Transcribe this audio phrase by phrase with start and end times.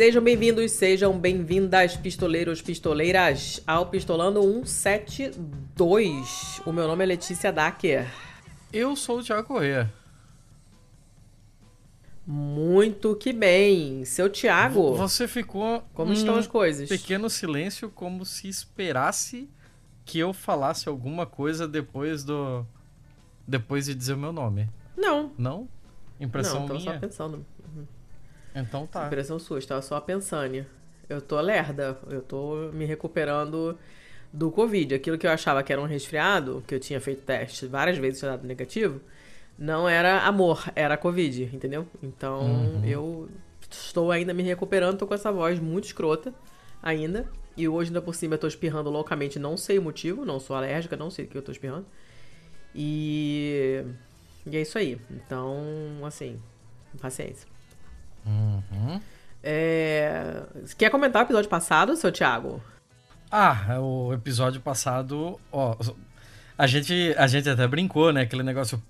[0.00, 6.62] Sejam bem-vindos, sejam bem-vindas, pistoleiros, pistoleiras, ao Pistolando 172.
[6.64, 8.10] O meu nome é Letícia Dacker.
[8.72, 9.92] Eu sou o Thiago Corrêa.
[12.26, 14.02] Muito que bem.
[14.06, 14.94] Seu Thiago.
[14.94, 15.82] Você ficou.
[15.92, 16.88] Como estão as coisas?
[16.88, 19.50] Pequeno silêncio, como se esperasse
[20.06, 22.64] que eu falasse alguma coisa depois do.
[23.46, 24.66] Depois de dizer o meu nome.
[24.96, 25.30] Não.
[25.36, 25.68] Não?
[26.18, 26.94] Impressão Não, tô minha?
[26.94, 27.44] só pensando.
[28.54, 29.06] Então tá.
[29.06, 30.64] Impressão sua, estava só pensando.
[31.08, 33.76] Eu tô lerda, eu tô me recuperando
[34.32, 34.94] do Covid.
[34.94, 38.18] Aquilo que eu achava que era um resfriado, que eu tinha feito teste várias vezes
[38.18, 39.00] e tinha dado negativo,
[39.58, 41.86] não era amor, era Covid, entendeu?
[42.02, 42.84] Então Uhum.
[42.84, 43.28] eu
[43.70, 46.32] estou ainda me recuperando, tô com essa voz muito escrota
[46.82, 47.28] ainda.
[47.56, 50.56] E hoje, ainda por cima, eu tô espirrando loucamente, não sei o motivo, não sou
[50.56, 51.84] alérgica, não sei o que eu tô espirrando.
[52.74, 53.84] E.
[54.46, 54.98] E é isso aí.
[55.10, 55.58] Então,
[56.04, 56.40] assim,
[57.00, 57.46] paciência.
[58.26, 59.00] Uhum.
[59.42, 60.42] É...
[60.76, 62.62] Quer comentar o episódio passado, seu Thiago?
[63.30, 65.76] Ah, o episódio passado, ó,
[66.58, 68.22] a gente, a gente até brincou, né?
[68.22, 68.82] Aquele negócio,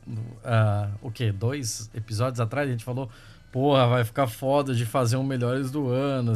[0.45, 1.31] ah, o quê?
[1.31, 3.09] Dois episódios atrás a gente falou,
[3.51, 6.33] porra, vai ficar foda de fazer um melhores do ano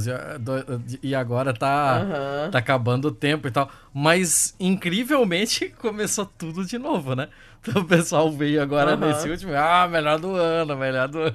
[1.03, 2.51] e, e agora tá, Aham.
[2.51, 3.71] tá acabando o tempo e tal.
[3.93, 7.29] Mas incrivelmente começou tudo de novo, né?
[7.61, 9.07] Então o pessoal veio agora Aham.
[9.07, 11.35] nesse último, ah, melhor do ano, melhor do ano.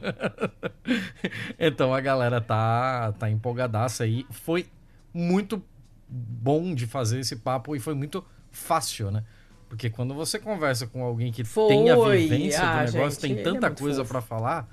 [1.57, 4.25] então a galera tá, tá empolgadaça aí.
[4.29, 4.67] Foi
[5.13, 5.63] muito
[6.07, 9.23] bom de fazer esse papo e foi muito fácil, né?
[9.67, 11.67] Porque quando você conversa com alguém que Foi.
[11.67, 14.67] tem a vivência Ah, do negócio, gente, tem é tanta muito coisa pra falar,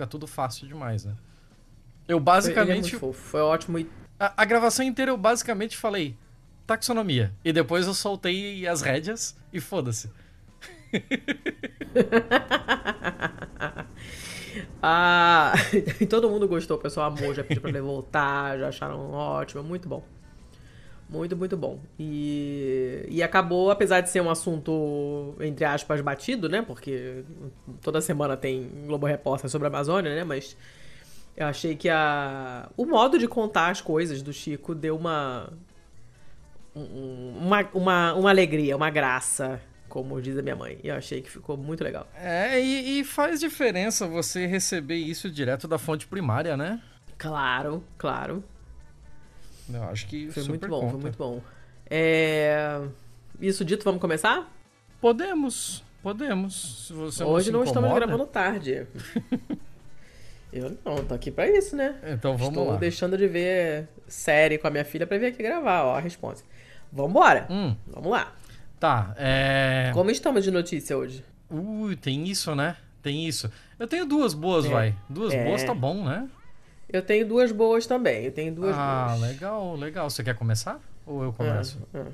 [0.00, 1.14] fica tudo fácil demais, né?
[2.08, 3.78] Eu é basicamente fofo, foi ótimo.
[3.78, 3.86] e-
[4.18, 6.16] a, a gravação inteira eu basicamente falei
[6.66, 7.32] taxonomia.
[7.44, 10.10] E depois eu soltei as rédeas e foda-se.
[14.82, 15.52] Ah,
[16.00, 19.62] e todo mundo gostou, o pessoal amou, já pediu pra ele voltar, já acharam ótimo,
[19.62, 20.02] muito bom.
[21.10, 21.80] Muito, muito bom.
[21.98, 26.62] E, e acabou, apesar de ser um assunto, entre aspas, batido, né?
[26.62, 27.24] Porque
[27.82, 30.22] toda semana tem Globo Repórter sobre a Amazônia, né?
[30.22, 30.56] Mas
[31.36, 35.52] eu achei que a, o modo de contar as coisas do Chico deu uma,
[36.76, 40.78] um- uma, uma, uma alegria, uma graça, como diz a minha mãe.
[40.84, 42.06] E eu achei que ficou muito legal.
[42.14, 46.80] É, e, e faz diferença você receber isso direto da fonte primária, né?
[47.18, 48.44] Claro, claro.
[49.74, 50.92] Eu acho que Foi super muito bom, conta.
[50.92, 51.40] foi muito bom.
[51.88, 52.80] É...
[53.40, 54.48] Isso dito, vamos começar?
[55.00, 56.86] Podemos, podemos.
[56.86, 58.86] Se você Hoje não, não estamos gravando tarde.
[60.52, 61.94] Eu não, tô aqui pra isso, né?
[62.08, 62.76] Então vamos Estou lá.
[62.76, 66.44] deixando de ver série com a minha filha pra vir aqui gravar, ó, a resposta.
[66.92, 68.34] Vambora, Hum, vamos lá.
[68.80, 69.92] tá, é...
[69.94, 71.24] Como estamos de notícia hoje?
[71.48, 72.76] Ui, tem isso, né?
[73.00, 73.48] Tem isso.
[73.78, 74.68] Eu tenho duas boas, É.
[74.68, 74.94] vai.
[75.08, 75.44] Duas É.
[75.44, 76.28] boas tá bom, né?
[76.92, 79.20] Eu tenho duas boas também, eu tenho duas ah, boas.
[79.20, 80.10] legal, legal.
[80.10, 80.80] Você quer começar?
[81.06, 81.78] Ou eu começo?
[81.94, 82.12] Ah, ah.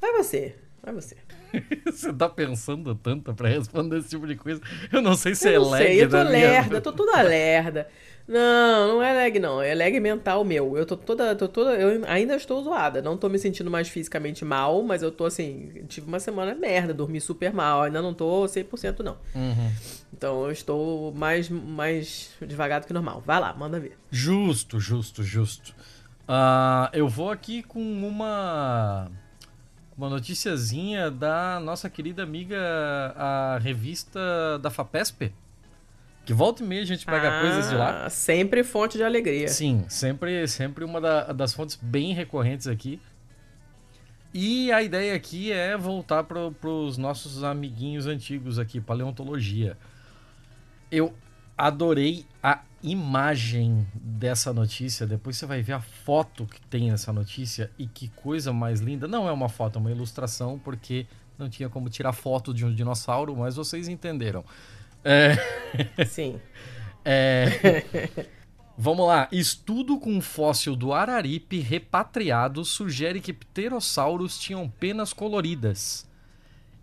[0.00, 1.16] Vai você, vai você.
[1.86, 4.60] Você tá pensando tanto pra responder esse tipo de coisa?
[4.92, 6.92] Eu não sei se é eu não lag sei, eu tô minha- lerda, eu tô
[6.92, 7.88] toda lerda.
[8.28, 10.76] Não, não é lag não, é lag mental meu.
[10.76, 13.02] Eu tô toda, tô toda, eu ainda estou zoada.
[13.02, 16.94] Não tô me sentindo mais fisicamente mal, mas eu tô assim, tive uma semana merda,
[16.94, 19.16] dormi super mal, ainda não tô 100% não.
[19.34, 19.72] Uhum.
[20.12, 23.20] Então eu estou mais, mais devagar do que normal.
[23.26, 23.98] Vai lá, manda ver.
[24.12, 25.74] Justo, justo, justo.
[26.28, 29.10] Ah, eu vou aqui com uma
[30.00, 32.56] uma noticiazinha da nossa querida amiga
[33.14, 35.30] a revista da Fapesp.
[36.24, 38.06] Que volta e meia a gente pega coisas de lá.
[38.06, 39.48] Ah, Sempre fonte de alegria.
[39.48, 42.98] Sim, sempre, sempre uma da- das fontes bem recorrentes aqui.
[44.32, 46.38] E a ideia aqui é voltar para
[46.70, 49.76] os nossos amiguinhos antigos aqui, paleontologia.
[50.90, 51.12] Eu
[51.58, 55.06] adorei a imagem dessa notícia.
[55.06, 59.06] Depois você vai ver a foto que tem nessa notícia e que coisa mais linda.
[59.06, 61.06] Não é uma foto, é uma ilustração, porque
[61.38, 64.44] não tinha como tirar foto de um dinossauro, mas vocês entenderam.
[65.04, 65.36] É.
[66.04, 66.40] Sim.
[67.04, 68.12] É...
[68.76, 69.28] Vamos lá.
[69.30, 76.08] Estudo com fóssil do Araripe repatriado sugere que pterossauros tinham penas coloridas.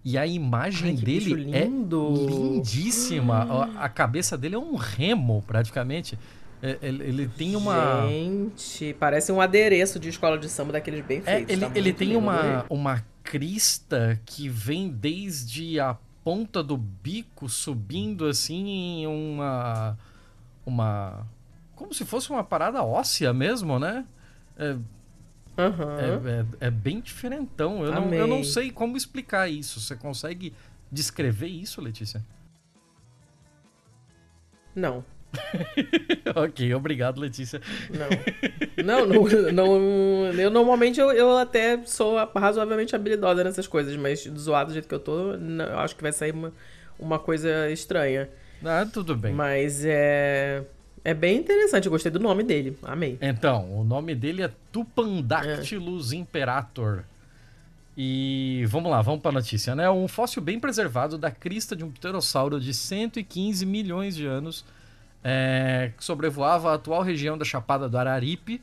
[0.04, 3.44] E a imagem Ai, dele é lindíssima.
[3.76, 6.18] A- A cabeça dele é um remo, praticamente.
[6.62, 8.08] É, Ele, ele tem uma.
[8.08, 11.54] Gente, parece um adereço de escola de samba daqueles bem É, feitos.
[11.54, 12.66] ele, tá ele tem uma, adorei.
[12.70, 19.98] uma crista que vem desde a ponta do bico subindo assim em uma.
[20.66, 21.28] Uma.
[21.76, 24.04] Como se fosse uma parada óssea mesmo, né?
[24.58, 24.76] É,
[25.58, 25.98] Aham.
[26.00, 27.84] é, é- é bem diferentão.
[27.84, 29.80] Eu não, eu não sei como explicar isso.
[29.80, 30.54] Você consegue
[30.92, 32.24] descrever isso, Letícia?
[34.76, 35.04] Não.
[36.36, 37.62] ok, obrigado, Letícia.
[37.90, 38.86] Não.
[38.86, 44.70] Não, não, não eu normalmente eu, eu até sou razoavelmente habilidosa nessas coisas, mas zoado
[44.70, 46.54] do jeito que eu tô, não, eu acho que vai sair uma,
[46.98, 48.30] uma coisa estranha.
[48.64, 49.34] Ah, tudo bem.
[49.34, 50.64] Mas é.
[51.08, 52.78] É bem interessante, eu gostei do nome dele.
[52.84, 53.18] Amei.
[53.22, 56.18] Então, o nome dele é Tupandactylus é.
[56.18, 57.06] imperator.
[57.96, 59.90] E vamos lá, vamos para a notícia, né?
[59.90, 64.66] Um fóssil bem preservado da crista de um pterossauro de 115 milhões de anos
[65.24, 68.62] é, que sobrevoava a atual região da Chapada do Araripe,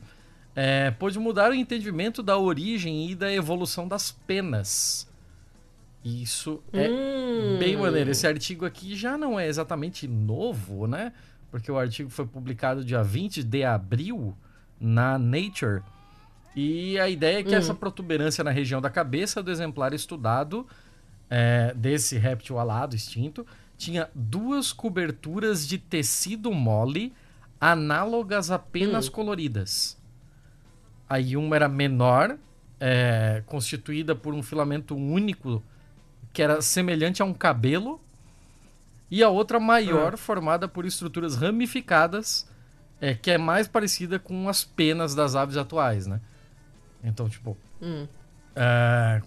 [0.55, 5.09] é, pôde mudar o entendimento da origem e da evolução das penas.
[6.05, 7.57] Isso é hum.
[7.59, 8.11] bem maneiro.
[8.11, 11.11] Esse artigo aqui já não é exatamente novo, né?
[11.55, 14.37] Porque o artigo foi publicado dia 20 de abril
[14.81, 15.83] na Nature.
[16.57, 17.59] E a ideia é que hum.
[17.59, 20.67] essa protuberância na região da cabeça do exemplar estudado,
[21.31, 23.47] é, desse réptil alado extinto,
[23.79, 27.13] tinha duas coberturas de tecido mole
[27.61, 29.13] análogas a penas hum.
[29.13, 29.97] coloridas.
[31.09, 32.37] Aí uma era menor,
[32.81, 35.63] é, constituída por um filamento único
[36.33, 38.01] que era semelhante a um cabelo,
[39.15, 40.17] e a outra maior, ah.
[40.17, 42.51] formada por estruturas ramificadas,
[43.01, 46.21] é, que é mais parecida com as penas das aves atuais, né?
[47.01, 47.57] Então, tipo.
[47.81, 48.09] Hum.
[48.57, 49.23] É,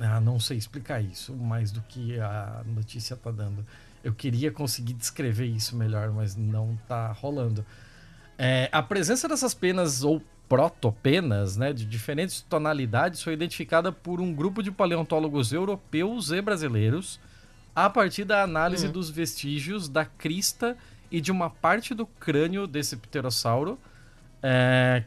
[0.00, 3.64] ah, não sei explicar isso mais do que a notícia tá dando.
[4.04, 7.64] Eu queria conseguir descrever isso melhor, mas não tá rolando.
[8.36, 14.34] É, a presença dessas penas ou protopenas, né, de diferentes tonalidades, foi identificada por um
[14.34, 17.18] grupo de paleontólogos europeus e brasileiros
[17.76, 18.92] a partir da análise hum.
[18.92, 20.74] dos vestígios da crista
[21.10, 23.78] e de uma parte do crânio desse pterossauro.
[24.42, 25.04] É,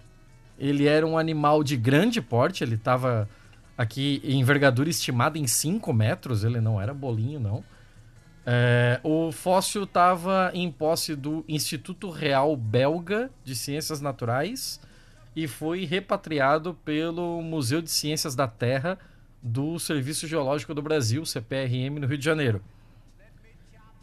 [0.60, 3.28] ele era um animal de grande porte, ele estava
[3.76, 7.64] aqui em envergadura estimada em 5 metros, ele não era bolinho, não.
[8.46, 14.80] É, o fóssil estava em posse do Instituto Real Belga de Ciências Naturais
[15.36, 18.98] e foi repatriado pelo Museu de Ciências da Terra
[19.42, 22.62] do Serviço Geológico do Brasil, CPRM, no Rio de Janeiro.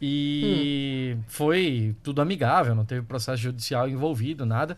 [0.01, 1.23] E hum.
[1.29, 4.77] foi tudo amigável, não teve processo judicial envolvido, nada.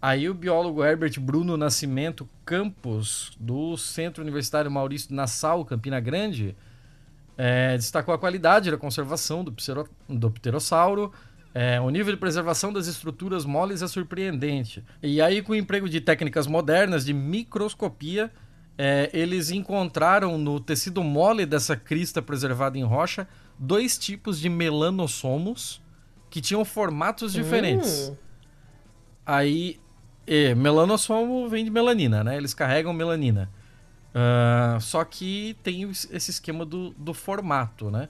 [0.00, 6.54] Aí o biólogo Herbert Bruno Nascimento Campos, do Centro Universitário Maurício Nassau, Campina Grande,
[7.36, 11.12] é, destacou a qualidade da conservação do, psero, do pterossauro,
[11.54, 14.84] é, o nível de preservação das estruturas moles é surpreendente.
[15.02, 18.30] E aí, com o emprego de técnicas modernas de microscopia,
[18.78, 23.26] é, eles encontraram no tecido mole dessa crista preservada em rocha
[23.58, 25.82] dois tipos de melanossomos
[26.30, 28.10] que tinham formatos diferentes.
[28.10, 28.16] Hum.
[29.26, 29.80] Aí,
[30.26, 32.36] é, melanossomo vem de melanina, né?
[32.36, 33.50] Eles carregam melanina.
[34.08, 38.08] Uh, só que tem esse esquema do, do formato, né?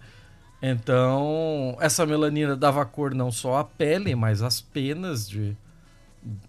[0.61, 5.57] Então, essa melanina dava cor não só à pele, mas às penas de.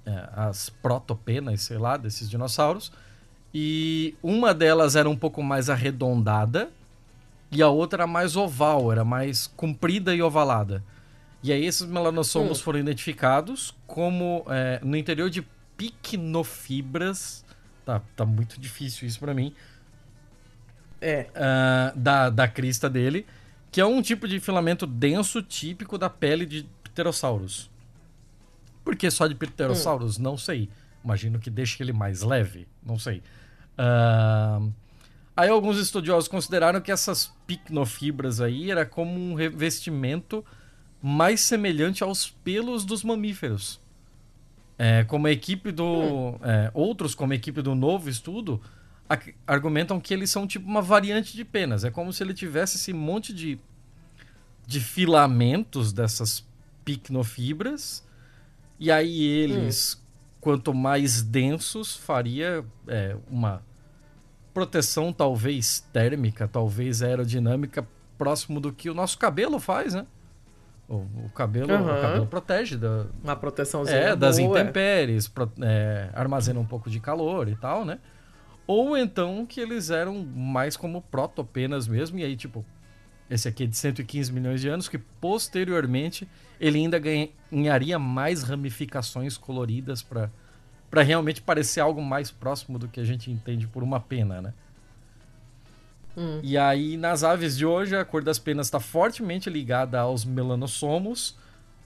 [0.06, 2.92] É, as protopenas, sei lá, desses dinossauros.
[3.54, 6.70] E uma delas era um pouco mais arredondada
[7.52, 10.84] e a outra era mais oval, era mais comprida e ovalada.
[11.42, 12.64] E aí esses melanossomos hum.
[12.64, 15.46] foram identificados como é, no interior de
[15.76, 17.44] picnofibras.
[17.86, 19.54] Tá, tá muito difícil isso para mim.
[21.02, 21.28] É.
[21.34, 23.26] Uh, da, da crista dele
[23.72, 27.70] que é um tipo de filamento denso típico da pele de pterossauros.
[28.84, 30.18] Por que só de pterossauros?
[30.18, 30.24] Hum.
[30.24, 30.70] Não sei.
[31.04, 32.68] Imagino que deixe ele mais leve.
[32.84, 33.22] Não sei.
[33.80, 34.72] Uh...
[35.40, 40.44] Aí alguns estudiosos consideraram que essas picnofibras aí era como um revestimento
[41.02, 43.80] mais semelhante aos pelos dos mamíferos.
[44.78, 45.86] É, como a equipe do.
[45.86, 46.40] Hum.
[46.44, 48.62] É, outros, como a equipe do novo estudo,
[49.48, 51.86] argumentam que eles são tipo uma variante de penas.
[51.86, 53.58] É como se ele tivesse esse monte de,
[54.68, 56.46] de filamentos dessas
[56.84, 58.06] picnofibras.
[58.78, 60.06] E aí eles, hum.
[60.42, 63.69] quanto mais densos, faria é, uma
[64.60, 67.88] proteção talvez térmica, talvez aerodinâmica,
[68.18, 70.06] próximo do que o nosso cabelo faz, né?
[70.90, 71.84] O, o cabelo, uhum.
[71.84, 76.90] o cabelo protege da uma proteçãozinha é, das boa, intempéries, pro, é, armazena um pouco
[76.90, 78.00] de calor e tal, né?
[78.68, 82.66] Ou então que eles eram mais como protopenas mesmo, e aí, tipo,
[83.30, 86.28] esse aqui é de 115 milhões de anos, que posteriormente
[86.60, 90.30] ele ainda ganharia mais ramificações coloridas para
[90.90, 94.54] para realmente parecer algo mais próximo do que a gente entende por uma pena, né?
[96.18, 96.40] Hum.
[96.44, 101.38] E aí, nas aves de hoje, a cor das penas está fortemente ligada aos melanossomos.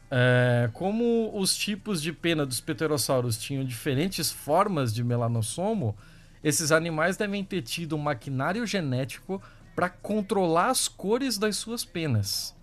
[0.10, 5.96] É, como os tipos de pena dos pterossauros tinham diferentes formas de melanossomo,
[6.44, 9.42] esses animais devem ter tido um maquinário genético
[9.76, 12.56] para controlar as cores das suas penas.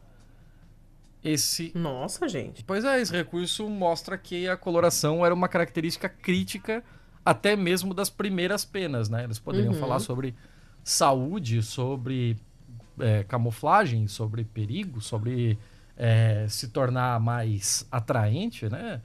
[1.22, 1.72] Esse.
[1.74, 2.64] Nossa, gente.
[2.64, 6.82] Pois é, esse recurso mostra que a coloração era uma característica crítica
[7.24, 9.24] até mesmo das primeiras penas, né?
[9.24, 9.78] Eles poderiam Uhum.
[9.80, 10.34] falar sobre
[10.82, 12.36] saúde, sobre
[12.98, 15.58] é, camuflagem, sobre perigo, sobre
[15.96, 19.00] é, se tornar mais atraente, né?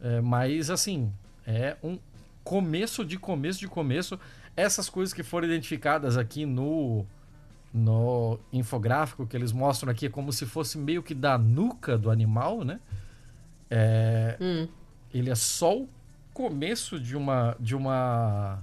[0.00, 1.12] É, mas assim,
[1.46, 1.98] é um
[2.42, 4.18] começo de começo de começo.
[4.56, 7.06] Essas coisas que foram identificadas aqui no
[7.72, 12.10] no infográfico que eles mostram aqui é como se fosse meio que da nuca do
[12.10, 12.78] animal, né?
[13.70, 14.68] É, Hum.
[15.12, 15.88] ele é só o
[16.34, 18.58] começo de uma de uma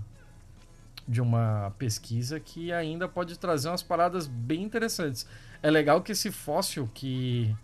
[1.08, 5.26] de uma pesquisa que ainda pode trazer umas paradas bem interessantes.
[5.64, 7.56] É legal que esse fóssil que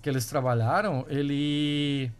[0.00, 2.10] que eles trabalharam, ele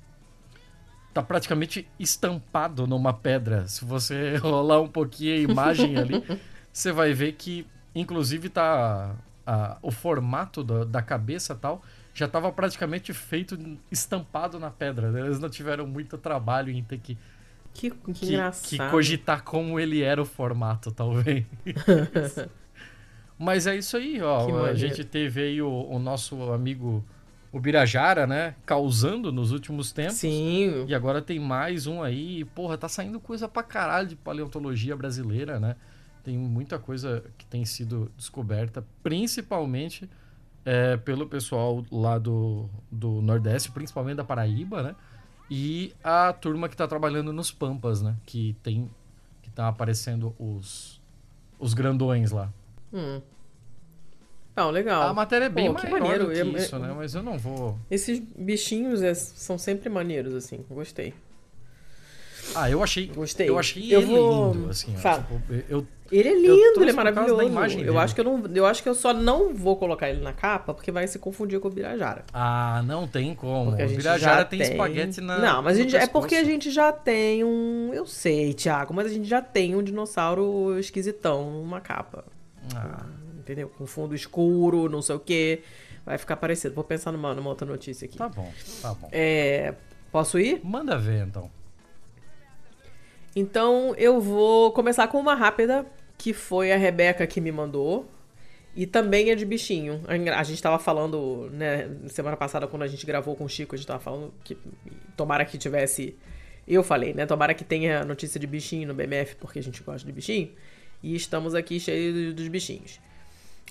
[1.13, 3.67] tá praticamente estampado numa pedra.
[3.69, 6.23] Se você rolar um pouquinho a imagem ali,
[6.73, 9.15] você vai ver que inclusive tá
[9.47, 11.83] a- o formato da, da cabeça e tal
[12.15, 13.59] já estava praticamente feito
[13.91, 15.11] estampado na pedra.
[15.11, 15.21] né?
[15.23, 17.19] Eles não tiveram muito trabalho em ter que,
[17.75, 18.37] Que, que, que,
[18.69, 21.45] que cogitar como ele era o formato, talvez.
[23.39, 24.47] Mas é isso aí, ó.
[24.47, 24.77] Que A maneiro.
[24.79, 27.05] gente teve aí o, o nosso amigo
[27.51, 28.55] o Birajara, né?
[28.65, 30.15] Causando nos últimos tempos.
[30.15, 30.85] Sim.
[30.87, 32.45] E agora tem mais um aí.
[32.47, 35.75] Porra, tá saindo coisa pra caralho de paleontologia brasileira, né?
[36.25, 40.09] Tem muita coisa que tem sido descoberta, principalmente
[40.65, 44.97] é, pelo pessoal lá do, do Nordeste, principalmente da Paraíba, né?
[45.51, 48.17] E a turma que tá trabalhando nos Pampas, né?
[48.25, 48.91] Que tem.
[49.43, 51.01] Que tá aparecendo os.
[51.59, 52.51] Os grandões lá.
[52.93, 53.21] Hum.
[54.57, 55.03] Não, legal.
[55.03, 56.27] A matéria é bem Pô, que maior maneiro.
[56.27, 56.93] do que isso, né?
[56.97, 57.79] Mas eu não vou.
[57.91, 60.65] Esses bichinhos é- são sempre maneiros, assim.
[60.71, 61.13] Gostei.
[62.55, 63.07] Ah, eu achei.
[63.07, 63.49] Gostei.
[63.49, 64.95] Eu achei Eu ele vou- lindo, assim.
[64.97, 65.23] Fala.
[65.23, 67.43] tipo, eu, Ele é lindo, ele é maravilhoso.
[67.43, 67.99] imagem eu dele.
[67.99, 70.75] acho que eu não, eu acho que eu só não vou colocar ele na capa
[70.75, 72.25] porque vai se confundir com o Birajara.
[72.33, 73.71] Ah, não tem como.
[73.71, 75.39] Porque O Birajara já tem, espaguete na.
[75.39, 79.07] Não, mas a gente, é porque a gente já tem um, eu sei, Thiago, mas
[79.07, 82.25] a gente já tem um dinossauro esquisitão numa capa,
[82.75, 83.07] Ah,
[83.39, 83.69] entendeu?
[83.77, 85.63] Com fundo escuro, não sei o quê.
[86.07, 86.75] Vai ficar parecido.
[86.75, 88.19] Vou pensar numa, numa outra notícia aqui.
[88.19, 89.09] tá bom, tá bom.
[89.11, 89.73] É,
[90.13, 90.61] posso ir?
[90.63, 91.51] Manda ver então.
[93.35, 95.85] Então eu vou começar com uma rápida,
[96.17, 98.09] que foi a Rebeca que me mandou.
[98.77, 100.03] E também é de bichinho.
[100.07, 103.79] A gente tava falando, né, semana passada, quando a gente gravou com o Chico, a
[103.79, 104.57] gente tava falando que
[105.17, 106.17] tomara que tivesse.
[106.67, 107.25] Eu falei, né?
[107.25, 110.51] Tomara que tenha notícia de bichinho no BMF, porque a gente gosta de bichinho.
[111.03, 112.99] E estamos aqui cheios dos bichinhos.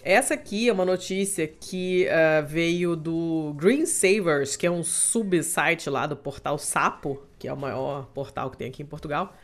[0.01, 5.89] Essa aqui é uma notícia que ah, veio do Green Savers, que é um subsite
[5.89, 9.36] lá do portal Sapo, que é o maior portal que tem aqui em Portugal.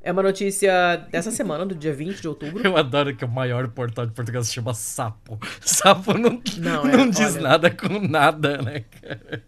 [0.00, 2.64] É uma notícia dessa semana, do dia 20 de outubro.
[2.64, 5.38] Eu adoro que o maior portal de Portugal se chama Sapo.
[5.60, 9.42] Sapo não, Não, não, é, diz olha- nada com nada, né, cara?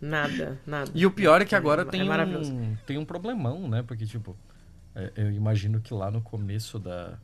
[0.00, 0.90] Nada, nada.
[0.94, 2.50] E o pior é que agora É tem, maravilhoso.
[2.52, 3.82] um, tem um problemão, né?
[3.82, 4.34] Porque, tipo,
[4.94, 7.18] é, eu imagino que lá no começo da,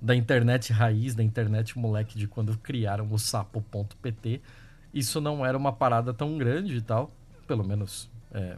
[0.00, 4.40] da internet raiz, da internet moleque de quando criaram o sapo.pt,
[4.94, 7.10] isso não era uma parada tão grande e tal.
[7.48, 8.56] Pelo menos é,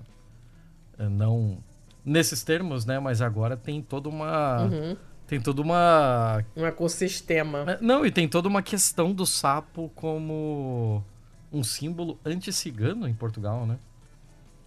[0.99, 1.59] é, não
[2.04, 2.99] nesses termos, né?
[2.99, 4.62] Mas agora tem toda uma.
[4.64, 4.97] Uhum.
[5.26, 6.45] Tem toda uma.
[6.57, 7.64] Um ecossistema.
[7.66, 11.04] é, Não, e tem toda uma questão do sapo como
[11.52, 13.78] um símbolo anti-cigano em Portugal, né?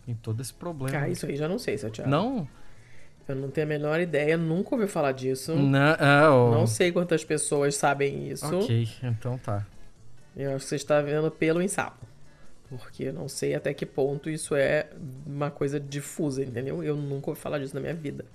[0.05, 0.91] Tem todo esse problema.
[0.91, 2.09] Cara, isso aí já não sei, seu Thiago.
[2.09, 2.47] Não?
[3.27, 5.55] Eu não tenho a menor ideia, nunca ouvi falar disso.
[5.55, 8.45] Não, é, Não sei quantas pessoas sabem isso.
[8.45, 9.65] Ok, então tá.
[10.35, 12.05] Eu acho que você está vendo pelo em sapo.
[12.77, 14.87] Porque eu não sei até que ponto isso é
[15.25, 16.83] uma coisa difusa, entendeu?
[16.83, 18.25] Eu nunca ouvi falar disso na minha vida.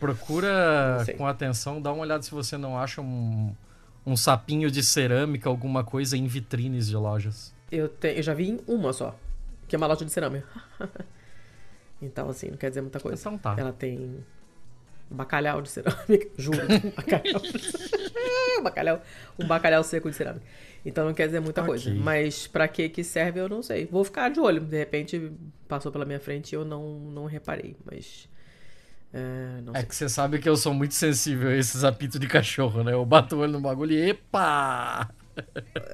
[0.00, 3.52] Procura com atenção, dá uma olhada se você não acha um,
[4.06, 7.52] um sapinho de cerâmica, alguma coisa em vitrines de lojas.
[7.70, 9.18] Eu, te- eu já vi em uma só,
[9.66, 10.46] que é uma loja de cerâmica.
[12.00, 13.20] então, assim, não quer dizer muita coisa.
[13.20, 13.54] Então tá.
[13.58, 14.24] Ela tem
[15.10, 17.42] bacalhau de cerâmica, juro, um bacalhau.
[18.58, 19.02] um bacalhau,
[19.38, 20.46] um bacalhau seco de cerâmica.
[20.84, 21.90] Então não quer dizer muita coisa.
[21.90, 22.00] Ok.
[22.00, 23.86] Mas pra que que serve eu não sei.
[23.86, 24.60] Vou ficar de olho.
[24.60, 25.32] De repente
[25.66, 27.76] passou pela minha frente e eu não, não reparei.
[27.84, 28.28] Mas.
[29.12, 32.26] é, não É que você sabe que eu sou muito sensível a esses apitos de
[32.26, 32.92] cachorro, né?
[32.92, 35.10] Eu bato o olho no bagulho e epa!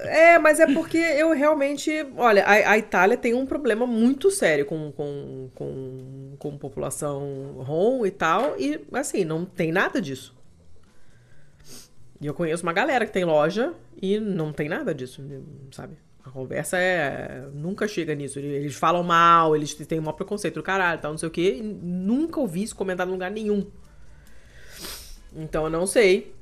[0.03, 1.91] É, mas é porque eu realmente.
[2.17, 8.05] Olha, a, a Itália tem um problema muito sério com, com, com, com população rom
[8.05, 8.59] e tal.
[8.59, 10.35] E, assim, não tem nada disso.
[12.21, 15.21] E eu conheço uma galera que tem loja e não tem nada disso,
[15.71, 15.97] sabe?
[16.23, 17.47] A conversa é.
[17.53, 18.39] Nunca chega nisso.
[18.39, 21.59] Eles falam mal, eles têm um maior preconceito do caralho, tal, não sei o quê.
[21.61, 23.67] Nunca ouvi isso comentado em lugar nenhum.
[25.35, 26.34] Então eu não sei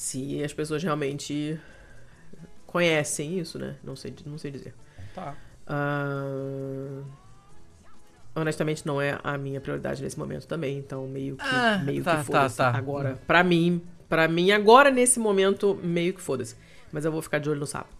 [0.00, 1.60] se as pessoas realmente
[2.66, 3.76] conhecem isso, né?
[3.84, 4.74] Não sei, não sei dizer.
[5.14, 5.34] Tá.
[5.66, 7.02] Ah,
[8.34, 12.18] honestamente, não é a minha prioridade nesse momento também, então meio que, Ah, meio tá,
[12.18, 12.56] que foda-se.
[12.56, 12.78] tá, tá.
[12.78, 16.56] Agora, pra mim, pra mim, agora nesse momento, meio que foda-se.
[16.90, 17.90] Mas eu vou ficar de olho no sapo.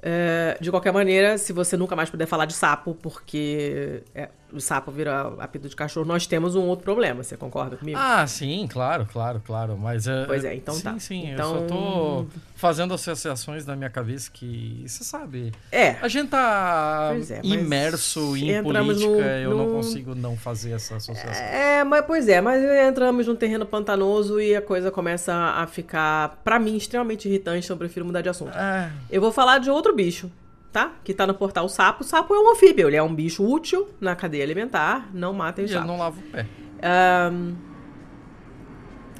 [0.00, 4.60] É, de qualquer maneira, se você nunca mais puder falar de sapo, porque é, o
[4.60, 7.22] sapo vira apito de cachorro, nós temos um outro problema.
[7.22, 7.98] Você concorda comigo?
[8.00, 9.76] Ah, sim, claro, claro, claro.
[9.76, 10.24] Mas é.
[10.26, 10.98] Pois é, então sim, tá.
[10.98, 14.84] Sim, Então- eu só tô fazendo associações na minha cabeça que.
[14.86, 15.52] Você sabe.
[15.70, 15.96] é.
[16.00, 20.96] A gente tá é, imerso em política, num- eu não num- consigo não fazer essa
[20.96, 21.44] associação.
[21.44, 26.40] É, mas pois é, mas entramos num terreno pantanoso e a coisa começa a ficar,
[26.44, 28.52] pra mim, extremamente irritante, então eu prefiro mudar de assunto.
[28.54, 30.30] Ah, Eu vou falar de outro bicho,
[30.72, 30.96] tá?
[31.04, 32.02] Que tá no portal Sapo.
[32.02, 35.64] O sapo é um anfíbio, ele é um bicho útil na cadeia alimentar, não matem
[35.64, 36.46] e o ele não lava o pé.
[36.82, 37.54] Ahn,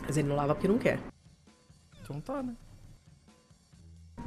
[0.06, 0.98] Mas ele não lava porque não quer.
[2.02, 2.54] Então tá, né?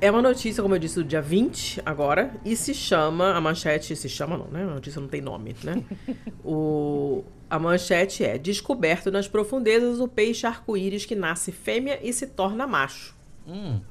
[0.01, 3.93] É uma notícia, como eu disse, do dia 20 agora, e se chama, a manchete,
[3.97, 4.63] se chama não, né?
[4.63, 5.83] A notícia não tem nome, né?
[6.43, 12.27] o, a manchete é, descoberto nas profundezas o peixe arco-íris que nasce fêmea e se
[12.27, 13.13] torna macho.
[13.45, 13.81] Hum,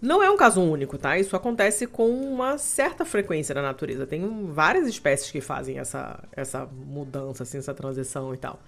[0.00, 1.18] Não é um caso único, tá?
[1.18, 4.06] Isso acontece com uma certa frequência na natureza.
[4.06, 8.60] Tem várias espécies que fazem essa, essa mudança, assim, essa transição e tal.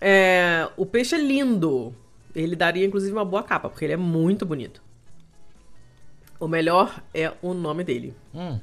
[0.00, 1.94] É, o peixe é lindo.
[2.34, 4.82] Ele daria, inclusive, uma boa capa, porque ele é muito bonito.
[6.38, 8.14] O melhor é o nome dele.
[8.34, 8.58] hum.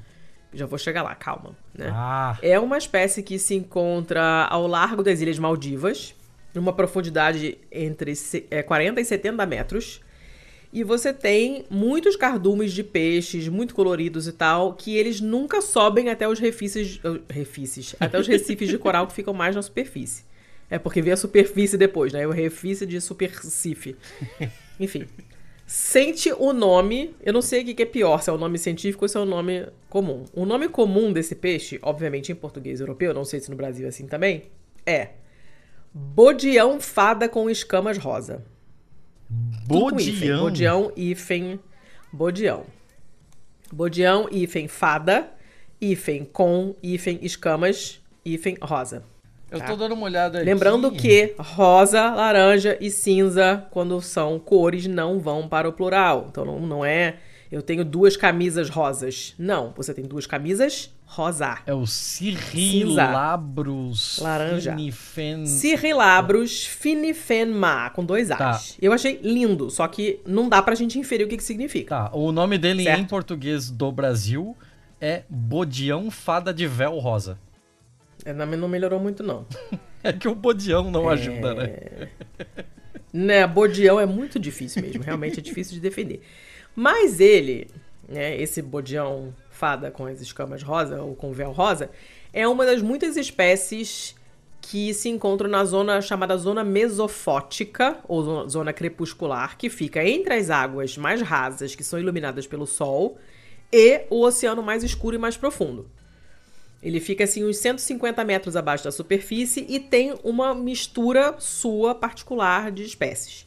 [0.55, 1.55] Já vou chegar lá, calma.
[1.73, 1.89] Né?
[1.91, 6.13] Ah, É uma espécie que se encontra ao largo das Ilhas Maldivas,
[6.53, 9.99] numa profundidade entre se- é, 40 e 70 metros.
[10.73, 16.09] E você tem muitos cardumes de peixes muito coloridos e tal, que eles nunca sobem
[16.09, 20.23] até os refícies, uh, refícies, até os recifes de coral que ficam mais na superfície.
[20.71, 22.25] É porque vem a superfície depois, né?
[22.25, 23.95] O refície de supercife.
[24.79, 25.05] Enfim.
[25.67, 29.05] Sente o nome, eu não sei o que é pior, se é o nome científico
[29.05, 30.25] ou se é o nome comum.
[30.33, 33.89] O nome comum desse peixe, obviamente em português europeu, não sei se no Brasil é
[33.89, 34.45] assim também,
[34.87, 35.09] é
[35.93, 38.43] bodião fada com escamas rosa.
[39.29, 40.43] Bodião.
[40.43, 41.59] Bodião, hífen,
[42.11, 42.65] bodião.
[43.71, 45.31] Bodião, hífen, fada,
[45.81, 49.03] hífen com, hífen, escamas, hífen, rosa.
[49.49, 49.67] Eu tá?
[49.67, 50.45] tô dando uma olhada aqui.
[50.45, 56.27] Lembrando que rosa, laranja e cinza, quando são cores, não vão para o plural.
[56.29, 57.17] Então não, não é
[57.53, 59.35] eu tenho duas camisas rosas.
[59.37, 61.59] Não, você tem duas camisas rosa.
[61.67, 64.71] É o Cirrilabros Laranja.
[64.71, 65.45] finifen...
[65.45, 68.37] Cirrilabros finifenma, com dois A's.
[68.39, 68.59] Tá.
[68.81, 71.95] Eu achei lindo, só que não dá pra gente inferir o que, que significa.
[71.95, 73.01] Tá, o nome dele Certo.
[73.01, 74.57] em português do Brasil
[74.99, 77.37] é Bodião Fada de Véu Rosa.
[78.25, 79.45] É, não não melhorou muito, não.
[80.05, 82.09] É que o Bodião não ajuda, né?
[83.13, 86.21] Né, bodião é muito difícil mesmo, realmente é difícil de defender.
[86.75, 87.67] Mas ele,
[88.07, 91.89] né, esse bodião fada com as escamas rosa ou com véu rosa,
[92.31, 94.15] é uma das muitas espécies
[94.59, 100.33] que se encontram na zona chamada zona mesofótica, ou zo- zona crepuscular, que fica entre
[100.33, 103.17] as águas mais rasas, que são iluminadas pelo sol,
[103.71, 105.89] e o oceano mais escuro e mais profundo.
[106.81, 112.71] Ele fica assim uns 150 metros abaixo da superfície e tem uma mistura sua particular
[112.71, 113.45] de espécies.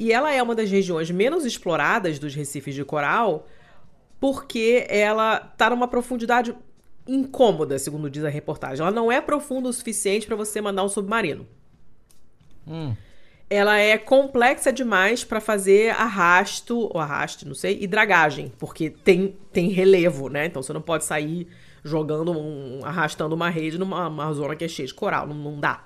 [0.00, 3.46] E ela é uma das regiões menos exploradas dos recifes de coral,
[4.18, 6.56] porque ela está numa profundidade
[7.06, 8.80] incômoda, segundo diz a reportagem.
[8.80, 11.46] Ela não é profunda o suficiente para você mandar um submarino.
[12.66, 12.96] Hum,
[13.50, 19.36] Ela é complexa demais para fazer arrasto, ou arraste, não sei, e dragagem, porque tem,
[19.52, 20.46] tem relevo, né?
[20.46, 21.46] Então você não pode sair
[21.84, 25.60] jogando, um, arrastando uma rede numa uma zona que é cheia de coral, não, não
[25.60, 25.84] dá.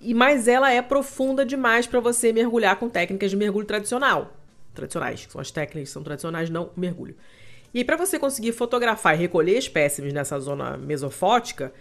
[0.00, 4.34] E mas ela é profunda demais para você mergulhar com técnicas de mergulho tradicional,
[4.74, 7.14] tradicionais, que são as técnicas que são tradicionais, não mergulho.
[7.72, 11.72] E para você conseguir fotografar e recolher espécimes nessa zona mesofótica,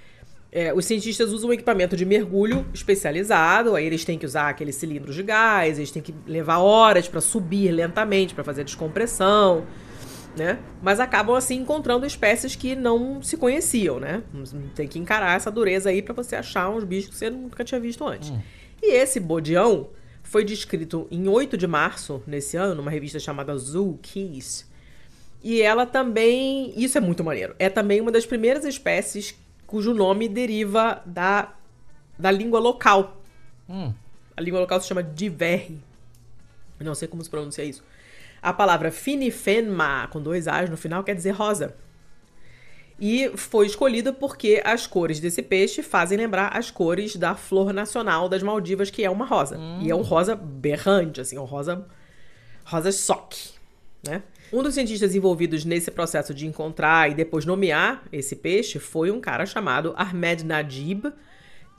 [0.52, 4.76] é, os cientistas usam um equipamento de mergulho especializado, aí eles têm que usar aqueles
[4.76, 9.66] cilindros de gás, eles têm que levar horas para subir lentamente, para fazer descompressão,
[10.40, 10.60] né?
[10.82, 14.24] Mas acabam assim encontrando espécies que não se conheciam, né?
[14.74, 17.80] Tem que encarar essa dureza aí para você achar uns bichos que você nunca tinha
[17.80, 18.32] visto antes.
[18.82, 19.90] E esse bodião
[20.24, 24.68] foi descrito em 8 de março nesse ano, numa revista chamada Zoo Keys.
[25.44, 30.28] E ela também, isso é muito maneiro, é também uma das primeiras espécies cujo nome
[30.28, 31.54] deriva da,
[32.18, 33.22] da língua local.
[33.68, 33.94] hum.
[34.36, 35.82] A língua local se chama Diverri.
[36.80, 37.84] Eu não sei como se pronuncia isso.
[38.42, 41.76] A palavra finifenma, com dois A's no final, quer dizer rosa.
[43.00, 48.28] E foi escolhida porque as cores desse peixe fazem lembrar as cores da flor nacional
[48.28, 49.58] das Maldivas, que é uma rosa.
[49.82, 51.88] E é um rosa berrante, assim, um rosa
[52.66, 53.52] rosa choque,
[54.06, 54.22] né?
[54.52, 59.22] Um dos cientistas envolvidos nesse processo de encontrar e depois nomear esse peixe foi um
[59.22, 61.12] cara chamado Ahmed Najib,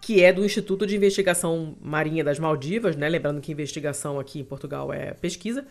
[0.00, 3.08] que é do Instituto de Investigação Marinha das Maldivas, né?
[3.08, 5.66] Lembrando que investigação aqui em Portugal é pesquisa.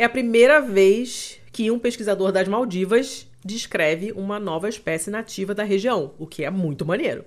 [0.00, 5.62] É a primeira vez que um pesquisador das Maldivas descreve uma nova espécie nativa da
[5.62, 7.22] região, o que é muito maneiro.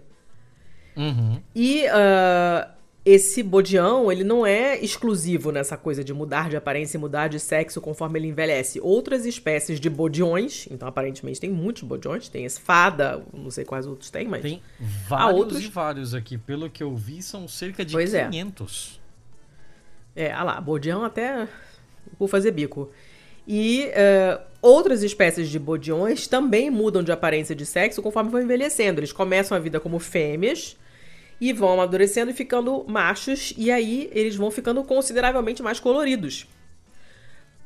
[0.97, 1.39] Uhum.
[1.53, 2.67] E uh,
[3.05, 7.39] esse bodião, ele não é exclusivo nessa coisa de mudar de aparência e mudar de
[7.39, 8.79] sexo conforme ele envelhece.
[8.81, 13.85] Outras espécies de bodiões, então aparentemente tem muitos bodiões, tem esse fada, não sei quais
[13.85, 14.41] outros tem, mas...
[14.41, 14.63] Tem
[15.07, 15.63] vários outros...
[15.63, 16.39] e vários aqui.
[16.39, 18.99] Pelo que eu vi, são cerca de pois 500.
[20.15, 21.47] É, é ah lá, bodião até
[22.17, 22.91] por fazer bico.
[23.47, 28.99] E uh, outras espécies de bodiões também mudam de aparência de sexo conforme vão envelhecendo.
[28.99, 30.77] Eles começam a vida como fêmeas
[31.41, 36.47] e vão amadurecendo e ficando machos, e aí eles vão ficando consideravelmente mais coloridos.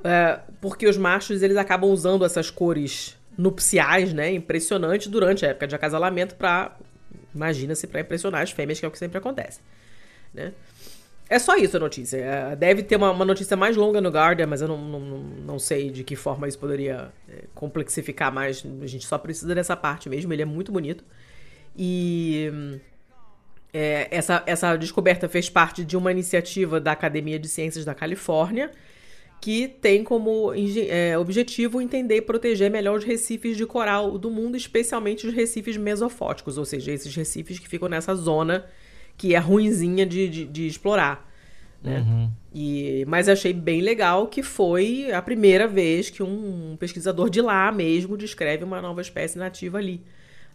[0.03, 5.67] É, porque os machos eles acabam usando essas cores nupciais, né, impressionantes durante a época
[5.67, 6.75] de acasalamento para
[7.35, 9.59] imagina-se para impressionar as fêmeas, que é o que sempre acontece,
[10.33, 10.53] né?
[11.29, 12.17] É só isso a notícia.
[12.17, 15.59] É, deve ter uma, uma, notícia mais longa no Guardian, mas eu não, não, não
[15.59, 18.65] sei de que forma isso poderia é, complexificar mais.
[18.81, 20.31] A gente só precisa dessa parte mesmo.
[20.31, 21.03] Ele é muito bonito.
[21.75, 22.79] E
[23.73, 28.71] é, essa, essa descoberta fez parte de uma iniciativa da Academia de Ciências da Califórnia,
[29.41, 34.55] que tem como é, objetivo entender e proteger melhor os recifes de coral do mundo,
[34.55, 38.65] especialmente os recifes mesofóticos, ou seja, esses recifes que ficam nessa zona
[39.17, 41.27] que é ruinzinha de, de, de explorar.
[41.81, 41.99] Né?
[41.99, 42.31] Uhum.
[42.53, 47.71] E, mas achei bem legal que foi a primeira vez que um pesquisador de lá
[47.71, 50.01] mesmo descreve uma nova espécie nativa ali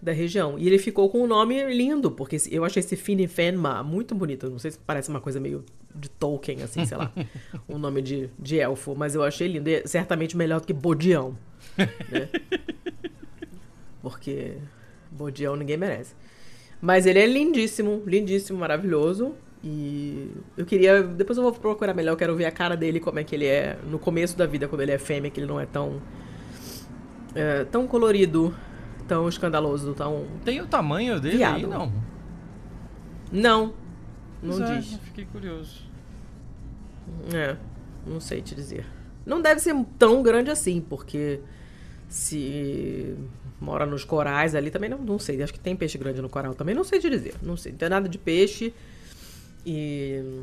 [0.00, 0.58] da região.
[0.58, 4.50] E ele ficou com um nome lindo, porque eu achei esse Finifenma muito bonito.
[4.50, 7.12] Não sei se parece uma coisa meio de Tolkien, assim, sei lá.
[7.68, 9.68] um nome de, de elfo, mas eu achei lindo.
[9.68, 11.38] E certamente melhor do que Bodião.
[12.10, 12.28] Né?
[14.02, 14.56] Porque
[15.08, 16.16] Bodião ninguém merece.
[16.82, 19.34] Mas ele é lindíssimo, lindíssimo, maravilhoso.
[19.64, 21.02] E eu queria.
[21.02, 23.46] Depois eu vou procurar melhor, eu quero ver a cara dele, como é que ele
[23.46, 26.02] é no começo da vida, quando ele é fêmea, que ele não é tão.
[27.34, 28.54] É, tão colorido
[29.12, 30.26] tão escandaloso, tão.
[30.44, 31.56] Tem o tamanho dele viado.
[31.56, 31.92] aí, não?
[33.30, 33.74] Não.
[34.42, 34.94] Não é, diz.
[35.04, 35.82] Fiquei curioso.
[37.32, 37.56] É,
[38.06, 38.86] não sei te dizer.
[39.24, 41.40] Não deve ser tão grande assim, porque
[42.08, 43.14] se
[43.62, 45.42] mora nos corais ali também não, não sei.
[45.42, 47.34] Acho que tem peixe grande no coral também, não sei te dizer.
[47.40, 47.72] Não sei.
[47.72, 48.74] Não tem nada de peixe.
[49.64, 50.42] E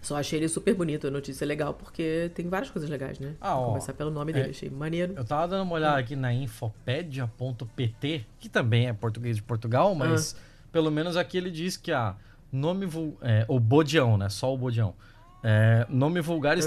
[0.00, 3.34] só achei ele super bonito, a notícia é legal, porque tem várias coisas legais, né?
[3.40, 5.14] Ah, ó, Começar pelo nome dele, é, achei maneiro.
[5.16, 10.34] Eu tava dando uma olhada aqui na infopedia.pt, que também é português de Portugal, mas
[10.34, 10.40] ah.
[10.72, 12.16] pelo menos aqui ele diz que a
[12.50, 12.88] nome
[13.20, 14.28] é, o bodião, né?
[14.28, 14.94] Só o bodião.
[15.42, 16.60] É, nome vulgar ah.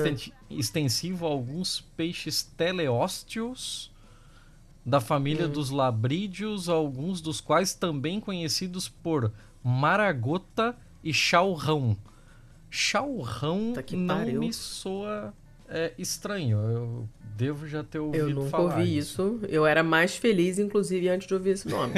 [0.49, 3.91] extensivo a alguns peixes teleósteos
[4.85, 5.51] da família hum.
[5.51, 9.31] dos labrídeos, alguns dos quais também conhecidos por
[9.63, 11.97] maragota e chalrão.
[12.69, 14.39] Chalrão não pariu.
[14.39, 15.33] me soa
[15.67, 16.57] é, estranho.
[16.57, 18.29] Eu devo já ter ouvido falar.
[18.29, 19.39] Eu nunca ouvi isso.
[19.47, 21.93] Eu era mais feliz, inclusive, antes de ouvir esse nome.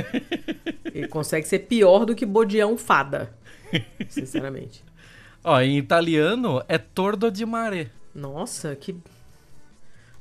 [0.85, 3.33] Ele consegue ser pior do que Bodião Fada.
[4.07, 4.83] Sinceramente.
[5.43, 7.91] Ó, em italiano é tordo de mare.
[8.15, 8.95] Nossa, que.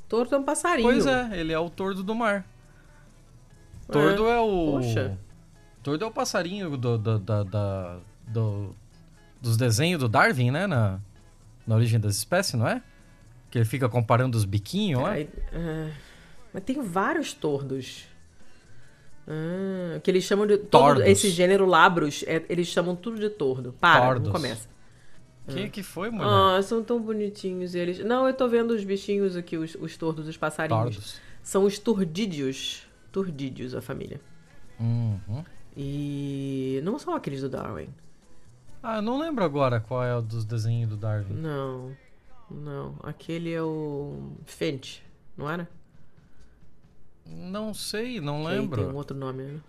[0.09, 0.89] Tordo é um passarinho.
[0.89, 2.47] Pois é, ele é o tordo do mar.
[3.91, 4.73] Tordo é, é o.
[4.73, 5.19] Poxa.
[5.83, 8.77] Tordo é o passarinho do, do, do, do, do
[9.41, 10.67] dos desenhos do Darwin, né?
[10.67, 10.99] Na,
[11.67, 12.83] na origem das espécies, não é?
[13.51, 15.93] Que ele fica comparando os biquinhos, é, é,
[16.53, 18.05] mas tem vários tordos.
[19.27, 20.57] Ah, que eles chamam de.
[20.59, 23.75] Todo esse gênero labros, é, eles chamam tudo de tordo.
[23.81, 24.25] Para, Tordos.
[24.25, 24.69] não começa.
[25.49, 25.69] Que ah.
[25.69, 26.29] que foi, mulher?
[26.29, 27.99] Ah, são tão bonitinhos eles.
[28.01, 30.97] Não, eu tô vendo os bichinhos aqui, os, os tordos, os passarinhos.
[30.97, 31.21] Tordos.
[31.43, 32.86] São os turdídeos.
[33.17, 34.21] Turdídeos, a família.
[34.79, 35.43] Uhum.
[35.75, 37.89] E não são aqueles do Darwin.
[38.83, 41.33] Ah, eu não lembro agora qual é o dos desenhos do Darwin.
[41.33, 41.97] Não.
[42.51, 42.95] Não.
[43.03, 44.35] Aquele é o.
[44.45, 45.03] Finch,
[45.35, 45.67] não era?
[47.25, 48.83] Não sei, não que lembro.
[48.83, 49.61] Tem um outro nome, né?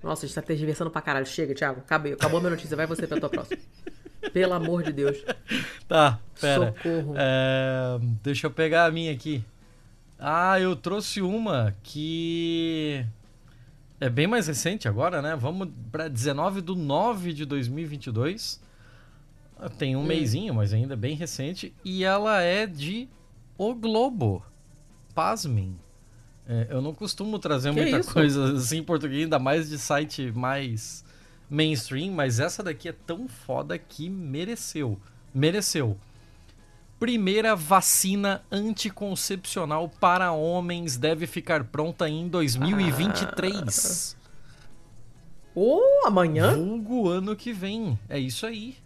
[0.00, 1.26] Nossa, a gente tá tergiversando pra caralho.
[1.26, 1.80] Chega, Thiago.
[1.80, 2.76] Acabou, acabou a minha notícia.
[2.76, 3.60] Vai você pra tua próxima.
[4.32, 5.24] Pelo amor de Deus.
[5.88, 6.72] Tá, pera.
[6.72, 7.14] Socorro.
[7.16, 9.44] É, deixa eu pegar a minha aqui.
[10.18, 13.04] Ah, eu trouxe uma que
[14.00, 15.36] é bem mais recente agora, né?
[15.36, 18.60] Vamos para 19 de 9 de 2022.
[19.78, 20.04] Tem um hum.
[20.04, 21.74] mêsinho, mas ainda é bem recente.
[21.84, 23.08] E ela é de
[23.56, 24.44] O Globo.
[25.14, 25.78] Pasmem.
[26.48, 28.12] É, eu não costumo trazer que muita isso?
[28.12, 31.04] coisa assim em português, ainda mais de site mais
[31.48, 34.98] mainstream, mas essa daqui é tão foda que mereceu.
[35.34, 35.96] Mereceu.
[36.98, 44.16] Primeira vacina anticoncepcional para homens deve ficar pronta em 2023.
[45.54, 46.54] Ou oh, amanhã?
[46.54, 47.98] Vulgo ano que vem.
[48.08, 48.78] É isso aí.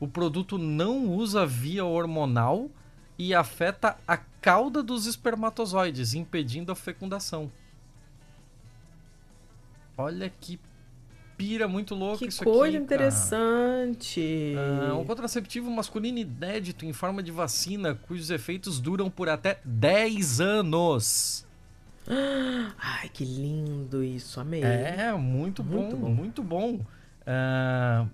[0.00, 2.70] O produto não usa via hormonal
[3.16, 7.50] e afeta a cauda dos espermatozoides, impedindo a fecundação.
[9.96, 10.60] Olha que
[11.38, 12.50] pira muito louco que isso aqui.
[12.50, 14.54] Que coisa interessante.
[14.58, 20.40] Ah, um contraceptivo masculino inédito em forma de vacina, cujos efeitos duram por até 10
[20.40, 21.46] anos.
[22.76, 24.62] Ai, que lindo isso, amei.
[24.64, 26.80] É, muito, muito bom, bom, muito bom.
[27.24, 28.06] Ah,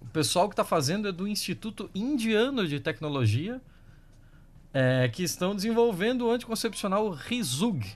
[0.00, 3.60] o pessoal que está fazendo é do Instituto Indiano de Tecnologia,
[4.74, 7.86] é, que estão desenvolvendo o anticoncepcional Rizug,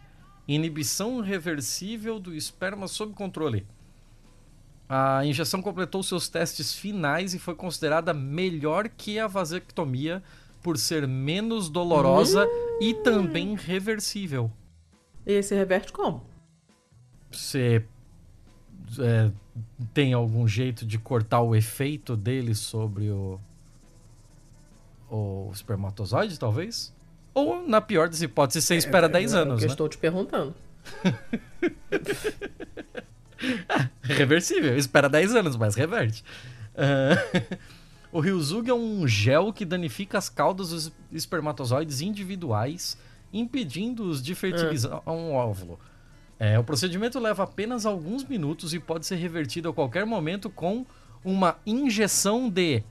[0.47, 3.67] inibição reversível do esperma sob controle.
[4.89, 10.23] A injeção completou seus testes finais e foi considerada melhor que a vasectomia
[10.63, 12.79] por ser menos dolorosa hum.
[12.81, 14.51] e também reversível.
[15.27, 16.25] E esse reverte como?
[17.31, 17.85] Você
[19.01, 19.31] é,
[19.93, 23.41] tem algum jeito de cortar o efeito dele sobre o,
[25.11, 26.95] o espermatozoide, talvez?
[27.35, 29.73] Ou, na pior das hipóteses, você espera é, 10 é, anos, é né?
[29.73, 30.55] estou te perguntando.
[34.03, 34.77] reversível.
[34.77, 36.25] Espera 10 anos, mas reverte.
[36.75, 37.57] Uh,
[38.13, 42.99] o Ryuzug é um gel que danifica as caudas dos espermatozoides individuais,
[43.33, 45.13] impedindo-os de fertilizar uh.
[45.13, 45.79] um óvulo.
[46.39, 50.85] É, o procedimento leva apenas alguns minutos e pode ser revertido a qualquer momento com
[51.25, 52.83] uma injeção de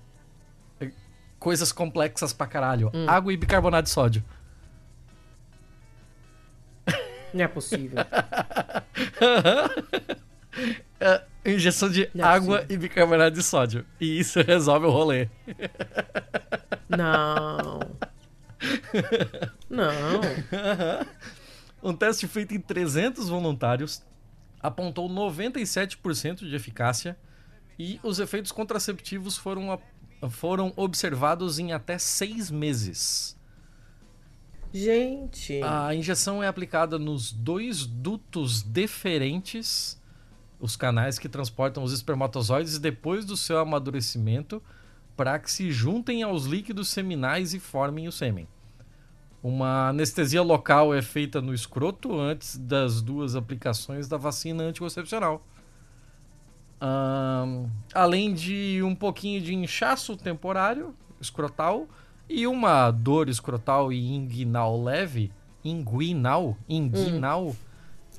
[0.79, 0.89] eh,
[1.37, 2.89] coisas complexas pra caralho.
[2.91, 3.05] Hum.
[3.07, 4.23] Água e bicarbonato de sódio.
[7.35, 7.99] Não é possível.
[10.99, 13.85] é, injeção de é água e bicarbonato de sódio.
[13.99, 15.27] E isso resolve o rolê.
[16.89, 17.79] Não.
[19.69, 20.21] Não.
[21.83, 24.01] Um teste feito em 300 voluntários
[24.61, 27.17] apontou 97% de eficácia
[27.77, 29.79] e os efeitos contraceptivos foram,
[30.29, 33.37] foram observados em até seis meses.
[34.73, 35.61] Gente.
[35.63, 40.01] A injeção é aplicada nos dois dutos deferentes
[40.59, 44.61] os canais que transportam os espermatozoides depois do seu amadurecimento
[45.15, 48.47] para que se juntem aos líquidos seminais e formem o sêmen.
[49.41, 55.45] Uma anestesia local é feita no escroto antes das duas aplicações da vacina anticoncepcional.
[56.81, 61.87] Um, além de um pouquinho de inchaço temporário escrotal
[62.27, 65.31] e uma dor escrotal e inguinal leve,
[65.63, 67.55] inguinal, inguinal, hum.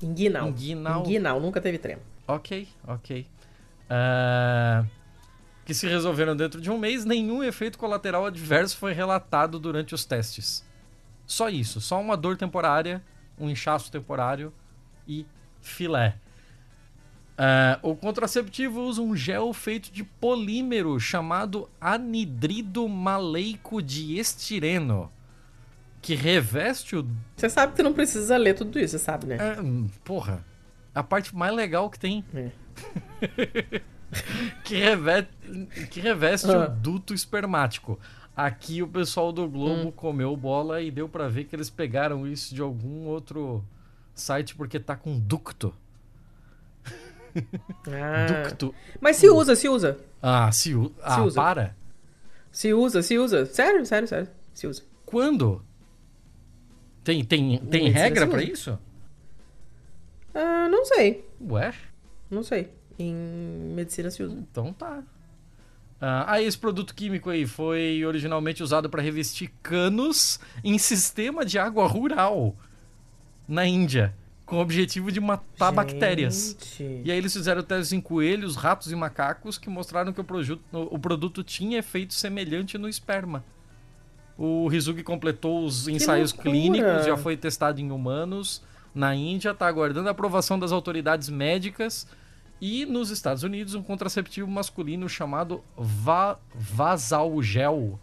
[0.03, 2.03] inguinal, inguinal, inguinal, nunca teve tremo.
[2.27, 3.27] Ok, ok.
[3.87, 4.87] Uh,
[5.65, 10.05] que se resolveram dentro de um mês, nenhum efeito colateral adverso foi relatado durante os
[10.05, 10.65] testes.
[11.27, 13.03] Só isso, só uma dor temporária,
[13.39, 14.53] um inchaço temporário
[15.07, 15.27] e
[15.61, 16.17] filé.
[17.37, 25.13] Uh, o contraceptivo usa um gel feito de polímero chamado anidrido maleico de estireno,
[26.01, 27.07] que reveste o.
[27.37, 29.37] Você sabe que não precisa ler tudo isso, você sabe, né?
[29.37, 29.57] É,
[30.03, 30.43] porra
[30.97, 32.25] a parte mais legal que tem.
[32.35, 32.51] É.
[34.65, 35.31] que, reveste,
[35.91, 36.65] que reveste ah.
[36.65, 38.01] o duto espermático.
[38.35, 39.93] Aqui o pessoal do Globo hum.
[39.93, 43.63] comeu bola e deu para ver que eles pegaram isso de algum outro
[44.15, 45.75] site porque tá com ducto.
[47.87, 48.45] Ah.
[48.49, 48.75] Ducto.
[48.99, 49.99] Mas se usa, se usa.
[50.23, 50.87] Ah, se, u...
[50.87, 51.37] se ah, usa.
[51.37, 51.77] para.
[52.51, 53.45] Se usa, se usa.
[53.45, 54.29] Sério, sério, sério.
[54.55, 54.83] Se usa.
[55.05, 55.63] Quando?
[57.05, 58.79] Tem, tem, tem regra para isso?
[60.37, 61.25] Uh, não sei.
[61.41, 61.73] Ué?
[62.31, 62.69] Não sei.
[62.99, 63.15] Em
[63.75, 64.37] medicina se usa.
[64.37, 65.03] Então tá.
[65.97, 71.59] Uh, aí esse produto químico aí foi originalmente usado para revestir canos em sistema de
[71.59, 72.55] água rural
[73.49, 75.77] na Índia, com o objetivo de matar Gente.
[75.77, 76.79] bactérias.
[76.79, 80.63] E aí eles fizeram testes em coelhos, ratos e macacos que mostraram que o, produto,
[80.73, 83.43] o produto tinha efeito semelhante no esperma.
[84.37, 88.63] O Rizuki completou os ensaios clínicos, já foi testado em humanos
[88.97, 92.07] na Índia está aguardando a aprovação das autoridades médicas
[92.61, 98.01] e nos Estados Unidos um contraceptivo masculino chamado Va Vasalgel,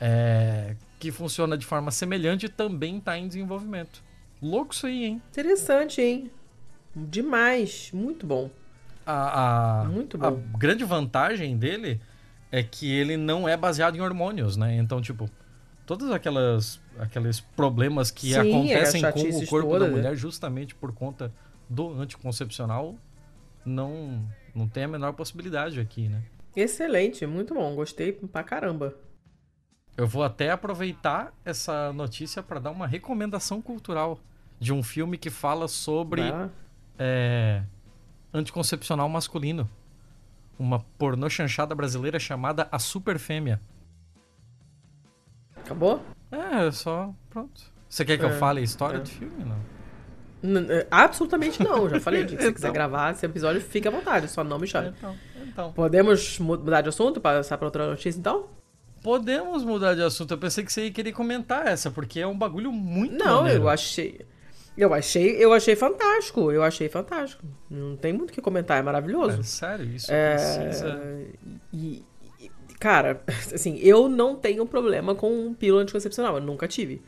[0.00, 4.02] é, que funciona de forma semelhante também está em desenvolvimento.
[4.40, 5.22] Louco isso aí, hein?
[5.30, 6.30] Interessante, hein?
[6.96, 8.50] Demais, muito bom.
[9.04, 10.26] A, a, muito bom.
[10.26, 12.00] A grande vantagem dele
[12.50, 14.76] é que ele não é baseado em hormônios, né?
[14.76, 15.28] Então, tipo,
[15.88, 19.96] todas aquelas aqueles problemas que Sim, acontecem com o corpo toda, da né?
[19.96, 20.16] mulher né?
[20.16, 21.32] justamente por conta
[21.66, 22.94] do anticoncepcional
[23.64, 24.22] não
[24.54, 26.22] não tem a menor possibilidade aqui, né?
[26.54, 28.94] Excelente, muito bom, gostei pra caramba.
[29.96, 34.20] Eu vou até aproveitar essa notícia para dar uma recomendação cultural
[34.60, 36.22] de um filme que fala sobre
[36.98, 37.62] é,
[38.32, 39.68] anticoncepcional masculino.
[40.58, 43.60] Uma pornô chanchada brasileira chamada A Super Fêmea.
[45.64, 46.00] Acabou?
[46.30, 47.14] É, só.
[47.30, 47.60] Pronto.
[47.88, 49.00] Você quer que é, eu fale a história é.
[49.00, 49.44] do filme?
[49.44, 49.78] Não?
[50.42, 52.22] N absolutamente não, já falei.
[52.28, 52.52] Se você então.
[52.52, 54.94] quiser gravar esse episódio, fique à vontade, só não me chame.
[54.96, 55.72] Então, então.
[55.72, 58.46] Podemos mudar de assunto, passar para outra notícia então?
[59.02, 60.32] Podemos mudar de assunto.
[60.32, 63.64] Eu pensei que você ia querer comentar essa, porque é um bagulho muito Não, maneiro.
[63.64, 64.20] eu achei.
[64.76, 66.52] Eu achei, eu achei fantástico.
[66.52, 67.44] Eu achei fantástico.
[67.68, 69.40] Não tem muito o que comentar, é maravilhoso.
[69.40, 70.34] É, sério, isso é...
[70.34, 71.00] precisa.
[71.72, 72.04] E,
[72.78, 76.36] cara, assim, eu não tenho problema com pílula anticoncepcional.
[76.36, 77.02] Eu nunca tive.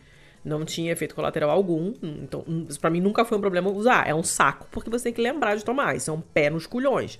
[0.44, 1.94] Não tinha efeito colateral algum.
[2.02, 2.44] Então,
[2.80, 4.08] para mim nunca foi um problema usar.
[4.08, 5.96] É um saco, porque você tem que lembrar de tomar.
[5.96, 7.18] Isso é um pé nos culhões,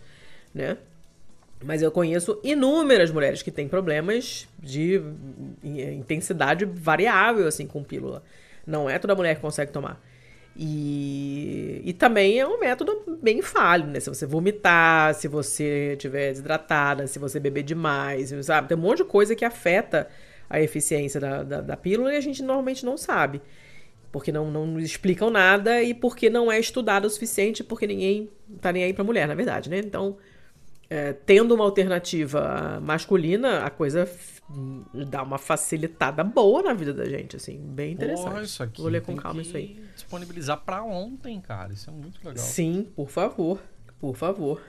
[0.54, 0.78] né?
[1.62, 5.02] Mas eu conheço inúmeras mulheres que têm problemas de
[5.62, 8.22] intensidade variável, assim, com pílula.
[8.66, 10.00] Não é toda mulher que consegue tomar.
[10.62, 13.98] E, e também é um método bem falho, né?
[13.98, 18.68] Se você vomitar, se você estiver desidratada, se você beber demais, sabe?
[18.68, 20.06] Tem um monte de coisa que afeta
[20.50, 23.40] a eficiência da, da, da pílula e a gente normalmente não sabe.
[24.12, 28.28] Porque não, não explicam nada e porque não é estudado o suficiente, porque ninguém
[28.60, 29.78] tá nem aí pra mulher, na verdade, né?
[29.78, 30.18] Então,
[30.90, 34.06] é, tendo uma alternativa masculina, a coisa
[35.08, 38.24] dá uma facilitada boa na vida da gente, assim, bem interessante.
[38.24, 39.82] Porra, isso aqui Vou ler com calma isso aí.
[39.94, 42.36] Disponibilizar para ontem, cara, isso é muito legal.
[42.36, 43.60] Sim, por favor,
[44.00, 44.60] por favor.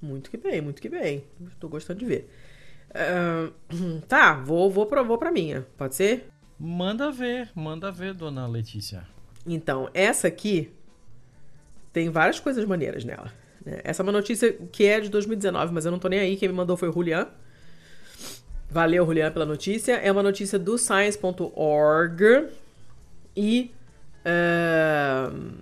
[0.00, 1.24] Muito que bem, muito que bem.
[1.48, 2.30] Estou gostando de ver.
[2.90, 6.28] Uh, tá, vou, vou, pra, vou pra minha, pode ser?
[6.58, 9.06] Manda ver, manda ver, dona Letícia.
[9.46, 10.72] Então, essa aqui
[11.92, 13.32] tem várias coisas maneiras nela.
[13.64, 13.80] Né?
[13.84, 16.36] Essa é uma notícia que é de 2019, mas eu não tô nem aí.
[16.36, 17.28] Quem me mandou foi o Julian.
[18.70, 19.94] Valeu, Julian, pela notícia.
[19.94, 22.48] É uma notícia do science.org.
[23.36, 23.70] E.
[24.20, 25.52] Uh,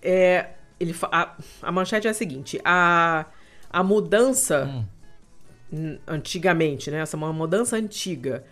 [0.00, 3.26] é, ele, a, a manchete é a seguinte: a,
[3.70, 4.64] a mudança.
[4.64, 4.84] Hum.
[6.06, 6.98] Antigamente, né?
[6.98, 8.44] Essa é uma mudança antiga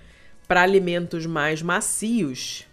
[0.49, 2.67] para alimentos mais macios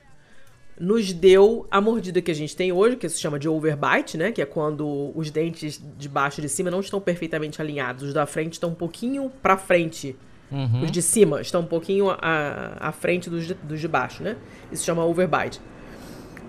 [0.79, 4.31] nos deu a mordida que a gente tem hoje, que se chama de overbite, né?
[4.31, 8.03] Que é quando os dentes de baixo e de cima não estão perfeitamente alinhados.
[8.03, 10.15] Os da frente estão um pouquinho para frente.
[10.51, 10.83] Uhum.
[10.83, 14.37] Os de cima estão um pouquinho à, à frente dos de, dos de baixo, né?
[14.71, 15.59] Isso se chama overbite.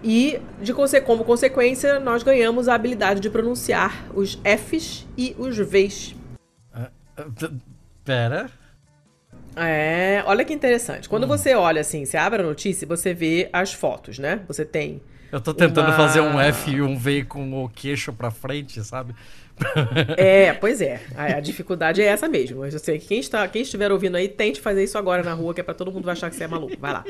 [0.03, 0.73] E, de
[1.05, 6.14] como consequência, nós ganhamos a habilidade de pronunciar os Fs e os Vs.
[6.73, 7.61] Uh,
[8.05, 8.49] pera.
[9.59, 11.09] É, olha que interessante.
[11.09, 11.29] Quando hum.
[11.29, 14.40] você olha assim, você abre a notícia e você vê as fotos, né?
[14.47, 15.01] Você tem.
[15.31, 15.97] Eu tô tentando uma...
[15.97, 19.14] fazer um F e um V com o queixo pra frente, sabe?
[20.16, 21.01] É, pois é.
[21.16, 22.61] A, a, dificuldade é essa mesmo.
[22.61, 25.35] Mas eu sei que quem, está, quem estiver ouvindo aí, tente fazer isso agora na
[25.35, 26.77] rua, que é pra todo mundo achar que você é maluco.
[26.79, 27.05] Vai lá.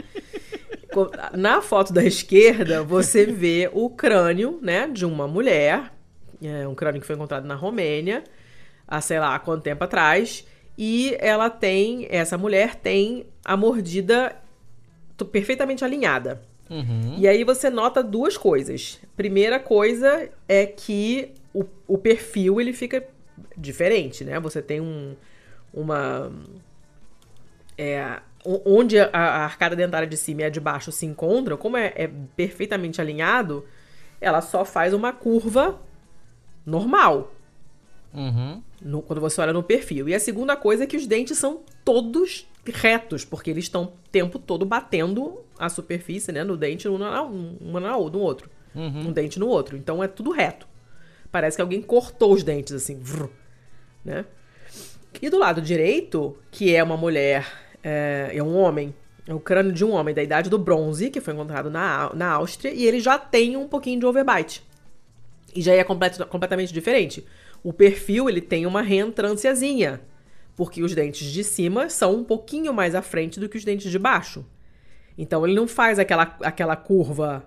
[1.36, 5.92] Na foto da esquerda, você vê o crânio, né, de uma mulher.
[6.42, 8.24] É um crânio que foi encontrado na Romênia,
[8.86, 10.46] há sei lá quanto tempo atrás.
[10.80, 14.36] E ela tem, essa mulher tem a mordida
[15.32, 16.40] perfeitamente alinhada.
[16.70, 17.16] Uhum.
[17.18, 19.00] E aí você nota duas coisas.
[19.16, 23.04] Primeira coisa é que o, o perfil ele fica
[23.56, 24.38] diferente, né?
[24.38, 25.16] Você tem um,
[25.74, 26.30] uma.
[27.76, 31.76] É, onde a, a, arcada dentária de cima e a de baixo se encontram, como
[31.76, 33.64] é, é perfeitamente alinhado,
[34.20, 35.80] ela só faz uma curva
[36.64, 37.32] normal.
[38.12, 38.62] Uhum.
[38.80, 40.08] No, quando você olha no perfil.
[40.08, 43.92] E a segunda coisa é que os dentes são todos retos, porque eles estão o
[44.10, 48.50] tempo todo batendo a superfície, né, no dente, um na, uma na, no outro.
[48.74, 49.08] Uhum.
[49.08, 49.76] Um dente no outro.
[49.76, 50.66] Então é tudo reto.
[51.30, 53.28] Parece que alguém cortou os dentes, assim, vrr,
[54.04, 54.24] né?
[55.20, 57.46] E do lado direito, que é uma mulher,
[57.82, 58.94] é, é um homem,
[59.26, 62.32] é o crânio de um homem da idade do bronze, que foi encontrado na, na
[62.32, 64.62] Áustria, e ele já tem um pouquinho de overbite.
[65.54, 67.26] E já é complet, completamente diferente
[67.62, 70.00] o perfil ele tem uma reentrânciazinha,
[70.56, 73.90] porque os dentes de cima são um pouquinho mais à frente do que os dentes
[73.90, 74.44] de baixo.
[75.16, 77.44] Então ele não faz aquela, aquela curva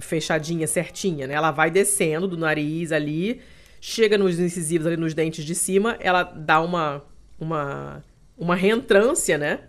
[0.00, 1.34] fechadinha, certinha, né?
[1.34, 3.40] Ela vai descendo do nariz ali,
[3.80, 7.02] chega nos incisivos ali nos dentes de cima, ela dá uma
[7.38, 8.04] uma
[8.38, 9.60] uma reentrância, né?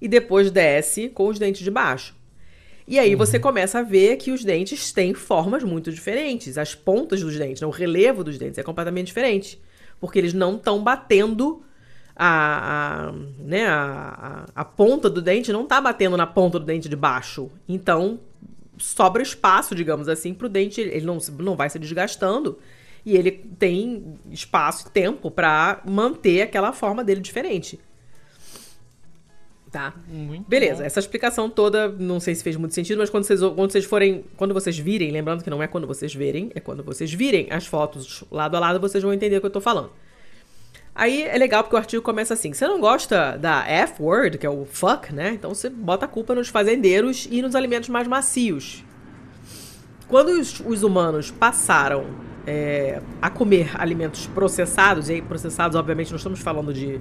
[0.00, 2.17] E depois desce com os dentes de baixo.
[2.88, 3.18] E aí uhum.
[3.18, 6.56] você começa a ver que os dentes têm formas muito diferentes.
[6.56, 7.68] As pontas dos dentes, né?
[7.68, 9.60] o relevo dos dentes é completamente diferente.
[10.00, 11.62] Porque eles não estão batendo
[12.16, 16.64] a, a, né, a, a, a, ponta do dente não está batendo na ponta do
[16.64, 17.50] dente de baixo.
[17.68, 18.18] Então,
[18.78, 20.80] sobra espaço, digamos assim, para o dente.
[20.80, 22.58] Ele não, não vai se desgastando.
[23.04, 27.78] E ele tem espaço e tempo para manter aquela forma dele diferente.
[29.70, 29.92] Tá.
[30.08, 30.84] Muito Beleza, bom.
[30.84, 34.24] essa explicação toda, não sei se fez muito sentido, mas quando vocês, quando vocês forem.
[34.36, 37.66] Quando vocês virem, lembrando que não é quando vocês verem, é quando vocês virem as
[37.66, 39.90] fotos lado a lado, vocês vão entender o que eu tô falando.
[40.94, 44.50] Aí é legal porque o artigo começa assim: você não gosta da F-word, que é
[44.50, 45.32] o fuck, né?
[45.34, 48.82] Então você bota a culpa nos fazendeiros e nos alimentos mais macios.
[50.08, 52.06] Quando os, os humanos passaram
[52.46, 56.98] é, a comer alimentos processados, e aí processados, obviamente, não estamos falando de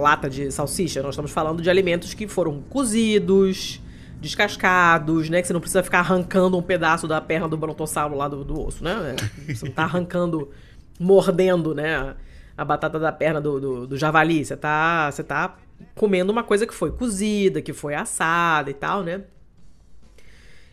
[0.00, 3.80] lata de salsicha, nós estamos falando de alimentos que foram cozidos,
[4.20, 5.40] descascados, né?
[5.40, 8.60] Que você não precisa ficar arrancando um pedaço da perna do brontossauro lá do, do
[8.60, 9.16] osso, né?
[9.48, 10.50] Você não tá arrancando,
[10.98, 12.14] mordendo, né?
[12.56, 14.44] A batata da perna do, do, do, javali.
[14.44, 15.56] Você tá, você tá
[15.94, 19.22] comendo uma coisa que foi cozida, que foi assada e tal, né?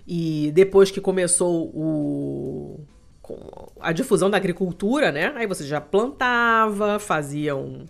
[0.07, 2.85] E depois que começou o
[3.79, 5.31] a difusão da agricultura, né?
[5.35, 7.85] Aí você já plantava, fazia um,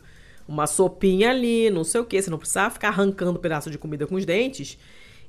[0.47, 4.05] uma sopinha ali, não sei o que, você não precisava ficar arrancando pedaço de comida
[4.07, 4.77] com os dentes.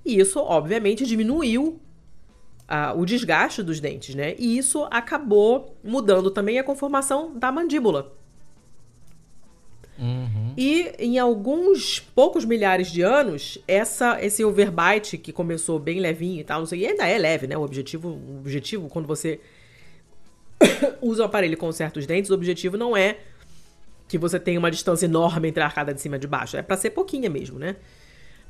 [0.05, 1.81] E isso, obviamente, diminuiu
[2.63, 4.35] uh, o desgaste dos dentes, né?
[4.39, 8.13] E isso acabou mudando também a conformação da mandíbula.
[9.99, 10.55] Uhum.
[10.57, 16.45] E em alguns poucos milhares de anos, essa, esse overbite que começou bem levinho e
[16.45, 17.57] tal, não sei, e ainda é leve, né?
[17.57, 19.39] O objetivo, o objetivo quando você
[21.01, 23.19] usa o aparelho com certos dentes, o objetivo não é
[24.13, 26.55] que você tem uma distância enorme entre a arcada de cima e de baixo.
[26.55, 27.77] É para ser pouquinha mesmo, né?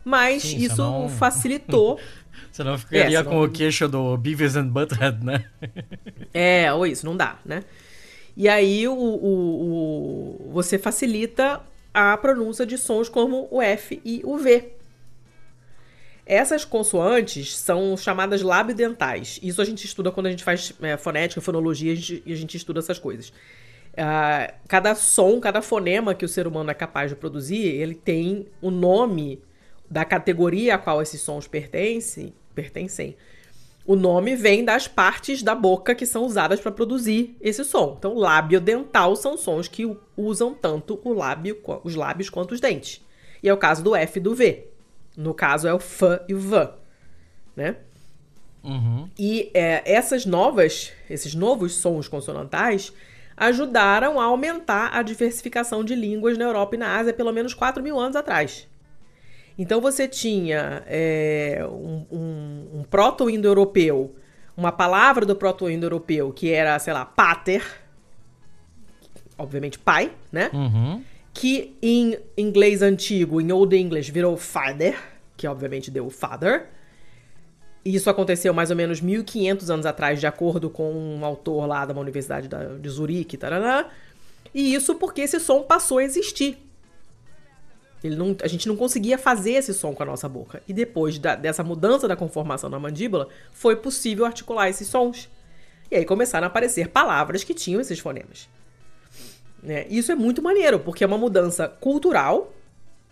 [0.05, 1.09] Mas Sim, isso não...
[1.09, 2.01] facilitou.
[2.51, 5.45] você não ficaria é, com o queixo do Beavis and Butthead, né?
[6.35, 7.63] é, ou isso, não dá, né?
[8.37, 11.61] E aí o, o, o, você facilita
[11.95, 14.69] a pronúncia de sons como o F e o V.
[16.27, 19.39] Essas consoantes são chamadas labiodentais.
[19.41, 22.57] Isso a gente estuda quando a gente faz é, fonética, fonologia, a gente, a gente
[22.57, 23.33] estuda essas coisas.
[23.93, 28.49] Uh, cada som, cada fonema que o ser humano é capaz de produzir, ele tem
[28.61, 29.43] o nome
[29.91, 32.33] da categoria a qual esses sons pertencem.
[32.55, 33.17] pertencem.
[33.85, 37.97] O nome vem das partes da boca que são usadas para produzir esse som.
[37.99, 39.85] Então, lábio dental são sons que
[40.17, 43.05] usam tanto o lábio, os lábios quanto os dentes.
[43.43, 44.69] E é o caso do F e do V.
[45.17, 46.71] No caso, é o F e o V.
[47.57, 47.77] Né?
[48.63, 49.11] Uhum.
[49.19, 52.93] E é, essas novas, esses novos sons consonantais
[53.43, 57.83] ajudaram a aumentar a diversificação de línguas na Europa e na Ásia pelo menos 4
[57.83, 58.69] mil anos atrás.
[59.59, 64.15] Então você tinha é, um, um, um proto-indo-europeu,
[64.57, 67.65] uma palavra do proto-indo-europeu que era, sei lá, pater,
[69.37, 70.49] obviamente pai, né?
[70.53, 71.03] Uhum.
[71.35, 74.97] Que em inglês antigo, em Old English, virou father,
[75.37, 76.69] que obviamente deu father.
[77.85, 81.99] Isso aconteceu mais ou menos 1500 anos atrás, de acordo com um autor lá da
[81.99, 82.49] Universidade
[82.81, 83.91] de Zurique, tarará.
[84.55, 86.59] E isso porque esse som passou a existir.
[88.05, 90.63] Ele não, a gente não conseguia fazer esse som com a nossa boca.
[90.67, 95.29] E depois da, dessa mudança da conformação da mandíbula, foi possível articular esses sons.
[95.91, 98.49] E aí começaram a aparecer palavras que tinham esses fonemas.
[99.63, 99.87] Né?
[99.89, 102.53] Isso é muito maneiro, porque é uma mudança cultural,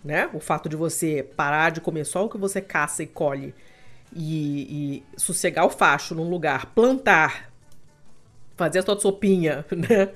[0.04, 0.28] né?
[0.32, 3.54] O fato de você parar de comer só o que você caça e colhe
[4.14, 7.50] e, e sossegar o facho num lugar, plantar,
[8.56, 10.10] fazer a sua sopinha, né?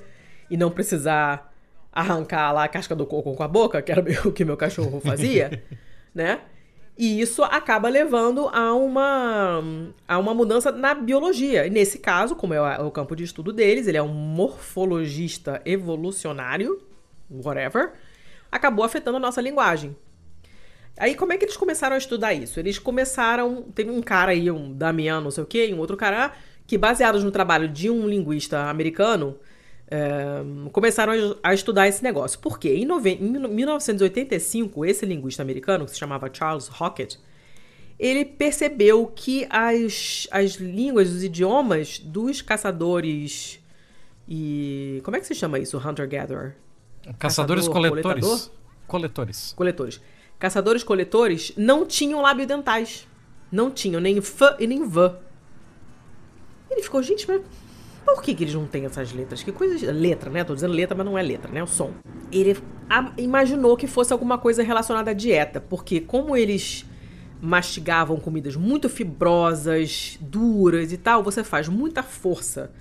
[0.49, 1.53] E não precisar
[1.91, 4.99] arrancar lá a casca do coco com a boca, que era o que meu cachorro
[4.99, 5.63] fazia,
[6.13, 6.41] né?
[6.97, 9.61] E isso acaba levando a uma,
[10.07, 11.67] a uma mudança na biologia.
[11.67, 16.81] E nesse caso, como é o campo de estudo deles, ele é um morfologista evolucionário,
[17.29, 17.91] whatever,
[18.49, 19.95] acabou afetando a nossa linguagem.
[20.97, 22.59] Aí como é que eles começaram a estudar isso?
[22.59, 23.63] Eles começaram.
[23.73, 26.33] Teve um cara aí, um Damian, não sei o quê, e um outro cara,
[26.65, 29.37] que baseados no trabalho de um linguista americano,
[29.89, 30.41] é,
[30.71, 32.39] começaram a, estudar esse negócio.
[32.39, 32.75] Por quê?
[32.75, 33.11] Em, nove...
[33.11, 37.19] em 1985, esse linguista americano, que se chamava Charles Hockett,
[37.99, 43.59] ele percebeu que as, as línguas, os idiomas dos caçadores
[44.27, 45.01] e.
[45.03, 45.77] Como é que se chama isso?
[45.77, 46.55] Hunter-gatherer?
[47.19, 48.49] Caçadores coletores.
[48.87, 49.53] Coletores.
[49.53, 50.01] Coletores
[50.39, 53.07] caçadores-coletores não tinham labiodentais.
[53.51, 55.11] Não tinham nem f e nem v.
[56.69, 57.41] Ele ficou, gente, mas
[58.05, 59.41] por que, que eles não têm essas letras?
[59.41, 59.91] Que coisa.
[59.91, 60.43] Letra, né?
[60.43, 61.59] Tô dizendo letra, mas não é letra, né?
[61.59, 61.91] É o som.
[62.31, 62.55] Ele
[63.17, 66.85] imaginou que fosse alguma coisa relacionada à dieta, porque como eles
[67.41, 72.71] mastigavam comidas muito fibrosas, duras e tal, você faz muita força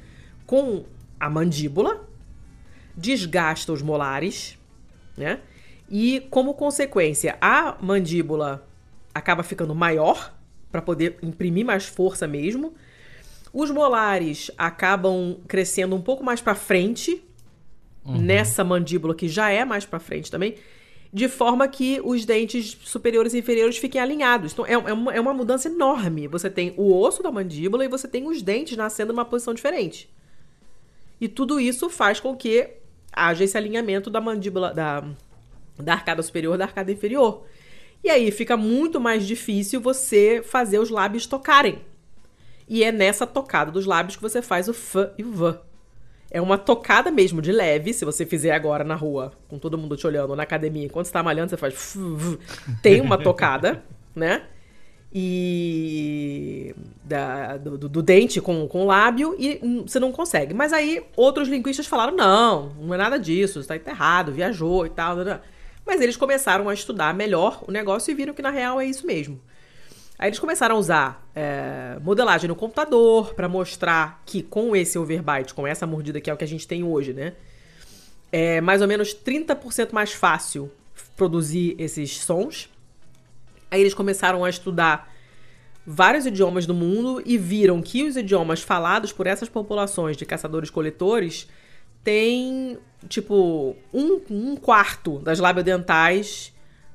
[0.47, 0.85] com
[1.19, 2.07] a mandíbula,
[2.97, 4.59] desgasta os molares,
[5.17, 5.41] né?
[5.97, 8.67] E como consequência, a mandíbula
[9.15, 10.35] acaba ficando maior
[10.69, 12.75] para poder imprimir mais força mesmo.
[13.53, 17.23] Os molares acabam crescendo um pouco mais para frente
[18.05, 18.21] uhum.
[18.21, 20.57] nessa mandíbula que já é mais para frente também.
[21.13, 24.53] de forma que os dentes superiores e inferiores fiquem alinhados.
[24.53, 26.27] Então, é, é, uma, é uma mudança enorme.
[26.27, 30.11] Você tem o osso da mandíbula e você tem os dentes nascendo numa posição diferente.
[31.21, 32.69] E tudo isso faz com que
[33.13, 35.05] haja esse alinhamento da mandíbula, da,
[35.79, 37.45] da arcada superior da arcada inferior.
[38.03, 41.81] E aí fica muito mais difícil você fazer os lábios tocarem.
[42.69, 45.59] E é nessa tocada dos lábios que você faz o F e o V.
[46.31, 47.95] É uma tocada mesmo, de leve.
[47.95, 51.13] Se você fizer agora na rua, com todo mundo te olhando, na academia, enquanto você
[51.13, 51.97] tá malhando, você faz.
[52.83, 54.43] Tem uma tocada, né?
[55.15, 56.75] E.
[57.05, 60.53] Da, do, do, dente com, com o lábio e você não consegue.
[60.53, 65.17] Mas aí outros linguistas falaram: não, não é nada disso, está errado, viajou e tal.
[65.87, 69.07] Mas eles começaram a estudar melhor o negócio e viram que na real é isso
[69.07, 69.41] mesmo.
[70.19, 75.53] Aí eles começaram a usar é, modelagem no computador para mostrar que com esse overbite,
[75.53, 77.35] com essa mordida que é o que a gente tem hoje, né?
[78.31, 80.71] É mais ou menos 30% mais fácil
[81.17, 82.69] produzir esses sons.
[83.71, 85.13] Aí eles começaram a estudar
[85.87, 91.49] vários idiomas do mundo e viram que os idiomas falados por essas populações de caçadores-coletores
[92.05, 92.79] têm,
[93.09, 96.53] tipo, um, um quarto das labiodentais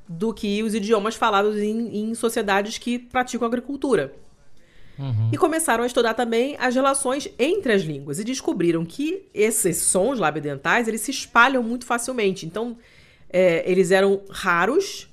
[0.08, 4.12] do que os idiomas falados em, em sociedades que praticam agricultura.
[4.98, 5.30] Uhum.
[5.32, 10.18] E começaram a estudar também as relações entre as línguas e descobriram que esses sons
[10.18, 12.44] labiodentais eles se espalham muito facilmente.
[12.44, 12.76] Então,
[13.28, 15.08] é, eles eram raros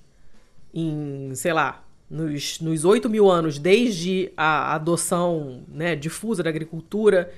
[0.73, 7.31] em, sei lá, nos, nos 8 mil anos desde a adoção né, difusa da agricultura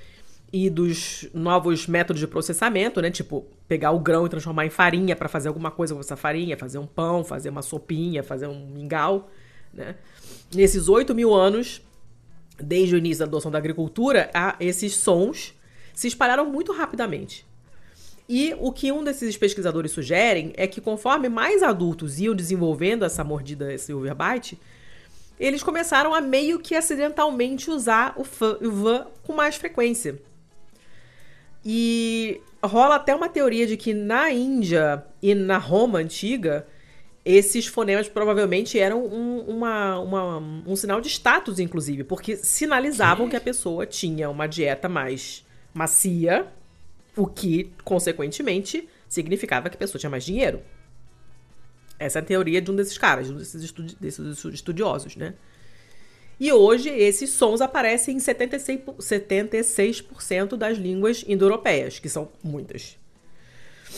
[0.52, 3.12] e dos novos métodos de processamento, né?
[3.12, 6.58] Tipo, pegar o grão e transformar em farinha para fazer alguma coisa com essa farinha,
[6.58, 9.30] fazer um pão, fazer uma sopinha, fazer um mingau,
[9.74, 9.95] né?
[10.54, 11.82] Nesses 8 mil anos,
[12.58, 14.30] desde o início da adoção da agricultura,
[14.60, 15.54] esses sons
[15.93, 17.45] se espalharam muito rapidamente.
[18.28, 23.24] E o que um desses pesquisadores sugerem é que conforme mais adultos iam desenvolvendo essa
[23.24, 24.60] mordida, esse overbite,
[25.39, 30.22] eles começaram a meio que acidentalmente usar o f e o v com mais frequência.
[31.66, 36.66] E rola até uma teoria de que na Índia e na Roma antiga,
[37.24, 43.36] esses fonemas provavelmente eram um, uma, uma, um sinal de status, inclusive, porque sinalizavam que?
[43.36, 46.47] a pessoa tinha uma dieta mais macia,
[47.16, 50.62] o que, consequentemente, significava que a pessoa tinha mais dinheiro.
[51.97, 55.34] Essa é a teoria de um desses caras, de um desses, estudi desses estudiosos, né?
[56.40, 60.04] E hoje esses sons aparecem em 76%, 76
[60.58, 62.98] das línguas indo-europeias, que são muitas.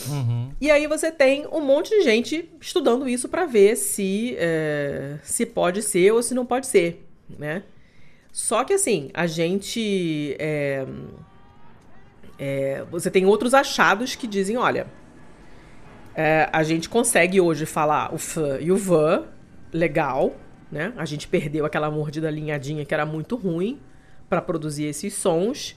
[0.08, 0.50] Uhum.
[0.60, 5.46] E aí você tem um monte de gente estudando isso para ver se, é, se
[5.46, 7.04] pode ser ou se não pode ser,
[7.38, 7.62] né?
[8.32, 10.34] Só que assim, a gente...
[10.38, 10.86] É,
[12.38, 14.86] é, você tem outros achados que dizem, olha...
[16.14, 19.22] É, a gente consegue hoje falar o f e o v
[19.72, 20.36] legal,
[20.72, 20.94] né?
[20.96, 23.78] A gente perdeu aquela mordida alinhadinha que era muito ruim
[24.28, 25.76] para produzir esses sons.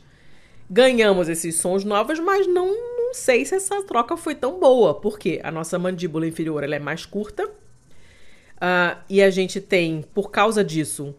[0.69, 5.41] Ganhamos esses sons novos, mas não, não sei se essa troca foi tão boa, porque
[5.43, 10.63] a nossa mandíbula inferior ela é mais curta uh, e a gente tem, por causa
[10.63, 11.13] disso,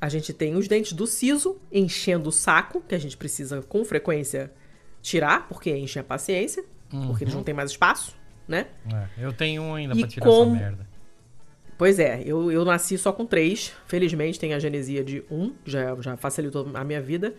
[0.00, 3.84] a gente tem os dentes do siso enchendo o saco, que a gente precisa com
[3.84, 4.52] frequência
[5.02, 7.08] tirar, porque enche a paciência, uhum.
[7.08, 8.16] porque eles não têm mais espaço,
[8.46, 8.68] né?
[8.92, 10.95] É, eu tenho um ainda e pra tirar essa merda.
[11.78, 13.72] Pois é, eu, eu nasci só com três.
[13.86, 17.34] Felizmente tem a genesia de um, já, já facilitou a minha vida.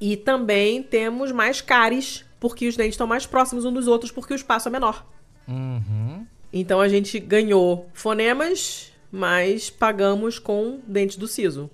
[0.00, 4.32] E também temos mais cáries, porque os dentes estão mais próximos uns dos outros, porque
[4.32, 5.06] o espaço é menor.
[5.46, 6.26] Uhum.
[6.52, 11.70] Então a gente ganhou fonemas, mas pagamos com dente do siso.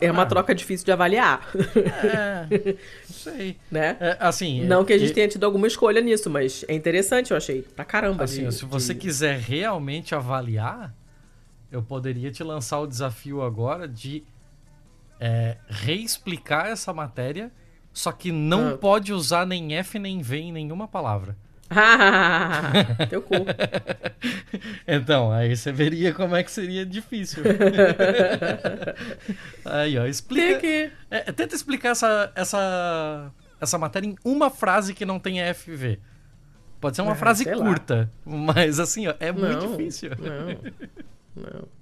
[0.00, 0.26] É uma ah.
[0.26, 1.48] troca difícil de avaliar.
[2.04, 3.56] É, não sei.
[3.70, 3.96] né?
[4.00, 7.36] É, assim, não que a gente tenha tido alguma escolha nisso, mas é interessante, eu
[7.36, 7.62] achei.
[7.62, 8.24] Pra caramba.
[8.24, 9.00] Assim, de, se você de...
[9.00, 10.94] quiser realmente avaliar,
[11.70, 14.24] eu poderia te lançar o desafio agora de
[15.20, 17.50] é, reexplicar essa matéria,
[17.92, 18.78] só que não ah.
[18.78, 21.36] pode usar nem F nem V em nenhuma palavra.
[23.10, 23.34] Teu cu.
[24.86, 27.42] então, aí você veria como é que seria difícil.
[29.64, 30.60] aí, ó, explica.
[30.60, 30.90] Que...
[31.10, 36.00] É, tenta explicar essa, essa, essa matéria em uma frase que não tenha FV.
[36.80, 38.36] Pode ser uma ah, frase curta, lá.
[38.36, 40.10] mas assim, ó, é não, muito difícil.
[40.18, 41.42] Não.
[41.42, 41.77] Não.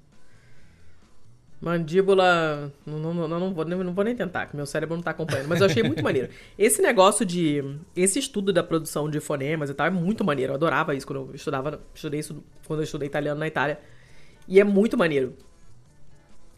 [1.60, 2.72] Mandíbula.
[2.84, 5.48] Não, não, não, não, vou, não vou nem tentar, que meu cérebro não tá acompanhando.
[5.48, 6.28] Mas eu achei muito maneiro.
[6.58, 7.64] Esse negócio de.
[7.94, 10.52] Esse estudo da produção de fonemas e tal é muito maneiro.
[10.52, 11.80] Eu adorava isso quando eu estudava.
[11.94, 13.78] Estudei isso quando eu estudei italiano na Itália.
[14.46, 15.34] E é muito maneiro.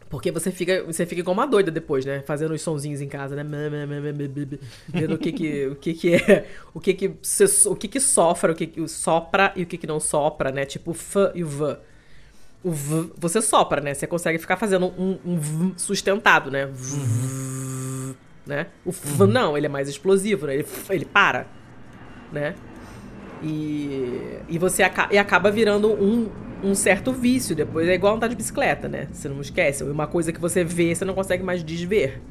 [0.09, 2.23] Porque você fica, você fica igual uma doida depois, né?
[2.25, 3.43] Fazendo os sonzinhos em casa, né?
[4.87, 7.07] Vendo o que que, o que que é, o que que,
[7.67, 10.65] o que que sofra, o que que sopra e o que que não sopra, né?
[10.65, 11.77] Tipo f e v.
[12.63, 13.93] O v, você sopra, né?
[13.93, 16.65] Você consegue ficar fazendo um, um v sustentado, né?
[16.65, 18.15] V, uhum.
[18.45, 18.67] né?
[18.85, 19.27] O f uhum.
[19.27, 20.55] não, ele é mais explosivo, né?
[20.55, 21.47] Ele, ele para,
[22.33, 22.55] né?
[23.41, 26.29] E, e você aca e acaba virando um,
[26.61, 27.87] um certo vício depois.
[27.87, 29.07] É igual andar de bicicleta, né?
[29.11, 29.83] Você não esquece.
[29.85, 32.21] Uma coisa que você vê, você não consegue mais desver.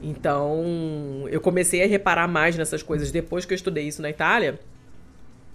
[0.00, 4.58] Então, eu comecei a reparar mais nessas coisas depois que eu estudei isso na Itália.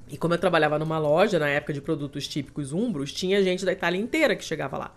[0.10, 3.74] E como eu trabalhava numa loja na época de produtos típicos umbros, tinha gente da
[3.74, 4.96] Itália inteira que chegava lá.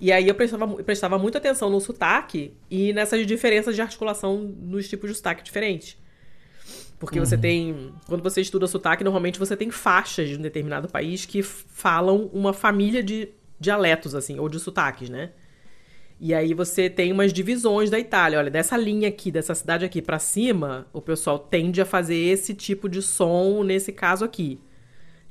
[0.00, 4.88] E aí eu prestava, prestava muita atenção no sotaque e nessas diferenças de articulação nos
[4.88, 5.98] tipos de sotaque diferentes.
[6.98, 7.24] Porque uhum.
[7.24, 7.94] você tem.
[8.06, 12.52] Quando você estuda sotaque, normalmente você tem faixas de um determinado país que falam uma
[12.52, 13.28] família de
[13.58, 15.32] dialetos, assim, ou de sotaques, né?
[16.22, 18.38] E aí você tem umas divisões da Itália.
[18.38, 22.52] Olha, dessa linha aqui, dessa cidade aqui para cima, o pessoal tende a fazer esse
[22.52, 24.60] tipo de som nesse caso aqui.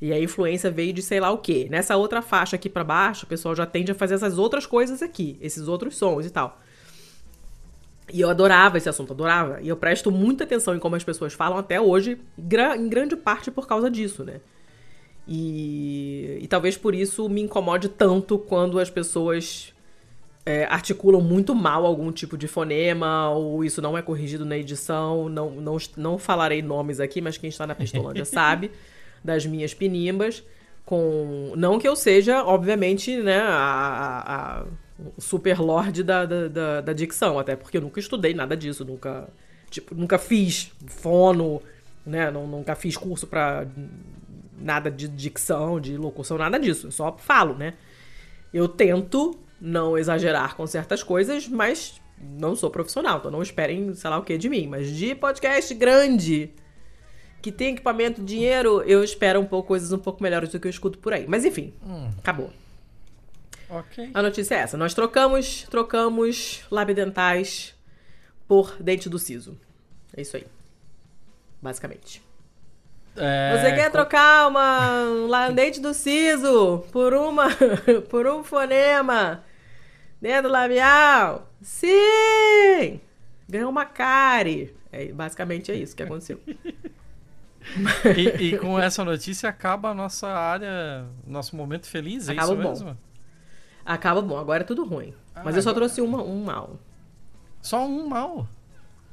[0.02, 1.68] E a influência veio de sei lá o quê.
[1.70, 5.04] Nessa outra faixa aqui para baixo, o pessoal já tende a fazer essas outras coisas
[5.04, 6.60] aqui, esses outros sons e tal.
[8.12, 9.62] E eu adorava esse assunto, adorava.
[9.62, 13.52] E eu presto muita atenção em como as pessoas falam até hoje, em grande parte
[13.52, 14.42] por causa disso, né?
[15.28, 19.72] E, e talvez por isso me incomode tanto quando as pessoas
[20.50, 25.30] é, articulam muito mal algum tipo de fonema, ou isso não é corrigido na edição.
[25.30, 28.72] Não, não, não falarei nomes aqui, mas quem está na Pistolândia sabe
[29.24, 30.44] das minhas pinimbas.
[30.84, 31.54] Com.
[31.56, 34.66] Não que eu seja, obviamente, né, a, a
[35.20, 39.30] super lord da, da, da, da, dicção, até porque eu nunca estudei nada disso, nunca,
[39.70, 41.62] tipo, nunca fiz fono,
[42.04, 43.68] né, não, nunca fiz curso pra
[44.60, 47.76] nada de dicção, de locução, nada disso, eu só falo, né.
[48.52, 54.10] Eu tento não exagerar com certas coisas, mas não sou profissional, então não esperem, sei
[54.10, 56.52] lá o que de mim, mas de podcast grande,
[57.42, 60.72] que tem equipamento, dinheiro, eu espero um pouco coisas um pouco melhores do que eu
[60.72, 61.26] escuto por aí.
[61.28, 62.10] Mas enfim, hum.
[62.18, 62.52] acabou.
[63.70, 64.10] Ok.
[64.14, 64.78] A notícia é essa.
[64.78, 67.76] Nós trocamos, trocamos labidentais
[68.48, 69.58] por dente do siso.
[70.16, 70.46] É isso aí.
[71.62, 72.22] Basicamente.
[73.16, 73.58] É...
[73.58, 75.04] Você quer trocar uma,
[75.50, 77.48] um dente do siso por uma
[78.10, 79.44] por um fonema
[80.22, 81.50] dentro labial?
[81.62, 83.00] Sim!
[83.48, 84.76] Ganhou uma cárie.
[84.92, 86.40] É, basicamente é isso que aconteceu.
[88.18, 92.62] e, e, com essa notícia acaba a nossa área, nosso momento feliz, é acaba isso
[92.62, 92.70] bom.
[92.70, 92.98] mesmo?
[93.86, 95.14] Acaba bom, agora é tudo ruim.
[95.36, 96.80] Ah, Mas eu só trouxe uma, um mal.
[97.62, 98.48] Só um mal?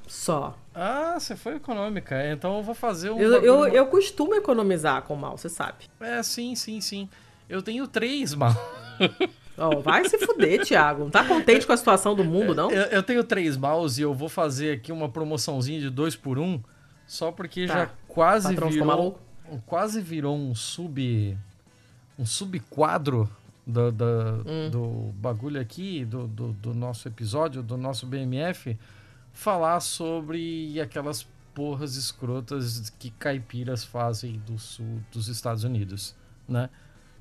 [0.07, 0.57] Só.
[0.75, 2.31] Ah, você foi econômica.
[2.31, 3.19] Então eu vou fazer um.
[3.19, 5.87] Eu, eu, eu costumo economizar com mal, você sabe.
[5.99, 7.09] É, sim, sim, sim.
[7.49, 8.53] Eu tenho três mal.
[9.59, 11.05] Oh, vai se fuder, Thiago.
[11.05, 12.71] Não tá contente com a situação do mundo, não?
[12.71, 16.39] Eu, eu tenho três maus e eu vou fazer aqui uma promoçãozinha de dois por
[16.39, 16.61] um,
[17.07, 17.75] só porque tá.
[17.75, 19.19] já quase virou.
[19.65, 21.39] Quase virou um sub.
[22.19, 23.31] um subquadro
[23.67, 24.05] do, do,
[24.47, 24.71] hum.
[24.71, 28.79] do bagulho aqui, do, do, do, nosso episódio, do nosso BMF,
[29.33, 36.15] falar sobre aquelas porras escrotas que caipiras fazem do sul dos Estados Unidos,
[36.49, 36.69] né?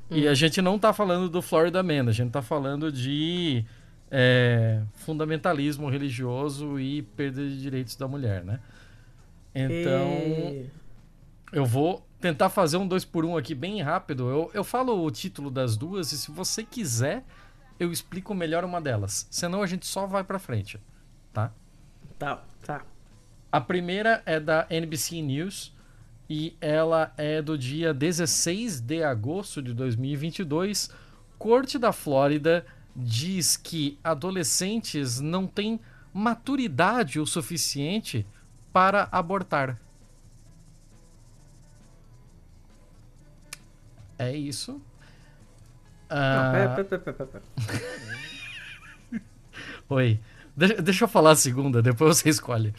[0.09, 0.17] Hum.
[0.17, 3.65] E a gente não tá falando do Florida Man, a gente tá falando de
[4.11, 8.59] é, fundamentalismo religioso e perda de direitos da mulher, né?
[9.53, 10.69] Então, e...
[11.51, 14.29] eu vou tentar fazer um dois por um aqui bem rápido.
[14.29, 17.23] Eu, eu falo o título das duas e se você quiser,
[17.79, 19.27] eu explico melhor uma delas.
[19.29, 20.79] Senão a gente só vai pra frente,
[21.33, 21.51] tá?
[22.17, 22.83] Tá, tá.
[23.51, 25.74] A primeira é da NBC News
[26.29, 30.89] e ela é do dia 16 de agosto de 2022.
[31.37, 32.65] Corte da Flórida
[32.95, 35.79] diz que adolescentes não têm
[36.13, 38.25] maturidade o suficiente
[38.71, 39.79] para abortar.
[44.17, 44.81] É isso.
[46.09, 46.75] Ah...
[49.89, 50.19] Oi.
[50.55, 52.73] Deixa, deixa eu falar a segunda, depois você escolhe.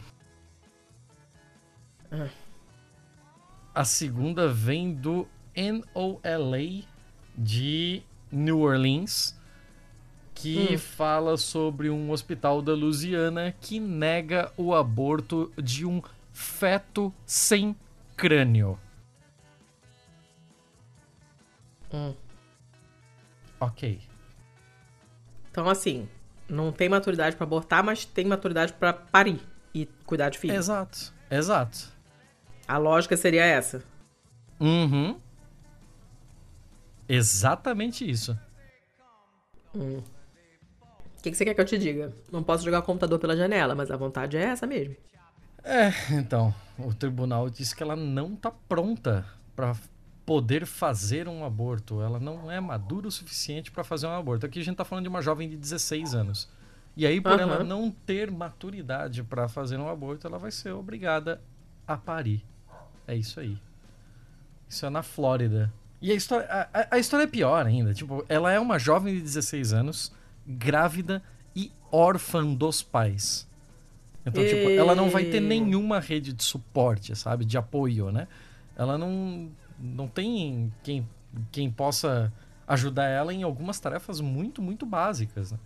[3.77, 6.87] A segunda vem do NOLA
[7.37, 8.03] de
[8.33, 9.39] New Orleans,
[10.35, 10.79] que hum.
[10.79, 16.01] fala sobre um hospital da Louisiana que nega o aborto de um
[16.33, 17.77] feto sem
[18.16, 18.79] crânio.
[21.93, 22.14] Hum.
[23.61, 24.01] Ok.
[25.51, 26.09] Então, assim,
[26.49, 29.39] não tem maturidade para abortar, mas tem maturidade para parir
[29.74, 30.55] e cuidar de filho.
[30.55, 31.95] Exato, exato.
[32.67, 33.83] A lógica seria essa.
[34.59, 35.19] Uhum.
[37.09, 38.37] Exatamente isso.
[39.75, 39.99] Hum.
[41.19, 42.12] O que, que você quer que eu te diga?
[42.31, 44.97] Não posso jogar o computador pela janela, mas a vontade é essa mesmo.
[45.62, 49.75] É, então, o tribunal disse que ela não tá pronta para
[50.25, 52.01] poder fazer um aborto.
[52.01, 54.47] Ela não é madura o suficiente para fazer um aborto.
[54.47, 56.49] Aqui a gente tá falando de uma jovem de 16 anos.
[56.97, 57.43] E aí, por Aham.
[57.43, 61.43] ela não ter maturidade para fazer um aborto, ela vai ser obrigada
[61.87, 62.45] a parir.
[63.07, 63.59] É isso aí.
[64.69, 65.73] Isso é na Flórida.
[66.01, 67.95] E a história, a, a- história é pior ainda.
[67.95, 70.13] Tipo, ela é uma jovem de 16 anos,
[70.47, 71.23] grávida
[71.55, 73.47] e órfã dos pais.
[74.25, 77.45] Então, tipo, ela não vai ter E- nenhuma rede de suporte, sabe?
[77.45, 78.27] De apoio, né?
[78.77, 79.49] Ela não,
[79.79, 81.09] não tem quem,
[81.53, 82.33] quem possa
[82.67, 85.59] ajudar ela em algumas tarefas muito, muito básicas, né?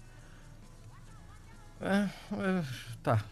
[1.81, 2.65] É, é,
[3.03, 3.25] tá.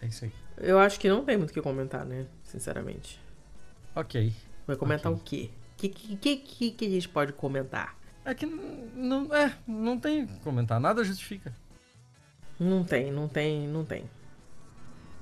[0.00, 0.32] É isso aí.
[0.56, 2.26] Eu acho que não tem muito o que comentar, né?
[2.50, 3.20] Sinceramente.
[3.94, 4.32] Ok.
[4.66, 5.20] Vai comentar Ok.
[5.20, 5.50] o quê?
[5.72, 7.96] O que, que, que, que a gente pode comentar?
[8.24, 11.54] É que não, é, não tem comentar, nada justifica.
[12.58, 14.04] Não tem, não tem, não tem.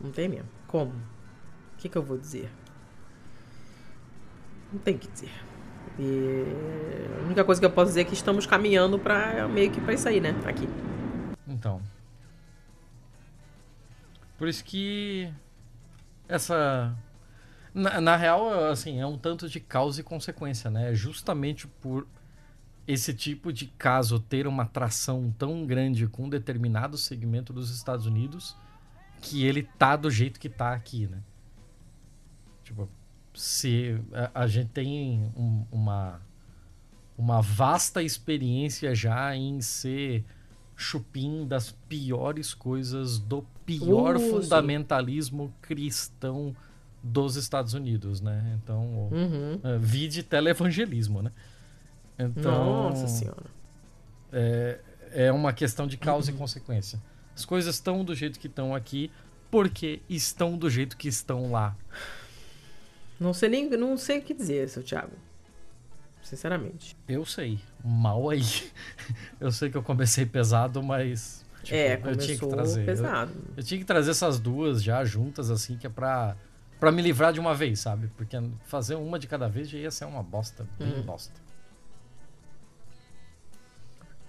[0.00, 0.48] Não tem mesmo.
[0.66, 0.90] Como?
[0.90, 2.50] O que, que eu vou dizer?
[4.72, 5.30] Não tem o que dizer.
[5.98, 6.44] E
[7.20, 9.92] a única coisa que eu posso dizer é que estamos caminhando para meio que para
[9.92, 10.30] isso aí, né?
[10.46, 10.66] Aqui.
[11.46, 11.80] Então.
[14.36, 15.32] Por isso que
[16.28, 16.96] essa
[17.74, 20.94] na, na real, assim, é um tanto de causa e consequência, né?
[20.94, 22.06] Justamente por
[22.86, 28.06] esse tipo de caso ter uma atração tão grande com um determinado segmento dos Estados
[28.06, 28.56] Unidos
[29.20, 31.22] que ele tá do jeito que tá aqui, né?
[32.64, 32.88] Tipo,
[33.34, 36.20] se a, a gente tem um- uma
[37.16, 40.24] uma vasta experiência já em ser
[40.76, 44.80] chupim das piores coisas do pior Uh, sim.
[44.98, 46.54] fundamentalismo cristão
[47.08, 48.58] dos Estados Unidos, né?
[48.62, 49.60] Então, Uhum.
[49.80, 51.32] vide televangelismo, né?
[52.18, 53.46] Então, Nossa senhora.
[54.32, 54.78] é,
[55.12, 57.00] é uma questão de causa e consequência.
[57.34, 59.10] As coisas estão do jeito que estão aqui
[59.50, 61.76] porque estão do jeito que estão lá.
[63.18, 65.12] Não sei nem não sei o que dizer, seu Thiago.
[66.22, 66.96] Sinceramente.
[67.08, 68.42] Eu sei, mal aí.
[69.40, 72.80] Eu sei que eu comecei pesado, mas tipo, é, eu tinha que começou trazer.
[72.82, 73.32] Eu- pesado.
[73.56, 76.36] Eu tinha que trazer essas duas já juntas, assim, que é pra,
[76.78, 78.08] pra me livrar de uma vez, sabe?
[78.16, 81.02] Porque fazer uma de cada vez já ia ser uma bosta, bem Hum.
[81.02, 81.40] bosta.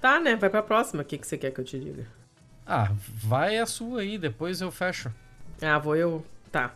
[0.01, 0.35] Tá, né?
[0.35, 1.01] Vai pra próxima.
[1.01, 2.07] O que, que você quer que eu te diga?
[2.65, 5.13] Ah, vai a sua aí, depois eu fecho.
[5.61, 6.25] Ah, vou eu.
[6.51, 6.73] Tá.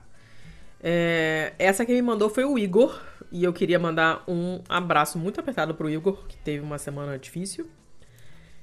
[0.81, 3.01] É, essa que me mandou foi o Igor.
[3.31, 7.67] E eu queria mandar um abraço muito apertado pro Igor, que teve uma semana difícil.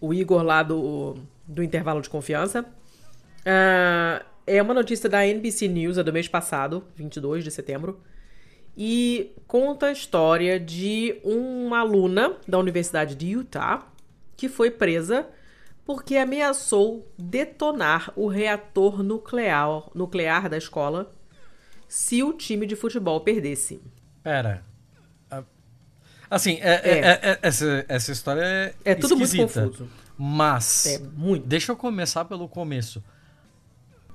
[0.01, 2.65] O Igor lá do, do intervalo de confiança.
[3.45, 8.01] Ah, é uma notícia da NBC News, é do mês passado, 22 de setembro.
[8.77, 13.87] E conta a história de uma aluna da Universidade de Utah
[14.37, 15.27] que foi presa
[15.85, 21.13] porque ameaçou detonar o reator nuclear, nuclear da escola
[21.89, 23.81] se o time de futebol perdesse.
[24.23, 24.65] Pera.
[25.31, 25.43] Ah,
[26.31, 26.99] Assim, é, é- É.
[27.01, 28.75] é- é- essa, essa história é.
[28.85, 29.89] É tudo muito confuso.
[30.17, 30.87] Mas.
[30.87, 31.45] É muito.
[31.47, 33.03] Deixa eu começar pelo começo.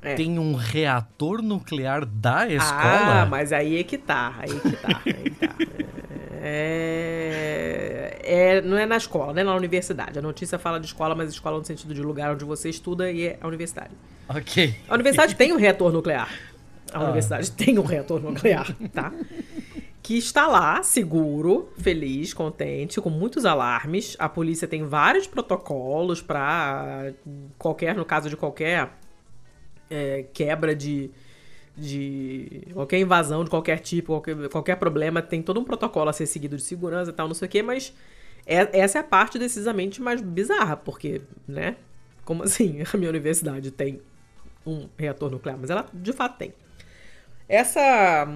[0.05, 0.15] É.
[0.15, 3.21] Tem um reator nuclear da escola?
[3.21, 5.55] Ah, mas aí é que tá, aí que tá, aí que tá.
[6.47, 10.17] É, é- não é na escola, não é na universidade.
[10.19, 13.27] A notícia fala de escola, mas escola no sentido de lugar onde você estuda e
[13.27, 13.91] é a universidade.
[14.29, 14.75] Ok.
[14.87, 16.29] A universidade tem um reator nuclear.
[16.93, 17.03] A Ah.
[17.03, 19.11] universidade tem um reator nuclear, tá?
[20.03, 24.15] Que está lá, seguro, feliz, contente, com muitos alarmes.
[24.19, 27.11] A polícia tem vários protocolos para
[27.57, 28.89] qualquer, no caso de qualquer
[29.89, 31.11] é, quebra de,
[31.77, 36.25] de qualquer invasão de qualquer tipo, qualquer, qualquer problema, tem todo um protocolo a ser
[36.25, 37.93] seguido de segurança e tal, não sei o quê, mas
[38.45, 41.77] é- essa é a parte decisamente mais bizarra, porque, né?
[42.23, 44.01] Como assim a minha universidade tem
[44.65, 45.57] um reator nuclear?
[45.59, 46.53] Mas ela de fato tem.
[47.47, 48.27] Essa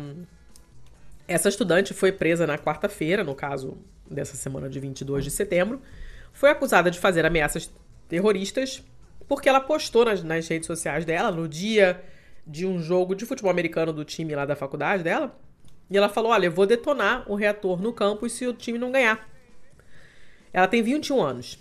[1.27, 3.77] essa estudante foi presa na quarta-feira, no caso
[4.09, 5.79] dessa semana de 22 de setembro,
[6.33, 7.71] foi acusada de fazer ameaças
[8.07, 8.83] terroristas
[9.29, 12.03] porque ela postou nas, nas redes sociais dela no dia
[12.45, 15.39] de um jogo de futebol americano do time lá da faculdade dela.
[15.89, 18.91] E ela falou: Olha, eu vou detonar o reator no campus se o time não
[18.91, 19.29] ganhar.
[20.51, 21.59] Ela tem 21 anos.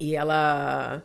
[0.00, 1.02] E ela.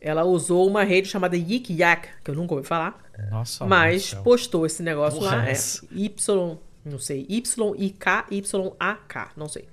[0.00, 3.02] Ela usou uma rede chamada Yik Yak, que eu nunca ouvi falar.
[3.30, 5.50] Nossa, Mas postou esse negócio Porra, lá.
[5.50, 5.52] é?
[5.92, 7.26] Y, não sei.
[7.28, 9.68] Y-I-K, Y-A-K, não sei.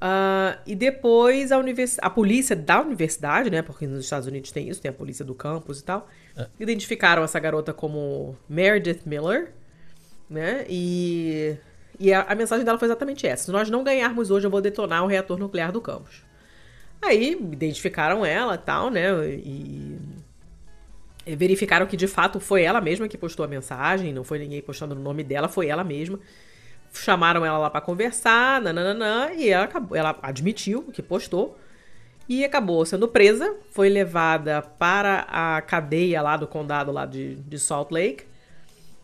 [0.00, 1.96] Ah, e depois a, univers...
[2.02, 3.62] a polícia da universidade, né?
[3.62, 6.08] Porque nos Estados Unidos tem isso, tem a polícia do campus e tal.
[6.36, 6.46] É.
[6.60, 9.52] Identificaram essa garota como Meredith Miller,
[10.28, 10.66] né?
[10.68, 11.56] E,
[11.98, 14.60] e a, a mensagem dela foi exatamente essa: se nós não ganharmos hoje, eu vou
[14.60, 16.24] detonar o reator nuclear do campus.
[17.00, 19.08] Aí identificaram ela e tal, né?
[19.28, 19.98] E
[21.34, 24.94] verificaram que de fato foi ela mesma que postou a mensagem, não foi ninguém postando
[24.94, 26.20] o nome dela, foi ela mesma.
[27.02, 31.58] Chamaram ela lá para conversar, nananã, e ela, acabou, ela admitiu que postou
[32.28, 37.58] e acabou sendo presa, foi levada para a cadeia lá do condado lá de, de
[37.58, 38.24] Salt Lake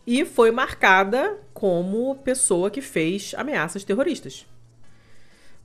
[0.05, 4.45] e foi marcada como pessoa que fez ameaças terroristas.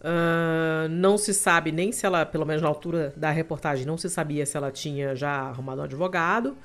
[0.00, 4.08] Uh, não se sabe nem se ela, pelo menos na altura da reportagem, não se
[4.08, 6.56] sabia se ela tinha já arrumado um advogado.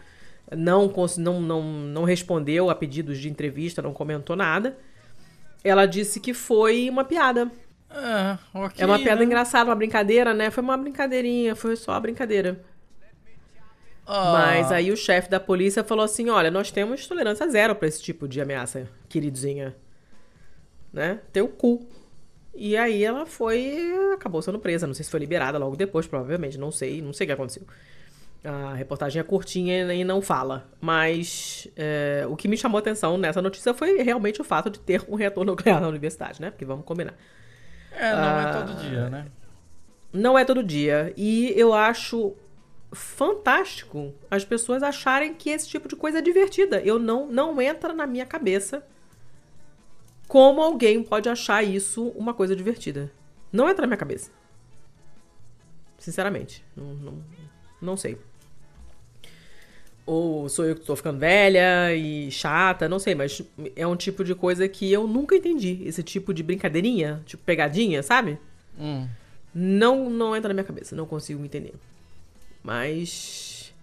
[0.55, 4.77] Não, não, não, não respondeu a pedidos de entrevista, não comentou nada.
[5.63, 7.51] Ela disse que foi uma piada.
[7.89, 9.25] É, okay, é uma piada né?
[9.25, 10.49] engraçada, uma brincadeira, né?
[10.49, 12.63] Foi uma brincadeirinha, foi só uma brincadeira.
[14.05, 14.33] Ah.
[14.33, 18.01] Mas aí o chefe da polícia falou assim: olha, nós temos tolerância zero para esse
[18.01, 19.75] tipo de ameaça, queridinha.
[20.91, 21.19] Né?
[21.31, 21.87] Teu cu.
[22.53, 23.93] E aí ela foi.
[24.13, 24.85] acabou sendo presa.
[24.85, 26.57] Não sei se foi liberada logo depois, provavelmente.
[26.57, 27.63] Não sei, não sei o que aconteceu.
[28.43, 30.69] A reportagem é curtinha e não fala.
[30.81, 34.79] Mas é, o que me chamou a atenção nessa notícia foi realmente o fato de
[34.79, 36.51] ter um reator nuclear na universidade, né?
[36.51, 37.15] Porque vamos combinar.
[37.91, 39.25] É, não ah, é todo dia, né?
[40.11, 41.13] Não é todo dia.
[41.15, 42.35] E eu acho
[42.91, 46.81] fantástico as pessoas acharem que esse tipo de coisa é divertida.
[46.81, 48.85] Eu não, não entra na minha cabeça
[50.27, 53.11] como alguém pode achar isso uma coisa divertida.
[53.51, 54.31] Não entra na minha cabeça.
[55.97, 56.65] Sinceramente.
[56.75, 57.23] Não, não,
[57.81, 58.17] não sei.
[60.05, 63.41] Ou sou eu que tô ficando velha e chata, não sei, mas
[63.75, 65.81] é um tipo de coisa que eu nunca entendi.
[65.85, 68.37] Esse tipo de brincadeirinha, tipo pegadinha, sabe?
[68.77, 69.07] Hum.
[69.55, 71.73] Não, não entra na minha cabeça, não consigo entender.
[72.61, 73.73] Mas.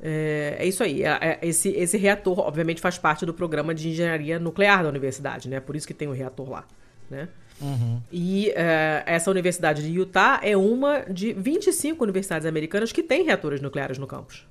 [0.00, 1.02] É, é isso aí.
[1.04, 5.48] É, é, esse, esse reator, obviamente, faz parte do programa de engenharia nuclear da universidade,
[5.48, 5.60] né?
[5.60, 6.64] Por isso que tem o um reator lá,
[7.08, 7.28] né?
[7.60, 8.00] Uhum.
[8.10, 13.60] E é, essa universidade de Utah é uma de 25 universidades americanas que tem reatores
[13.60, 14.46] nucleares no campus.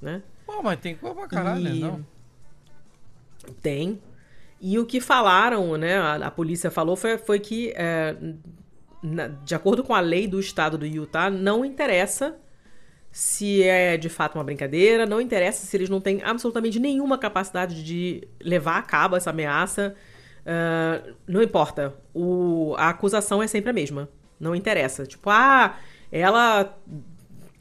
[0.00, 0.22] Né?
[0.46, 1.80] Pô, mas tem coisa pra caralho, e...
[1.80, 2.06] não?
[3.62, 4.00] Tem.
[4.60, 5.98] E o que falaram, né?
[5.98, 8.16] A, a polícia falou foi, foi que, é,
[9.02, 12.36] na, de acordo com a lei do estado do Utah, não interessa
[13.16, 17.82] se é de fato uma brincadeira, não interessa se eles não têm absolutamente nenhuma capacidade
[17.82, 19.94] de levar a cabo essa ameaça.
[20.42, 21.94] Uh, não importa.
[22.12, 24.08] O, a acusação é sempre a mesma.
[24.38, 25.06] Não interessa.
[25.06, 25.76] Tipo, ah,
[26.12, 26.78] ela.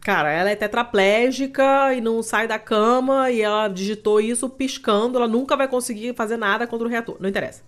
[0.05, 5.17] Cara, ela é tetraplégica e não sai da cama e ela digitou isso piscando.
[5.17, 7.17] Ela nunca vai conseguir fazer nada contra o reator.
[7.19, 7.63] Não interessa.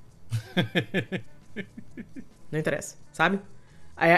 [2.52, 3.40] não interessa, sabe?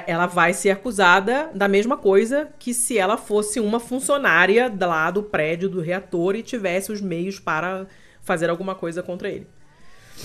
[0.05, 5.23] Ela vai ser acusada da mesma coisa que se ela fosse uma funcionária lá do
[5.23, 7.87] prédio do reator e tivesse os meios para
[8.21, 9.47] fazer alguma coisa contra ele.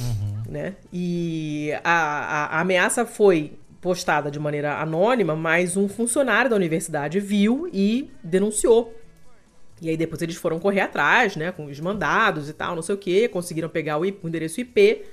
[0.01, 0.43] Uhum.
[0.49, 0.75] Né?
[0.93, 7.21] E a, a, a, ameaça foi postada de maneira anônima, mas um funcionário da universidade
[7.21, 8.99] viu e denunciou.
[9.79, 12.95] E aí depois eles foram correr atrás, né, com os mandados e tal, não sei
[12.95, 15.05] o que, conseguiram pegar o, IP, o endereço IP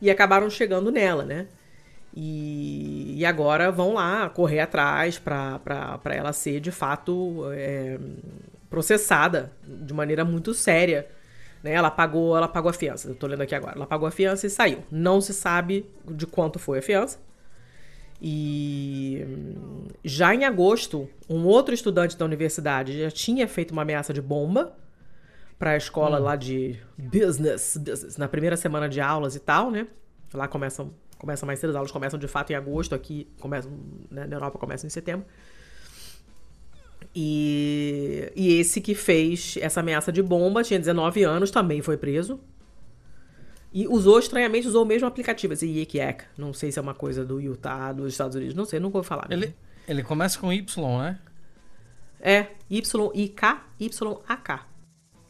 [0.00, 1.48] e acabaram chegando nela, né?
[2.14, 7.98] E, e agora vão lá correr atrás para ela ser de fato é,
[8.70, 11.08] processada de maneira muito séria
[11.60, 11.72] né?
[11.72, 13.08] Ela pagou, ela pagou a fiança.
[13.08, 13.76] Eu tô lendo aqui agora.
[13.76, 14.84] Ela pagou a fiança e saiu.
[14.90, 17.18] Não se sabe de quanto foi a fiança.
[18.24, 19.26] E
[20.04, 24.76] já em agosto, um outro estudante da universidade já tinha feito uma ameaça de bomba
[25.58, 26.22] para a escola hum.
[26.22, 29.88] lá de business, business, na primeira semana de aulas e tal, né?
[30.32, 33.72] Lá começam, começam mais cedo, as aulas começam de fato em agosto, aqui começam,
[34.08, 35.26] né, na Europa começam em setembro.
[37.12, 42.38] E, e esse que fez essa ameaça de bomba tinha 19 anos, também foi preso.
[43.72, 45.98] E usou, estranhamente, usou o mesmo aplicativo, esse Yik
[46.36, 49.02] Não sei se é uma coisa do Utah, dos Estados Unidos, não sei, nunca vou
[49.02, 49.26] falar.
[49.30, 49.54] Ele,
[49.88, 51.18] ele começa com Y, né?
[52.20, 54.66] É, Y-I-K, Y-A-K.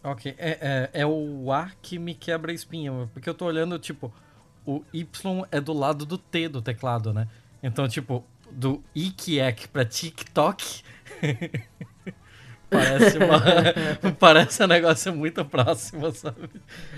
[0.04, 3.78] Ok, é, é, é, o A que me quebra a espinha, porque eu tô olhando,
[3.78, 4.12] tipo,
[4.66, 7.28] o Y é do lado do T do teclado, né?
[7.62, 10.82] Então, tipo, do Ikiek pra TikTok
[12.72, 16.48] parece, uma, parece um negócio muito próximo, sabe?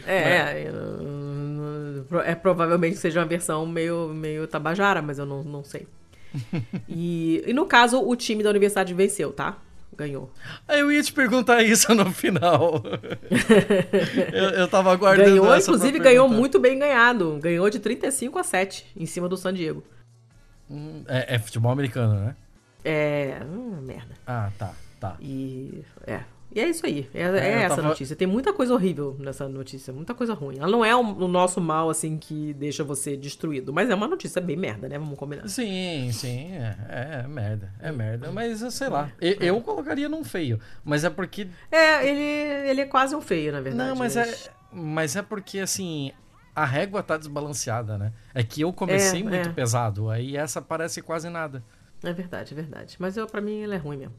[0.07, 2.25] É, mas...
[2.25, 5.87] é, provavelmente seja uma versão meio, meio tabajara, mas eu não, não sei.
[6.89, 9.59] E, e no caso, o time da universidade venceu, tá?
[9.97, 10.31] Ganhou.
[10.69, 12.83] Eu ia te perguntar isso no final.
[14.33, 15.31] eu, eu tava aguardando.
[15.31, 17.39] Ganhou, inclusive ganhou muito bem ganhado.
[17.41, 19.85] Ganhou de 35 a 7 em cima do San Diego.
[20.69, 22.37] Hum, é, é futebol americano, né?
[22.85, 23.39] É.
[23.45, 24.15] Hum, merda.
[24.27, 24.73] Ah, tá,
[25.11, 25.17] tá.
[25.21, 25.85] E.
[26.07, 26.21] É.
[26.55, 27.11] E é isso aí.
[27.13, 27.89] É, é, é essa tava...
[27.89, 28.15] notícia.
[28.15, 29.93] Tem muita coisa horrível nessa notícia.
[29.93, 30.59] Muita coisa ruim.
[30.59, 33.73] Ela não é o, o, nosso mal, assim, que deixa você destruído.
[33.73, 34.97] Mas é uma notícia bem merda, né?
[34.97, 35.49] Vamos combinar.
[35.49, 36.53] Sim, sim.
[36.53, 37.73] É, é, é merda.
[37.81, 38.31] É merda.
[38.31, 39.11] Mas, sei lá.
[39.21, 40.61] Eu, eu, colocaria num feio.
[40.85, 41.49] Mas é porque.
[41.73, 43.89] É, ele, ele é quase um feio, na verdade.
[43.89, 44.47] Não, mas, mas...
[44.47, 44.51] é.
[44.73, 46.13] Mas é porque, assim.
[46.55, 48.13] A régua tá desbalanceada, né?
[48.33, 49.53] É que eu comecei é, muito é.
[49.53, 50.09] pesado.
[50.09, 51.65] Aí essa parece quase nada.
[52.01, 52.97] É verdade, é verdade.
[53.01, 54.15] Mas eu, pra mim ele é ruim mesmo.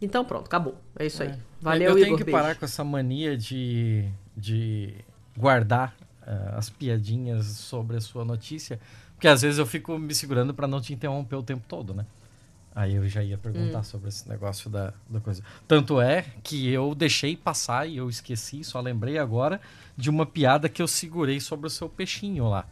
[0.00, 0.80] Então pronto, acabou.
[0.98, 1.30] É isso aí.
[1.30, 1.38] É.
[1.60, 2.38] Valeu, Eu tenho Igor, que beijo.
[2.38, 4.94] parar com essa mania de, de
[5.36, 8.78] guardar uh, as piadinhas sobre a sua notícia,
[9.14, 12.06] porque às vezes eu fico me segurando para não te interromper o tempo todo, né?
[12.74, 13.84] Aí eu já ia perguntar hum.
[13.84, 15.42] sobre esse negócio da, da coisa.
[15.66, 19.60] Tanto é que eu deixei passar e eu esqueci, só lembrei agora
[19.96, 22.64] de uma piada que eu segurei sobre o seu peixinho lá.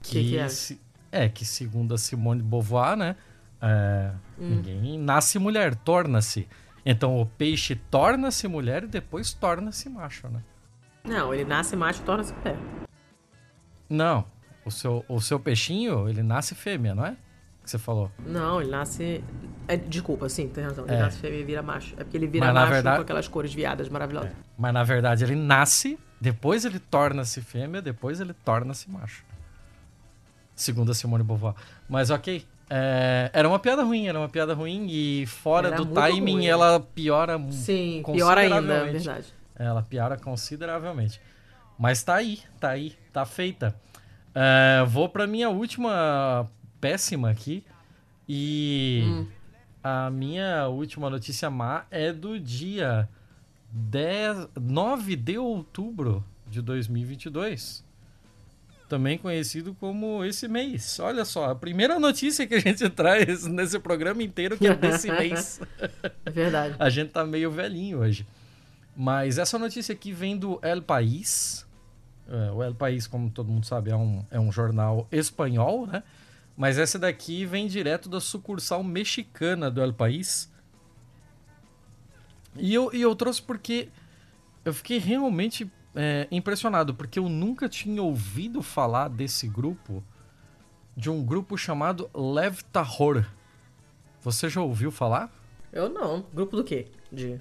[0.00, 0.48] Que, que, que é?
[0.48, 0.80] Se,
[1.10, 3.16] é, que segundo a Simone de Beauvoir, né?
[3.60, 4.48] É, hum.
[4.48, 6.48] Ninguém nasce mulher, torna-se.
[6.84, 10.42] Então o peixe torna-se mulher e depois torna-se macho, né?
[11.04, 12.56] Não, ele nasce macho e torna-se mulher.
[13.88, 14.24] Não,
[14.64, 17.16] o seu, o seu peixinho, ele nasce fêmea, não é?
[17.62, 18.10] Que você falou.
[18.24, 19.22] Não, ele nasce.
[19.68, 20.84] É, desculpa, sim, tem razão.
[20.86, 21.00] Ele é.
[21.00, 21.94] nasce fêmea e vira macho.
[21.98, 22.96] É porque ele vira Mas, macho verdade...
[22.96, 24.30] com aquelas cores viadas maravilhosas.
[24.30, 24.34] É.
[24.56, 29.24] Mas na verdade ele nasce, depois ele torna-se fêmea, depois ele torna-se macho.
[30.54, 31.54] Segundo a Simone Beauvoir.
[31.88, 35.86] Mas ok, é, era uma piada ruim, era uma piada ruim e fora era do
[35.86, 36.46] timing ruim.
[36.46, 39.26] ela piora Sim, pior ainda, é verdade.
[39.56, 41.20] Ela piora consideravelmente.
[41.76, 43.74] Mas tá aí, tá aí, tá feita.
[44.32, 46.48] É, vou pra minha última
[46.80, 47.64] péssima aqui.
[48.28, 49.26] E hum.
[49.82, 53.08] a minha última notícia má é do dia
[53.72, 57.84] 10, 9 de outubro de 2022
[58.90, 60.98] também conhecido como esse mês.
[60.98, 65.08] Olha só, a primeira notícia que a gente traz nesse programa inteiro que é desse
[65.12, 65.60] mês.
[66.26, 66.74] É verdade.
[66.76, 68.26] a gente tá meio velhinho hoje.
[68.96, 71.64] Mas essa notícia aqui vem do El País.
[72.28, 76.02] É, o El País, como todo mundo sabe, é um, é um jornal espanhol, né?
[76.56, 80.50] Mas essa daqui vem direto da sucursal mexicana do El País.
[82.56, 83.88] E eu, e eu trouxe porque
[84.64, 90.02] eu fiquei realmente é, impressionado, porque eu nunca tinha ouvido falar desse grupo,
[90.96, 93.24] de um grupo chamado Lev Tahor.
[94.22, 95.32] Você já ouviu falar?
[95.72, 96.24] Eu não.
[96.32, 96.88] Grupo do quê?
[97.10, 97.40] De.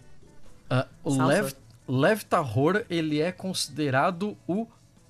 [0.72, 1.52] Uh, o Lev,
[1.88, 4.68] Lev Tahor, ele é considerado o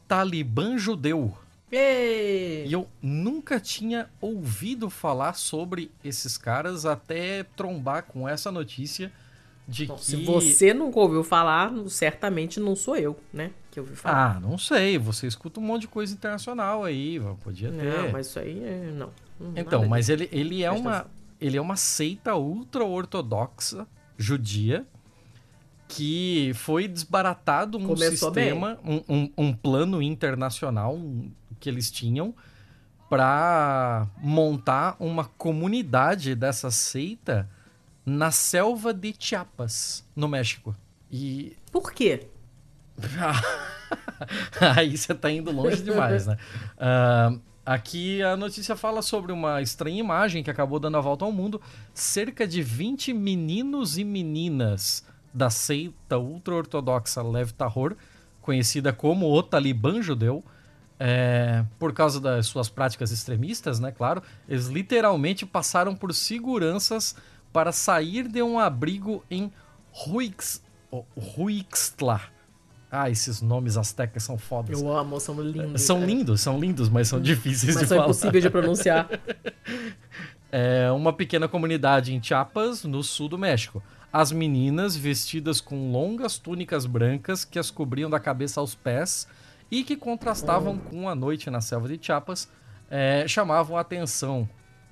[0.07, 1.37] Talibã judeu.
[1.71, 2.65] Ei!
[2.65, 9.11] E eu nunca tinha ouvido falar sobre esses caras até trombar com essa notícia
[9.69, 10.05] de Bom, que...
[10.05, 13.51] Se você nunca ouviu falar, certamente não sou eu, né?
[13.69, 14.35] Que ouvi falar.
[14.35, 14.97] Ah, não sei.
[14.97, 17.83] Você escuta um monte de coisa internacional aí, podia ter.
[17.83, 18.91] Não, mas isso aí é...
[18.91, 19.11] não.
[19.55, 21.05] então, mas ele, ele é uma
[21.39, 24.85] ele é uma seita ultra ortodoxa judia
[25.87, 30.99] que foi desbaratado um Começou sistema, um, um, um, plano internacional
[31.59, 32.35] que eles tinham
[33.09, 37.49] para montar uma comunidade dessa seita
[38.09, 40.75] na selva de Chiapas, no México.
[41.11, 41.55] E.
[41.71, 42.27] Por quê?
[44.75, 46.37] Aí você tá indo longe demais, né?
[46.75, 51.31] Uh, aqui a notícia fala sobre uma estranha imagem que acabou dando a volta ao
[51.31, 51.61] mundo.
[51.93, 57.95] Cerca de 20 meninos e meninas da seita ultra-ortodoxa Lev Tahor,
[58.41, 60.43] conhecida como o Talibã judeu,
[60.99, 63.91] é, por causa das suas práticas extremistas, né?
[63.91, 67.15] Claro, eles literalmente passaram por seguranças
[67.51, 69.51] para sair de um abrigo em
[69.91, 70.63] Ruix,
[71.17, 72.21] Ruixtla.
[72.91, 74.81] Ah, esses nomes astecas são fodas.
[74.81, 75.81] Eu amo, são lindos.
[75.81, 78.07] São lindos, são lindos, mas são difíceis mas de são falar.
[78.07, 79.07] impossíveis de pronunciar.
[80.51, 83.83] é uma pequena comunidade em Chiapas, no sul do México.
[84.11, 89.27] As meninas vestidas com longas túnicas brancas que as cobriam da cabeça aos pés
[89.69, 90.79] e que contrastavam hum.
[90.79, 92.49] com a noite na selva de Chiapas,
[92.89, 94.49] é, chamavam a atenção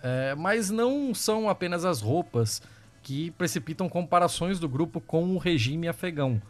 [0.07, 2.61] é, mas não são apenas as roupas
[3.03, 6.41] que precipitam comparações do grupo com o regime afegão.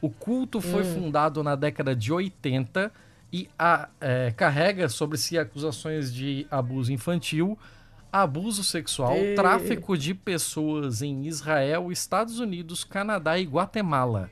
[0.00, 0.94] O culto foi hum.
[0.94, 2.90] fundado na década de 80
[3.32, 7.58] e a, é, carrega sobre si acusações de abuso infantil,
[8.12, 9.34] abuso sexual, e...
[9.34, 14.30] tráfico de pessoas em Israel, Estados Unidos, Canadá e Guatemala.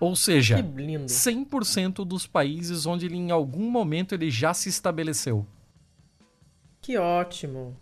[0.00, 5.46] Ou seja, 100% dos países onde ele em algum momento ele já se estabeleceu.
[6.84, 7.74] Que ótimo.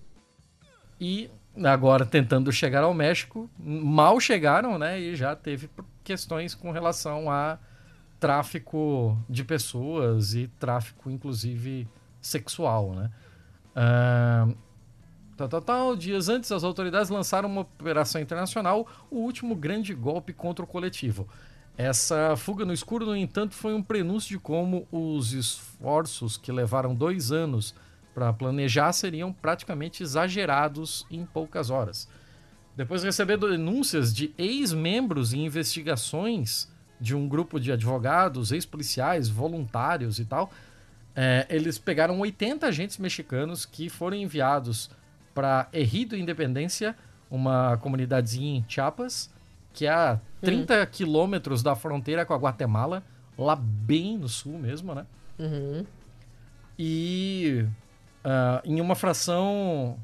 [1.00, 1.28] E
[1.64, 5.00] agora tentando chegar ao México, mal chegaram, né?
[5.00, 5.68] E já teve
[6.04, 7.58] questões com relação a
[8.20, 11.88] tráfico de pessoas e tráfico, inclusive,
[12.20, 13.10] sexual, né?
[13.74, 14.56] Uh,
[15.36, 15.96] Tal, tal, tal.
[15.96, 21.26] Dias antes, as autoridades lançaram uma operação internacional, o último grande golpe contra o coletivo.
[21.76, 26.94] Essa fuga no escuro, no entanto, foi um prenúncio de como os esforços que levaram
[26.94, 27.74] dois anos
[28.14, 32.08] para planejar seriam praticamente exagerados em poucas horas.
[32.76, 40.18] Depois de receber denúncias de ex-membros e investigações de um grupo de advogados, ex-policiais, voluntários
[40.18, 40.50] e tal,
[41.14, 44.90] é, eles pegaram 80 agentes mexicanos que foram enviados
[45.34, 46.96] para Ejido Independência,
[47.30, 49.30] uma comunidadezinha em Chiapas,
[49.72, 50.86] que é a 30 uhum.
[50.86, 53.02] quilômetros da fronteira com a Guatemala,
[53.36, 55.06] lá bem no sul mesmo, né?
[55.38, 55.84] Uhum.
[56.78, 57.66] E
[58.24, 59.98] uh, em uma fração.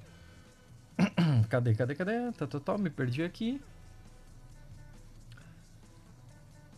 [1.48, 2.32] cadê, cadê, cadê?
[2.32, 3.60] Tá, tá, tá, me perdi aqui.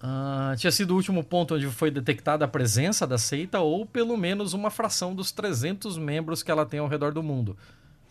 [0.03, 4.17] Uh, tinha sido o último ponto onde foi detectada a presença da seita, ou pelo
[4.17, 7.57] menos uma fração dos 300 membros que ela tem ao redor do mundo.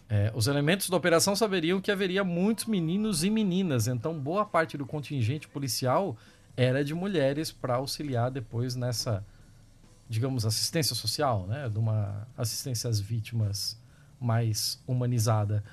[0.07, 4.75] É, os elementos da operação saberiam que haveria muitos meninos e meninas, então boa parte
[4.75, 6.17] do contingente policial
[6.57, 9.23] era de mulheres para auxiliar depois nessa,
[10.10, 11.70] digamos, assistência social, né?
[11.70, 13.80] De uma assistência às vítimas
[14.20, 15.64] mais humanizada.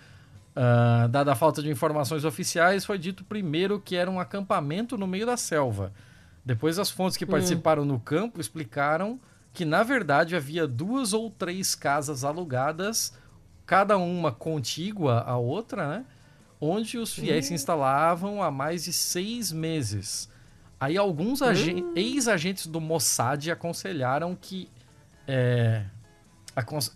[0.54, 5.06] Uh, dada a falta de informações oficiais, foi dito primeiro que era um acampamento no
[5.06, 5.92] meio da selva.
[6.44, 7.28] Depois, as fontes que hum.
[7.28, 9.18] participaram no campo explicaram
[9.52, 13.14] que, na verdade, havia duas ou três casas alugadas
[13.66, 16.04] cada uma contígua à outra, né?
[16.60, 17.48] Onde os fiéis uhum.
[17.48, 20.28] se instalavam há mais de seis meses.
[20.78, 21.92] Aí alguns uhum.
[21.94, 24.68] ex-agentes do Mossad aconselharam que
[25.26, 25.84] é,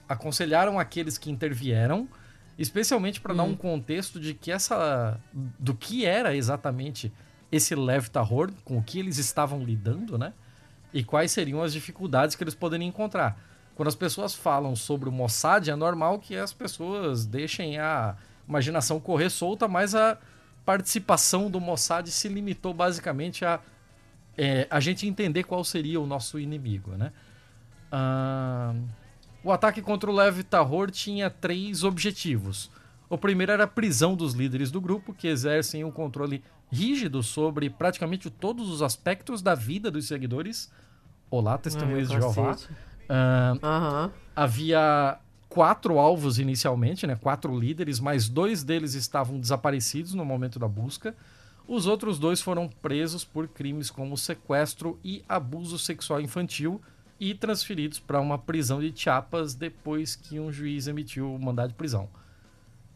[0.09, 2.09] aconselharam aqueles que intervieram,
[2.59, 3.57] especialmente para dar um hum.
[3.57, 7.13] contexto de que essa do que era exatamente
[7.51, 10.33] esse Lev Tahor, com o que eles estavam lidando, né?
[10.93, 13.41] E quais seriam as dificuldades que eles poderiam encontrar.
[13.75, 18.15] Quando as pessoas falam sobre o Mossad, é normal que as pessoas deixem a
[18.49, 20.19] imaginação correr solta, mas a
[20.71, 23.59] participação do Mossad se limitou basicamente a
[24.39, 27.13] é, a gente entender qual seria o nosso inimigo, né?
[27.91, 28.73] Ah,
[29.43, 32.71] o ataque contra o Lev Tahor tinha três objetivos.
[33.09, 37.69] O primeiro era a prisão dos líderes do grupo, que exercem um controle rígido sobre
[37.69, 40.71] praticamente todos os aspectos da vida dos seguidores.
[41.29, 42.57] Olá, testemunhas de Jeová.
[44.37, 45.19] Havia
[45.51, 47.17] quatro alvos inicialmente, né?
[47.17, 51.15] Quatro líderes, mas dois deles estavam desaparecidos no momento da busca.
[51.67, 56.81] Os outros dois foram presos por crimes como sequestro e abuso sexual infantil
[57.19, 61.75] e transferidos para uma prisão de Chiapas depois que um juiz emitiu o mandado de
[61.75, 62.09] prisão.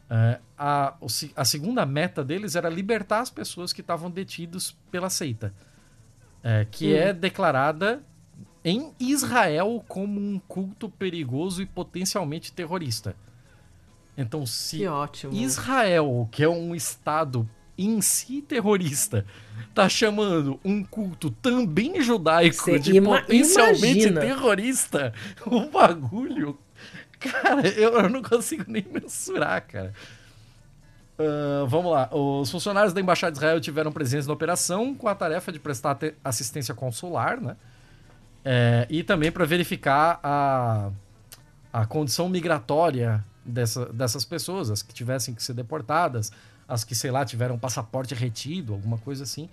[0.09, 0.95] Uh, a,
[1.35, 5.53] a, segunda meta deles era libertar as pessoas que estavam detidas pela seita,
[6.39, 6.97] uh, que hum.
[6.97, 8.03] é declarada
[8.65, 13.15] em Israel como um culto perigoso e potencialmente terrorista.
[14.17, 14.83] Então, se
[15.31, 17.47] Israel, que é um estado
[17.77, 19.23] em si terrorista,
[19.73, 24.21] tá chamando um culto também judaico Cê de ima potencialmente imagina.
[24.21, 25.13] terrorista,
[25.45, 26.57] o bagulho.
[27.19, 29.93] Cara, eu, eu não consigo nem mensurar, cara.
[31.19, 32.09] Uh, vamos lá.
[32.11, 35.97] Os funcionários da Embaixada de Israel tiveram presença na operação com a tarefa de prestar
[36.23, 37.55] assistência consular, né?
[38.45, 40.91] É, e também para verificar a,
[41.73, 46.31] a condição migratória dessa, dessas pessoas, as que tivessem que ser deportadas,
[46.67, 49.49] as que, sei lá, tiveram passaporte retido, alguma coisa assim.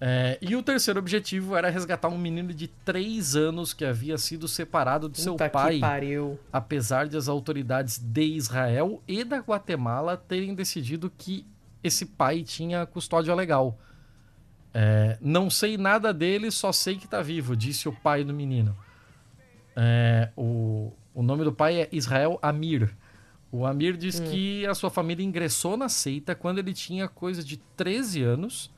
[0.00, 4.46] É, e o terceiro objetivo era resgatar um menino de 3 anos que havia sido
[4.46, 5.80] separado de Puta seu pai.
[6.52, 11.44] Apesar de as autoridades de Israel e da Guatemala terem decidido que
[11.82, 13.76] esse pai tinha custódia legal.
[14.72, 18.76] É, não sei nada dele, só sei que está vivo, disse o pai do menino.
[19.74, 22.94] É, o, o nome do pai é Israel Amir.
[23.50, 24.24] O Amir diz hum.
[24.30, 28.70] que a sua família ingressou na seita quando ele tinha coisa de 13 anos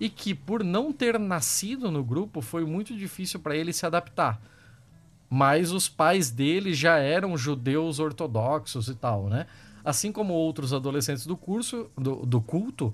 [0.00, 4.40] e que, por não ter nascido no grupo, foi muito difícil para ele se adaptar.
[5.28, 9.46] Mas os pais dele já eram judeus ortodoxos e tal, né?
[9.84, 12.92] Assim como outros adolescentes do curso, do, do culto,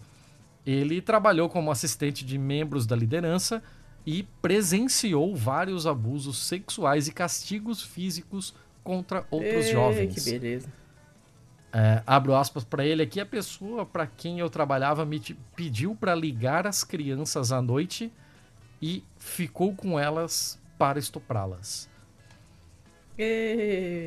[0.67, 3.63] ele trabalhou como assistente de membros da liderança
[4.05, 8.53] e presenciou vários abusos sexuais e castigos físicos
[8.83, 10.15] contra outros Ei, jovens.
[10.15, 10.69] Que beleza.
[11.73, 13.21] É, abro aspas para ele aqui.
[13.21, 15.21] A pessoa para quem eu trabalhava me
[15.55, 18.13] pediu para ligar as crianças à noite
[18.81, 21.89] e ficou com elas para estuprá-las.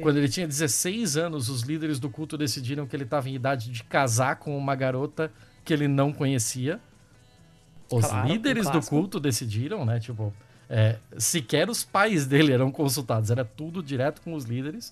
[0.03, 3.71] Quando ele tinha 16 anos, os líderes do culto decidiram que ele estava em idade
[3.71, 5.31] de casar com uma garota
[5.69, 6.79] que ele não conhecia.
[7.91, 9.99] Os claro, líderes um do culto decidiram, né?
[9.99, 10.33] Tipo,
[10.67, 14.91] é, sequer os pais dele eram consultados, era tudo direto com os líderes.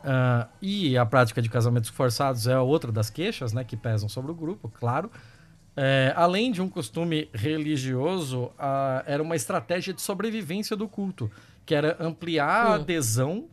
[0.00, 4.30] Uh, e a prática de casamentos forçados é outra das queixas né, que pesam sobre
[4.30, 5.10] o grupo, claro.
[5.74, 11.30] É, além de um costume religioso, uh, era uma estratégia de sobrevivência do culto,
[11.64, 13.46] que era ampliar a adesão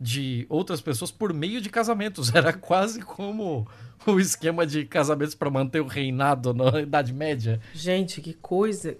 [0.00, 2.32] de outras pessoas por meio de casamentos.
[2.34, 3.66] Era quase como
[4.06, 7.60] o esquema de casamentos para manter o reinado na Idade Média.
[7.74, 8.96] Gente, que coisa.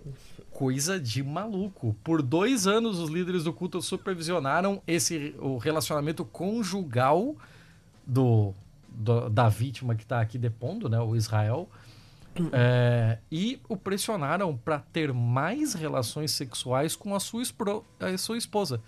[0.51, 1.95] Coisa de maluco.
[2.03, 7.37] Por dois anos, os líderes do culto supervisionaram esse o relacionamento conjugal
[8.05, 8.53] do,
[8.89, 11.69] do da vítima que está aqui depondo, né, o Israel.
[12.53, 18.37] É, e o pressionaram para ter mais relações sexuais com a sua, espro, a sua
[18.37, 18.81] esposa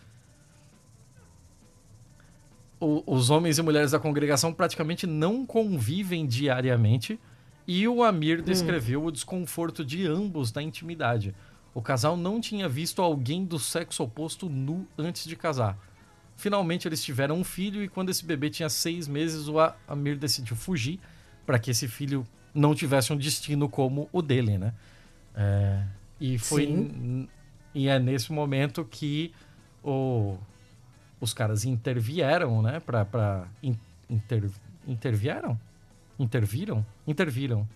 [2.81, 7.20] o, os homens e mulheres da congregação praticamente não convivem diariamente
[7.66, 8.43] e o Amir hum.
[8.43, 9.07] descreveu hum.
[9.07, 11.35] o desconforto de ambos na intimidade.
[11.74, 15.78] O casal não tinha visto alguém do sexo oposto nu antes de casar.
[16.36, 20.57] Finalmente eles tiveram um filho e quando esse bebê tinha seis meses, o Amir decidiu
[20.57, 20.98] fugir
[21.44, 24.73] para que esse filho não tivesse um destino como o dele, né?
[25.35, 25.85] É,
[26.19, 27.28] e foi
[27.73, 29.32] e é nesse momento que
[29.85, 30.36] o
[31.21, 32.81] os caras intervieram, né?
[32.81, 34.51] Pra, pra inter,
[34.87, 35.59] intervieram?
[36.19, 36.85] Interviram?
[37.07, 37.69] Interviram.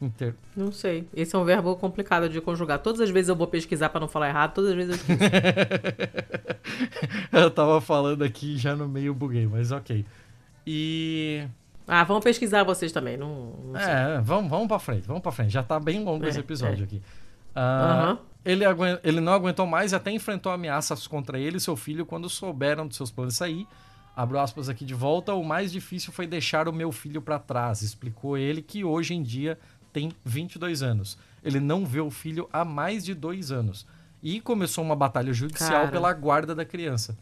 [0.00, 0.34] Inter...
[0.54, 1.08] Não sei.
[1.14, 2.78] Esse é um verbo complicado de conjugar.
[2.80, 5.30] Todas as vezes eu vou pesquisar para não falar errado, todas as vezes eu esqueço.
[7.32, 10.04] eu tava falando aqui já no meio buguei, mas ok.
[10.66, 11.46] E.
[11.88, 13.16] Ah, vamos pesquisar vocês também.
[13.16, 15.52] Não, não é, vamos, vamos pra frente, vamos pra frente.
[15.52, 16.84] Já tá bem longo é, esse episódio é.
[16.84, 17.02] aqui.
[17.54, 18.18] Uh, uhum.
[18.46, 18.64] Ele,
[19.02, 22.86] ele não aguentou mais e até enfrentou ameaças contra ele e seu filho quando souberam
[22.86, 23.66] dos seus planos sair.
[24.14, 25.34] Abro aspas aqui de volta.
[25.34, 29.22] O mais difícil foi deixar o meu filho para trás, explicou ele, que hoje em
[29.22, 29.58] dia
[29.92, 31.18] tem 22 anos.
[31.42, 33.86] Ele não vê o filho há mais de dois anos.
[34.22, 35.90] E começou uma batalha judicial Cara.
[35.90, 37.18] pela guarda da criança.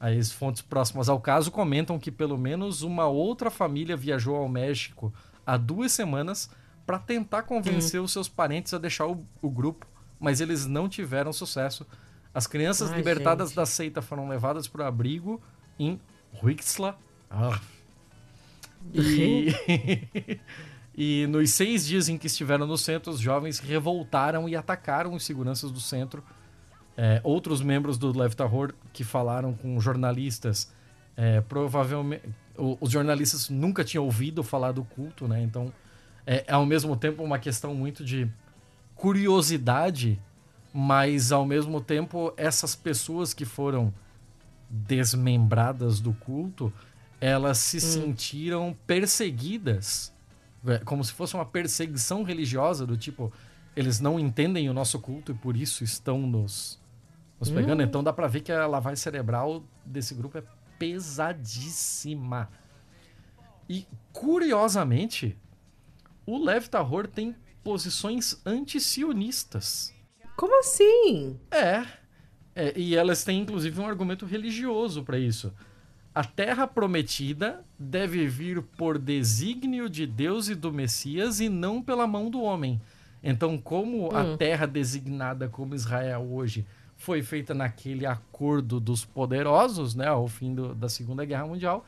[0.00, 5.14] As fontes próximas ao caso comentam que pelo menos uma outra família viajou ao México
[5.46, 6.50] há duas semanas
[6.84, 8.04] para tentar convencer hum.
[8.04, 9.86] os seus parentes a deixar o, o, grupo,
[10.24, 11.86] mas eles não tiveram sucesso.
[12.32, 13.56] As crianças Ai, libertadas gente.
[13.56, 15.40] da seita foram levadas para o abrigo
[15.78, 16.00] em
[16.42, 16.98] Huixla.
[17.30, 17.60] Ah.
[18.92, 19.48] E...
[20.96, 25.24] e nos seis dias em que estiveram no centro, os jovens revoltaram e atacaram os
[25.24, 26.24] seguranças do centro.
[26.96, 30.72] É, outros membros do Left Horror que falaram com jornalistas,
[31.16, 32.22] é, provavelmente
[32.56, 35.42] os jornalistas nunca tinham ouvido falar do culto, né?
[35.42, 35.72] Então
[36.26, 38.28] é, é ao mesmo tempo uma questão muito de
[39.04, 40.18] curiosidade,
[40.72, 43.92] mas ao mesmo tempo essas pessoas que foram
[44.70, 46.72] desmembradas do culto,
[47.20, 47.80] elas se hum.
[47.80, 50.10] sentiram perseguidas,
[50.66, 53.30] é, como se fosse uma perseguição religiosa do tipo
[53.76, 56.80] eles não entendem o nosso culto e por isso estão nos,
[57.38, 57.82] nos pegando.
[57.82, 57.84] Hum.
[57.84, 60.42] Então dá pra ver que a lavagem cerebral desse grupo é
[60.78, 62.48] pesadíssima.
[63.68, 65.36] E curiosamente,
[66.24, 69.92] o Lev Tahor tem posições anti-sionistas.
[70.36, 71.38] Como assim?
[71.50, 71.84] É,
[72.54, 75.52] é, e elas têm inclusive um argumento religioso para isso.
[76.14, 82.06] A terra prometida deve vir por desígnio de Deus e do Messias e não pela
[82.06, 82.80] mão do homem.
[83.20, 84.16] Então, como hum.
[84.16, 86.64] a terra designada como Israel hoje
[86.96, 91.84] foi feita naquele acordo dos poderosos, né, ao fim do, da Segunda Guerra Mundial,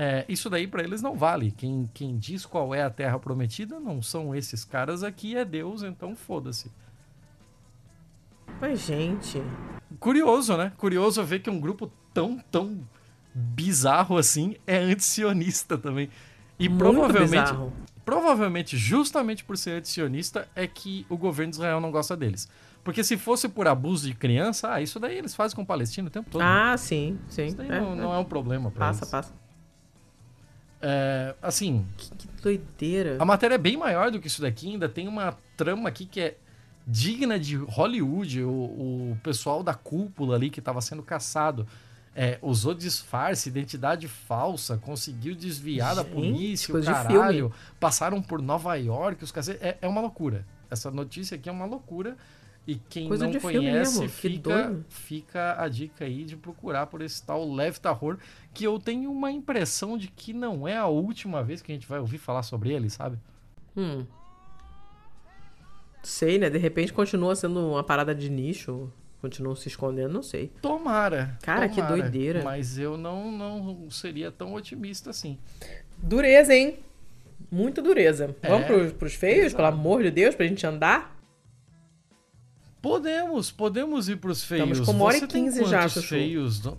[0.00, 1.50] é, isso daí para eles não vale.
[1.50, 5.82] Quem, quem diz qual é a terra prometida não são esses caras aqui, é Deus,
[5.82, 6.70] então foda-se.
[8.60, 9.42] Mas, gente.
[9.98, 10.72] Curioso, né?
[10.76, 12.78] Curioso ver que um grupo tão, tão
[13.34, 16.08] bizarro assim é antisionista também.
[16.60, 17.30] E Muito provavelmente.
[17.30, 17.72] Bizarro.
[18.04, 22.48] Provavelmente, justamente por ser antisionista, é que o governo de Israel não gosta deles.
[22.84, 26.06] Porque se fosse por abuso de criança, ah, isso daí eles fazem com o palestino
[26.06, 26.40] o tempo todo.
[26.40, 26.76] Ah, né?
[26.76, 27.46] sim, sim.
[27.46, 27.96] Isso daí é, não, é.
[27.96, 28.18] não, é.
[28.18, 29.10] um problema pra passa, eles.
[29.10, 29.47] Passa, passa.
[30.80, 31.86] É, assim.
[31.96, 33.16] Que, que, doideira.
[33.18, 34.70] A matéria é bem maior do que isso daqui.
[34.70, 36.36] Ainda tem uma trama aqui que é
[36.86, 38.42] digna de Hollywood.
[38.44, 41.66] O, o pessoal da cúpula ali que estava sendo caçado.
[42.20, 47.52] É, usou disfarce, identidade falsa, conseguiu desviar Gente, da polícia, o caralho.
[47.78, 49.50] Passaram por Nova York, os caras.
[49.50, 50.44] É, é uma loucura.
[50.68, 52.16] Essa notícia aqui é uma loucura.
[52.68, 57.50] E quem Coisa não conhece, fica, fica a dica aí de procurar por esse tal
[57.50, 58.18] Lev Tahor,
[58.52, 61.88] que eu tenho uma impressão de que não é a última vez que a gente
[61.88, 63.16] vai ouvir falar sobre ele, sabe?
[63.74, 64.04] Hum.
[66.02, 66.50] Sei, né?
[66.50, 70.52] De repente continua sendo uma parada de nicho, continua se escondendo, não sei.
[70.60, 71.38] Tomara.
[71.40, 72.44] Cara, tomara, que doideira.
[72.44, 75.38] Mas eu não, não seria tão otimista assim.
[75.96, 76.80] Dureza, hein?
[77.50, 78.36] Muita dureza.
[78.42, 79.56] É, Vamos pros, pros feios, exato.
[79.56, 81.17] pelo amor de Deus, pra gente andar?
[82.80, 84.68] Podemos, podemos ir pros feios.
[84.70, 86.62] Estamos com uma hora e quinze já, feios?
[86.62, 86.78] Não?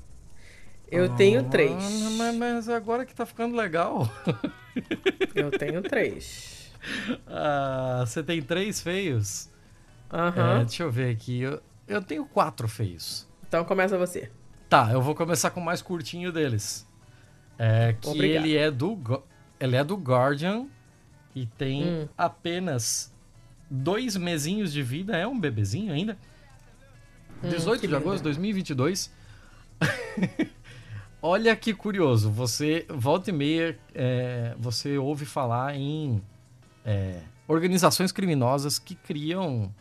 [0.91, 1.71] Eu tenho três.
[1.73, 4.09] Ah, mas, mas agora que tá ficando legal.
[5.35, 6.71] Eu tenho três.
[7.27, 9.49] Ah, você tem três feios?
[10.11, 10.61] Aham.
[10.61, 11.41] É, deixa eu ver aqui.
[11.41, 13.27] Eu, eu tenho quatro feios.
[13.47, 14.31] Então começa você.
[14.67, 16.87] Tá, eu vou começar com o mais curtinho deles.
[17.57, 18.45] É que Obrigado.
[18.45, 18.97] ele é do
[19.59, 20.67] ele é do Guardian
[21.35, 22.07] e tem Hum.
[22.17, 23.08] apenas
[23.69, 26.17] dois mesinhos de vida, é um bebezinho ainda.
[27.41, 28.23] 18 Hum, que de agosto de lindo.
[28.23, 29.11] 2022.
[31.21, 36.21] Olha que curioso, você volta e meia é, você ouve falar em
[36.85, 39.73] é, organizações criminosas que criam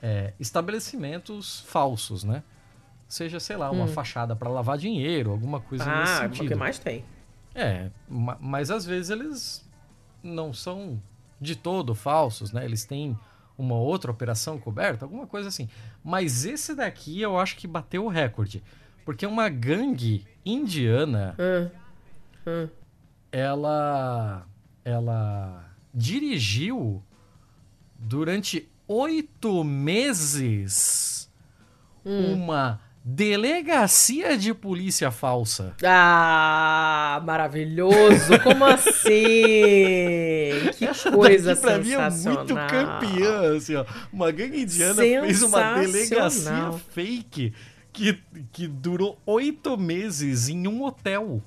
[0.00, 2.42] é, estabelecimentos falsos, né?
[3.08, 3.88] Seja, sei lá, uma Hum.
[3.88, 6.44] fachada para lavar dinheiro, alguma coisa nesse Ah, sentido.
[6.44, 7.04] o que mais tem?
[7.54, 9.68] É, ma- mas às vezes eles
[10.22, 11.00] não são
[11.40, 12.64] de todo falsos, né?
[12.64, 13.18] Eles têm
[13.56, 15.68] uma outra operação coberta, alguma coisa assim.
[16.02, 18.62] Mas esse daqui eu acho que bateu o recorde.
[19.04, 21.70] Porque uma gangue indiana, Ah,
[22.46, 22.68] ah.
[23.30, 24.46] ela.
[24.84, 27.02] Ela dirigiu
[27.98, 31.30] durante oito meses
[32.04, 35.74] uma delegacia de polícia falsa.
[35.84, 38.38] Ah, maravilhoso!
[38.42, 39.04] Como assim?
[40.78, 42.36] Que coisa daqui pra mim é sensacional.
[42.38, 43.84] muito campeã, assim, ó.
[44.12, 46.80] Uma gangue indiana fez uma delegacia Sensacional.
[46.90, 47.52] fake
[47.92, 48.18] que,
[48.52, 51.42] que durou oito meses em um hotel.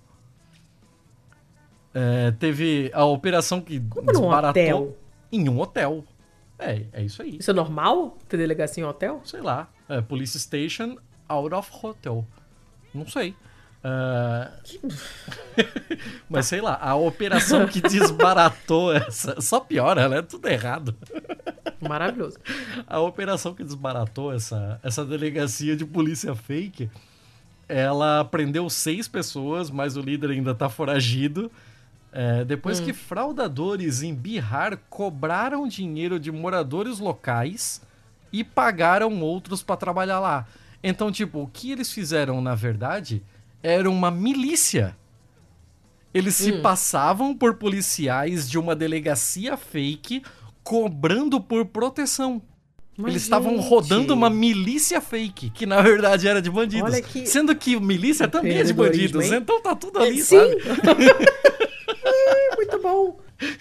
[1.93, 4.97] É, teve a operação que Como num desbaratou hotel?
[5.31, 6.03] em um hotel.
[6.59, 7.37] É, é isso aí.
[7.39, 8.17] Isso é normal?
[8.27, 9.21] Ter delegacia em hotel?
[9.23, 9.69] Sei lá.
[9.89, 10.97] É, police station
[11.27, 12.25] out of hotel.
[12.93, 13.35] Não sei.
[13.83, 14.51] Ah,
[16.29, 19.39] Mas sei lá, a operação que desbaratou essa.
[19.39, 20.21] Só piora, né?
[20.21, 20.95] Tudo errado.
[21.79, 22.37] Maravilhoso.
[22.87, 26.89] A operação que desbaratou essa, essa delegacia de polícia fake,
[27.69, 31.51] ela prendeu seis pessoas, mas o líder ainda tá foragido.
[32.11, 37.81] É, depois que fraudadores em Bihar cobraram dinheiro de moradores locais
[38.33, 40.47] e pagaram outros para trabalhar lá.
[40.83, 43.23] Então, tipo, o que eles fizeram, na verdade,
[43.61, 44.95] era uma milícia.
[46.13, 50.23] Eles se passavam por policiais de uma delegacia fake
[50.63, 52.41] cobrando por proteção.
[52.97, 56.99] Mas, Eles estavam rodando uma milícia fake, que na verdade era de bandidos.
[57.01, 59.35] Que Sendo que milícia também é de bandidos, hein?
[59.35, 60.35] então tá tudo ali, Sim!
[60.35, 61.05] sabe?
[62.57, 63.19] Muito bom!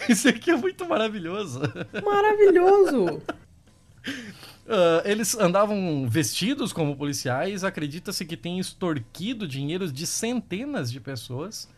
[0.09, 1.61] Isso aqui é muito maravilhoso.
[2.03, 3.23] Maravilhoso!
[4.69, 11.69] Ah, eles andavam vestidos como policiais, acredita-se que tem extorquido dinheiros de centenas de pessoas.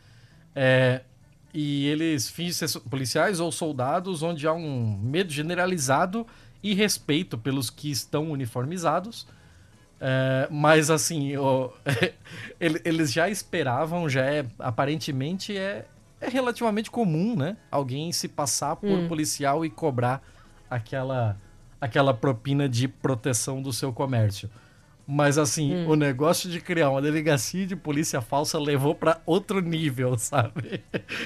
[0.55, 1.03] É,
[1.53, 6.27] e eles fingem ser policiais ou soldados, onde há um medo generalizado
[6.63, 9.27] e respeito pelos que estão uniformizados.
[10.01, 11.73] É, mas assim, o-
[12.61, 15.87] ele- eles já esperavam, já é aparentemente é,
[16.21, 17.57] é relativamente comum, né?
[17.71, 19.09] Alguém se passar por Hum.
[19.09, 20.23] policial e cobrar
[20.71, 21.37] aquela
[21.81, 24.51] aquela propina de proteção do seu comércio.
[25.11, 25.89] Mas assim, Hum.
[25.89, 30.83] o negócio de criar uma delegacia de polícia falsa levou pra outro nível, sabe?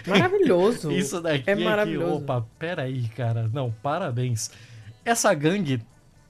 [0.06, 0.92] Maravilhoso!
[0.92, 2.16] Isso daqui é é que, maravilhoso.
[2.16, 3.50] opa, peraí, cara.
[3.52, 4.50] Não, parabéns.
[5.04, 5.82] Essa gangue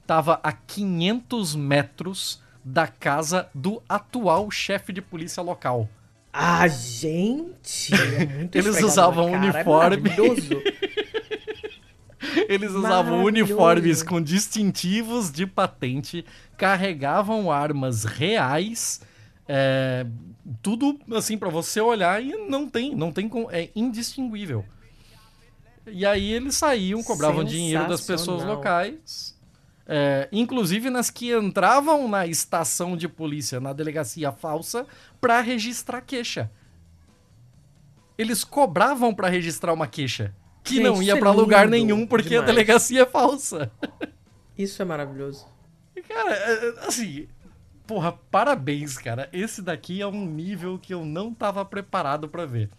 [0.07, 5.89] tava a 500 metros da casa do atual chefe de polícia local.
[6.33, 7.93] Ah, gente!
[7.95, 9.61] É Eles usavam cara, uniforme.
[9.61, 10.63] É maravilhoso.
[12.49, 16.25] Eles usavam uniformes com distintivos de patente,
[16.57, 19.01] carregavam armas reais,
[19.49, 20.07] é,
[20.63, 24.65] tudo assim pra você olhar e não tem, não tem, com- é indistinguível.
[25.87, 29.37] E aí eles saíam, cobravam dinheiro das pessoas locais,
[29.85, 34.87] é, inclusive nas que entravam na estação de polícia, na delegacia falsa,
[35.21, 36.49] pra registrar queixa.
[38.17, 40.33] Eles cobravam pra registrar uma queixa.
[40.63, 42.45] Que Gente, não ia é pra lugar nenhum porque demais.
[42.45, 43.71] a delegacia é falsa.
[44.57, 45.47] Isso é maravilhoso.
[46.09, 47.27] Cara, é, é, assim,
[47.87, 49.29] porra, parabéns, cara.
[49.33, 52.71] Esse daqui é um nível que eu não tava preparado pra ver.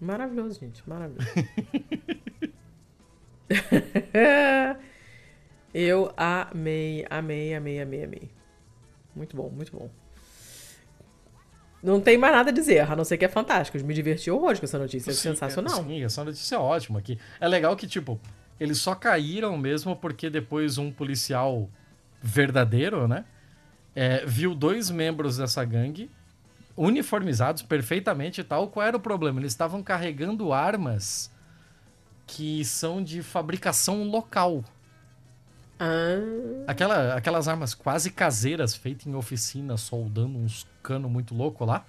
[0.00, 0.82] Maravilhoso, gente.
[0.86, 1.26] Maravilhoso.
[5.72, 8.30] Eu amei, amei, amei, amei, amei.
[9.14, 9.90] Muito bom, muito bom.
[11.82, 13.78] Não tem mais nada a dizer, a não ser que é fantástico.
[13.84, 15.10] Me diverti horrores com essa notícia.
[15.10, 15.84] É Sim, sensacional.
[15.84, 17.18] Sim, essa notícia é ótima aqui.
[17.40, 18.18] É legal que, tipo,
[18.58, 21.68] eles só caíram mesmo porque depois um policial
[22.22, 23.24] verdadeiro, né?
[23.96, 26.10] é, viu dois membros dessa gangue
[26.76, 28.68] uniformizados perfeitamente e tal.
[28.68, 29.40] Qual era o problema?
[29.40, 31.32] Eles estavam carregando armas
[32.26, 34.62] que são de fabricação local.
[35.78, 41.84] Ah, Aquela, aquelas armas quase caseiras feitas em oficina, soldando uns cano muito louco lá.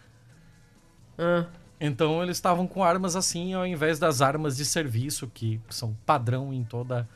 [1.17, 1.45] Ah,
[1.79, 6.53] Então eles estavam com armas assim, ao invés das armas de serviço, que são padrão
[6.53, 7.07] em toda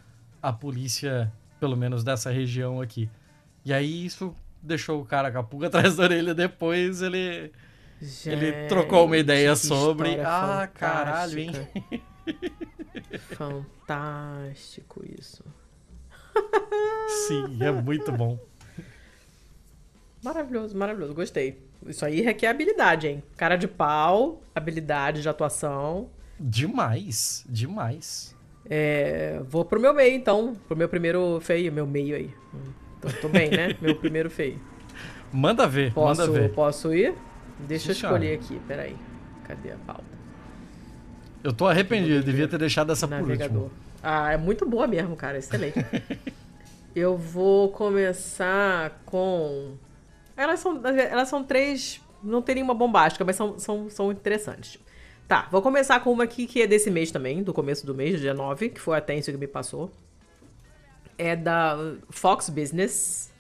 [0.42, 3.10] a polícia, pelo menos dessa região aqui.
[3.66, 6.34] E aí isso deixou o cara com a pulga atrás da orelha.
[6.34, 7.52] Depois ele,
[8.26, 10.20] ele gente, trocou uma ideia sobre.
[10.22, 11.52] Ah, caralho, hein?
[13.36, 15.44] Fantástico isso.
[17.28, 18.40] Sim, é muito bom.
[20.24, 21.14] Maravilhoso, maravilhoso.
[21.14, 21.60] Gostei.
[21.88, 23.24] Isso aí requer habilidade, hein?
[23.36, 26.10] Cara de pau, habilidade de atuação.
[26.40, 28.36] Demais, demais.
[28.70, 30.56] É, vou pro meu meio, então.
[30.68, 32.34] Pro meu primeiro feio, meu meio aí.
[33.02, 33.76] Tô, tô bem, né?
[33.82, 34.60] Meu primeiro feio.
[35.34, 36.54] Manda ver, Posso, manda ver.
[36.54, 37.16] posso ir?
[37.58, 38.96] Deixa eu Sim, escolher aqui, peraí.
[39.44, 40.04] Cadê a pauta?
[41.44, 43.64] Eu tô arrependido, eu devia ter deixado essa por Navegador.
[43.64, 43.72] último.
[44.04, 45.38] Ah, é muito boa mesmo, cara.
[45.38, 45.80] Excelente.
[46.96, 49.76] eu vou começar com.
[50.36, 52.02] Elas são, elas são três.
[52.24, 54.80] Não tem nenhuma bombástica, mas são, são, são interessantes.
[55.28, 58.20] Tá, vou começar com uma aqui que é desse mês também, do começo do mês,
[58.20, 59.90] dia 9, que foi a Têncio que me passou.
[61.18, 61.78] É da
[62.10, 63.32] Fox Business.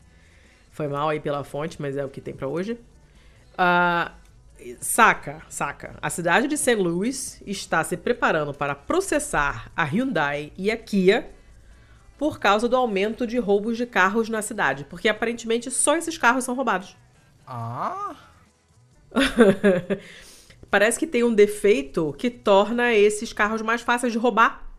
[0.71, 2.79] Foi mal aí pela fonte, mas é o que tem pra hoje.
[3.57, 4.13] Ah,
[4.79, 5.95] saca, saca.
[6.01, 6.75] A cidade de St.
[6.75, 11.31] Louis está se preparando para processar a Hyundai e a Kia
[12.17, 16.43] por causa do aumento de roubos de carros na cidade, porque aparentemente só esses carros
[16.43, 16.95] são roubados.
[17.47, 18.15] Ah,
[20.69, 24.69] Parece que tem um defeito que torna esses carros mais fáceis de roubar.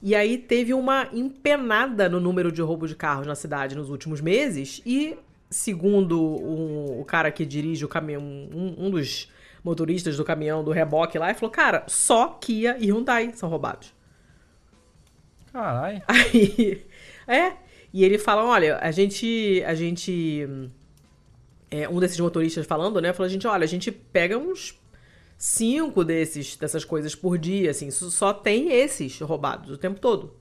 [0.00, 4.20] E aí teve uma empenada no número de roubos de carros na cidade nos últimos
[4.20, 4.80] meses.
[4.86, 5.18] E,
[5.50, 9.30] segundo um- o cara que dirige o caminhão, um, um dos
[9.64, 13.92] motoristas do caminhão do reboque lá, ele falou: Cara, só Kia e Hyundai são roubados.
[15.52, 16.02] caralho.
[16.06, 16.84] Aí,
[17.26, 17.52] é.
[17.92, 20.46] E ele fala, olha, a gente, a gente,
[21.70, 24.78] é, um desses motoristas falando, né, falou, a gente, olha, a gente pega uns
[25.36, 30.34] cinco desses, dessas coisas por dia, assim, só tem esses roubados o tempo todo.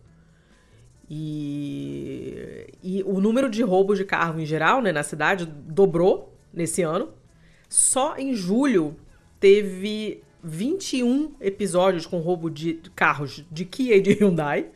[1.10, 6.82] E, e o número de roubos de carro em geral, né, na cidade, dobrou nesse
[6.82, 7.10] ano.
[7.70, 8.96] Só em julho
[9.40, 14.68] teve 21 episódios com roubo de carros de Kia e de Hyundai.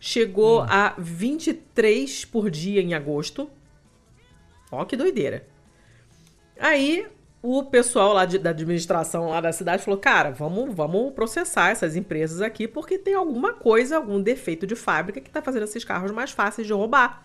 [0.00, 3.48] Chegou a 23 por dia em agosto.
[4.70, 5.46] Ó, que doideira.
[6.58, 7.06] Aí
[7.42, 11.96] o pessoal lá de- da administração lá da cidade falou: cara, vamos, vamos processar essas
[11.96, 16.10] empresas aqui porque tem alguma coisa, algum defeito de fábrica que tá fazendo esses carros
[16.12, 17.24] mais fáceis de roubar.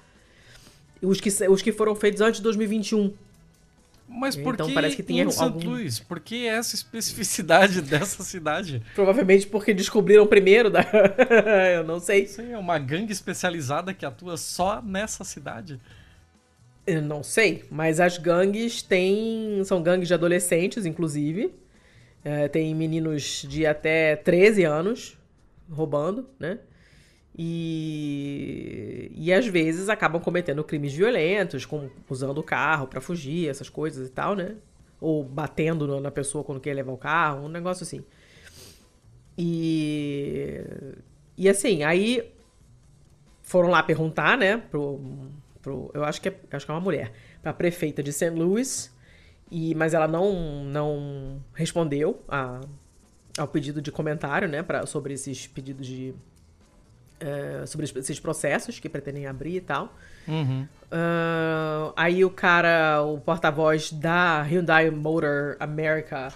[1.01, 3.13] Os que, os que foram feitos antes de 2021.
[4.09, 5.71] Mas por Então que parece que tem em algum-.
[5.71, 5.99] Louis?
[5.99, 8.81] Por que essa especificidade dessa cidade?
[8.95, 10.79] Provavelmente porque descobriram primeiro da.
[11.75, 12.27] Eu não sei.
[12.39, 15.79] Aí é uma gangue especializada que atua só nessa cidade?
[16.87, 19.61] Eu não sei, mas as gangues têm.
[19.65, 21.53] São gangues de adolescentes, inclusive.
[22.23, 25.17] É, tem meninos de até 13 anos
[25.69, 26.59] roubando, né?
[27.37, 33.69] E, e às vezes acabam cometendo crimes violentos, como usando o carro pra fugir, essas
[33.69, 34.55] coisas e tal, né?
[34.99, 38.03] Ou batendo na pessoa quando quer levar o carro, um negócio assim.
[39.37, 40.63] E,
[41.37, 42.31] e assim, aí
[43.43, 44.99] foram lá perguntar, né, pro,
[45.67, 47.11] pro eu acho que é, acho que é uma mulher,
[47.41, 48.29] pra prefeita de St.
[48.29, 48.95] Louis,
[49.51, 52.61] e mas ela não não respondeu a,
[53.37, 56.15] ao pedido de comentário, né, pra, sobre esses pedidos de
[57.19, 59.93] eh, sobre esses processos que pretendem abrir e tal.
[60.27, 60.67] Uhum.
[60.89, 66.29] Ah, aí o cara, o porta-voz da Hyundai Motor America,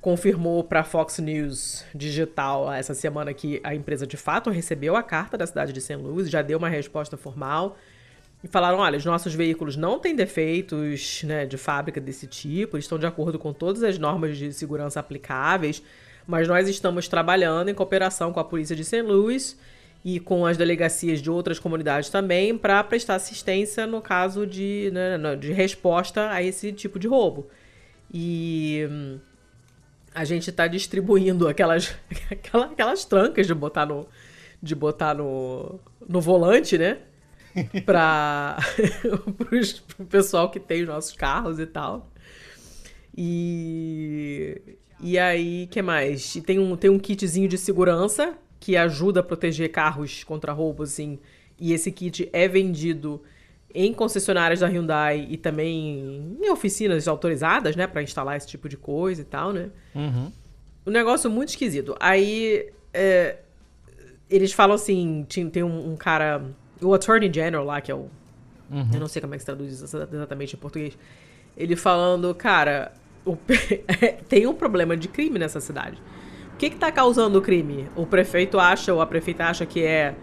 [0.00, 5.38] confirmou para Fox News Digital essa semana que a empresa de fato recebeu a carta
[5.38, 5.96] da cidade de St.
[5.96, 7.78] Louis, já deu uma resposta formal.
[8.44, 12.98] E falaram: olha, os nossos veículos não têm defeitos né, de fábrica desse tipo, estão
[12.98, 15.82] de acordo com todas as normas de segurança aplicáveis,
[16.26, 19.00] mas nós estamos trabalhando em cooperação com a polícia de St.
[19.00, 19.58] Louis
[20.04, 25.36] e com as delegacias de outras comunidades também para prestar assistência no caso de, né,
[25.36, 27.48] de resposta a esse tipo de roubo.
[28.12, 29.18] E hum,
[30.14, 31.96] a gente está distribuindo aquelas,
[32.30, 34.06] aquela- aquelas trancas de botar no,
[34.62, 36.98] de botar no, no volante, né?
[37.86, 38.58] para
[39.98, 42.10] o pessoal que tem os nossos carros e tal.
[43.16, 44.60] E,
[45.00, 46.34] e aí, que mais?
[46.34, 50.92] E tem um, tem um kitzinho de segurança que ajuda a proteger carros contra roubos,
[50.92, 51.18] assim.
[51.60, 53.22] E esse kit é vendido
[53.74, 58.76] em concessionárias da Hyundai e também em oficinas autorizadas, né, para instalar esse tipo de
[58.76, 59.70] coisa e tal, né?
[59.94, 60.32] Uhum.
[60.86, 61.96] Um negócio muito esquisito.
[61.98, 63.38] Aí, é,
[64.30, 66.42] eles falam assim, tem um, um cara,
[66.84, 68.08] o Attorney General lá, que é o
[68.70, 68.88] Uhum.
[68.94, 70.96] eu não sei como é que se traduz isso exatamente em português.
[71.56, 72.92] Ele falando, cara,
[73.24, 73.36] o,
[74.28, 76.00] tem um problema de crime nessa cidade.
[76.54, 77.88] O que está causando o crime?
[77.94, 80.14] O prefeito acha, ou a prefeita acha que é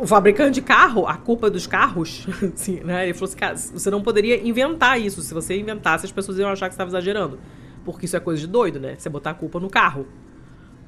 [0.00, 3.04] o fabricante de carro, a culpa dos carros, assim, né?
[3.04, 5.20] Ele falou assim, cara, você não poderia inventar isso.
[5.22, 7.38] Se você inventasse, as pessoas iam achar que você estava exagerando.
[7.84, 8.94] Porque isso é coisa de doido, né?
[8.96, 10.06] Você botar a culpa no carro.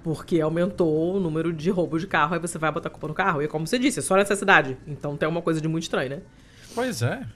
[0.02, 3.14] Porque aumentou o número de roubos de carro, aí você vai botar a culpa no
[3.14, 3.42] carro.
[3.42, 4.76] E como você disse, é só nessa cidade.
[4.86, 6.22] Então tem uma coisa de muito estranho, né?
[6.74, 7.26] Pois é.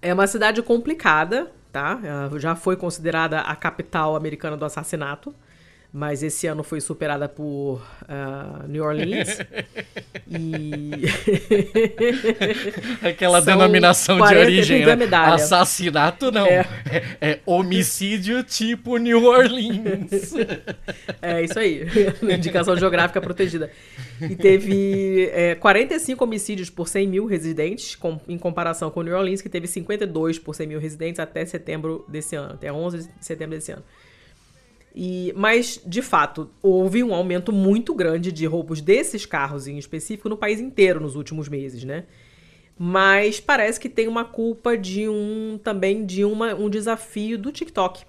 [0.00, 2.00] É uma cidade complicada, tá?
[2.02, 5.34] Ela já foi considerada a capital americana do assassinato
[5.96, 9.38] mas esse ano foi superada por uh, New Orleans.
[10.28, 10.90] e.
[13.08, 14.96] Aquela denominação de origem, né?
[15.12, 16.46] Assassinato não.
[16.46, 16.66] É.
[16.90, 17.40] É, é.
[17.46, 20.34] homicídio tipo New Orleans.
[21.22, 21.86] é isso aí.
[22.22, 23.70] Indicação geográfica protegida.
[24.20, 29.40] E teve é, 45 homicídios por 100 mil residentes, com, em comparação com New Orleans,
[29.40, 33.54] que teve 52 por 100 mil residentes até setembro desse ano, até 11 de setembro
[33.54, 33.84] desse ano.
[34.94, 40.28] E, mas, de fato, houve um aumento muito grande de roubos desses carros em específico
[40.28, 42.04] no país inteiro nos últimos meses, né?
[42.78, 48.04] Mas parece que tem uma culpa de um também de uma, um desafio do TikTok.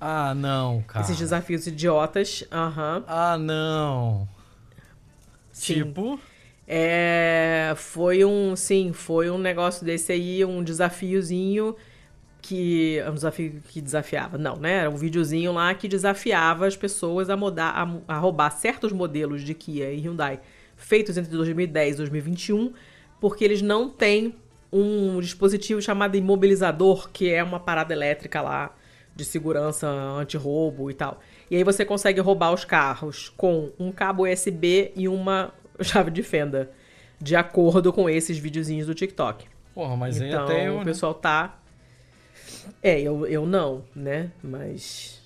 [0.00, 1.04] Ah, não, cara.
[1.04, 2.42] Esses desafios idiotas.
[2.42, 3.04] Uhum.
[3.06, 4.28] Ah, não.
[5.52, 5.74] Sim.
[5.74, 6.20] Tipo.
[6.72, 11.74] É, foi um, sim, foi um negócio desse aí, um desafiozinho
[12.40, 14.78] que é um desafio que desafiava, não, né?
[14.78, 19.42] Era um videozinho lá que desafiava as pessoas a, mudar, a, a roubar certos modelos
[19.42, 20.40] de Kia e Hyundai
[20.80, 22.72] feitos entre 2010 e 2021,
[23.20, 24.34] porque eles não têm
[24.72, 28.74] um dispositivo chamado imobilizador, que é uma parada elétrica lá
[29.14, 31.20] de segurança anti-roubo e tal.
[31.50, 35.52] E aí você consegue roubar os carros com um cabo USB e uma
[35.82, 36.70] chave de fenda,
[37.20, 39.46] de acordo com esses videozinhos do TikTok.
[39.74, 41.59] Porra, mas então, aí até eu, o pessoal tá
[42.82, 44.30] é, eu, eu não, né?
[44.42, 45.20] Mas.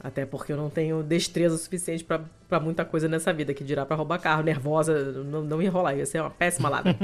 [0.00, 3.96] Até porque eu não tenho destreza suficiente para muita coisa nessa vida, que dirá para
[3.96, 4.42] roubar carro.
[4.42, 6.96] Nervosa, não, não ia rolar, ia ser uma péssima lada.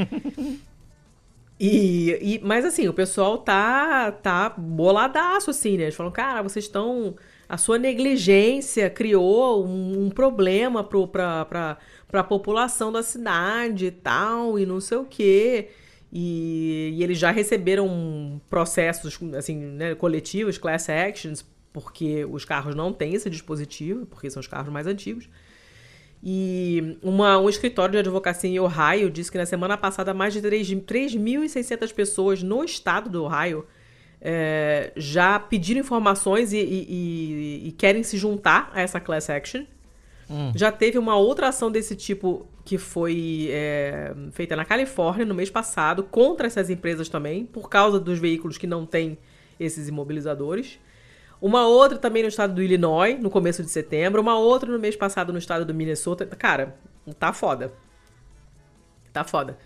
[1.59, 5.85] e, e, mas assim, o pessoal tá, tá boladaço, assim, né?
[5.85, 7.17] Eles falam, cara, vocês estão.
[7.49, 11.77] A sua negligência criou um, um problema pro, pra, pra,
[12.09, 15.69] pra população da cidade e tal, e não sei o quê.
[16.13, 22.93] E, e eles já receberam processos assim, né, coletivos, class actions, porque os carros não
[22.93, 25.29] têm esse dispositivo, porque são os carros mais antigos.
[26.23, 30.41] E uma, um escritório de advocacia em Ohio disse que na semana passada mais de
[30.41, 33.67] 3.600 pessoas no estado do Ohio
[34.21, 39.65] é, já pediram informações e, e, e, e, querem se juntar a essa class action.
[40.31, 40.53] Hum.
[40.55, 45.51] Já teve uma outra ação desse tipo que foi é, feita na Califórnia no mês
[45.51, 49.19] passado, contra essas empresas também, por causa dos veículos que não têm
[49.59, 50.79] esses imobilizadores.
[51.41, 54.23] Uma outra também no estado do Illinois, no começo de setembro.
[54.23, 56.25] Uma outra no mês passado no estado do Minnesota.
[56.25, 56.77] Cara,
[57.19, 57.73] tá foda.
[59.13, 59.59] Tá foda.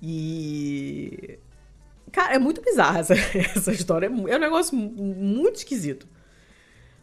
[0.00, 1.38] E.
[2.12, 4.06] Cara, é muito bizarra essa, essa história.
[4.06, 6.06] É um negócio muito esquisito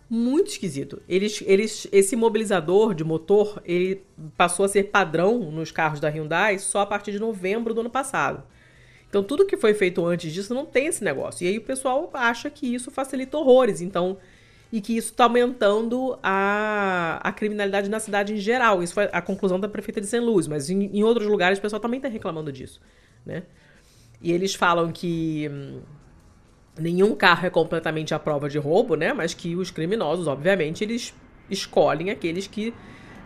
[0.10, 1.02] muito esquisito.
[1.08, 4.04] Eles, eles, esse mobilizador de motor, ele
[4.36, 7.90] passou a ser padrão nos carros da Hyundai só a partir de novembro do ano
[7.90, 8.44] passado.
[9.08, 11.46] Então, tudo que foi feito antes disso não tem esse negócio.
[11.46, 13.82] E aí o pessoal acha que isso facilita horrores.
[13.82, 14.18] Então,
[14.72, 18.84] e que isso está aumentando a, a criminalidade na cidade em geral.
[18.84, 20.20] Isso foi a conclusão da prefeita de St.
[20.20, 22.80] Louis, mas em, em outros lugares o pessoal também está reclamando disso,
[23.26, 23.44] né?
[24.22, 25.82] E eles falam que hum,
[26.80, 29.14] nenhum carro é completamente à prova de roubo, né?
[29.14, 31.14] Mas que os criminosos, obviamente, eles
[31.50, 32.74] escolhem aqueles que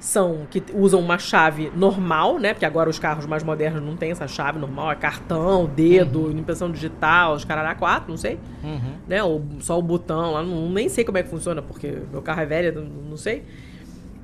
[0.04, 2.54] são que usam uma chave normal, né?
[2.54, 6.38] Porque agora os carros mais modernos não têm essa chave normal, é cartão, dedo, uhum.
[6.38, 8.96] impressão digital, os caralho quatro, não sei, uhum.
[9.08, 9.24] né?
[9.24, 12.42] Ou só o botão lá, não, nem sei como é que funciona porque meu carro
[12.42, 13.44] é velho, não, não sei.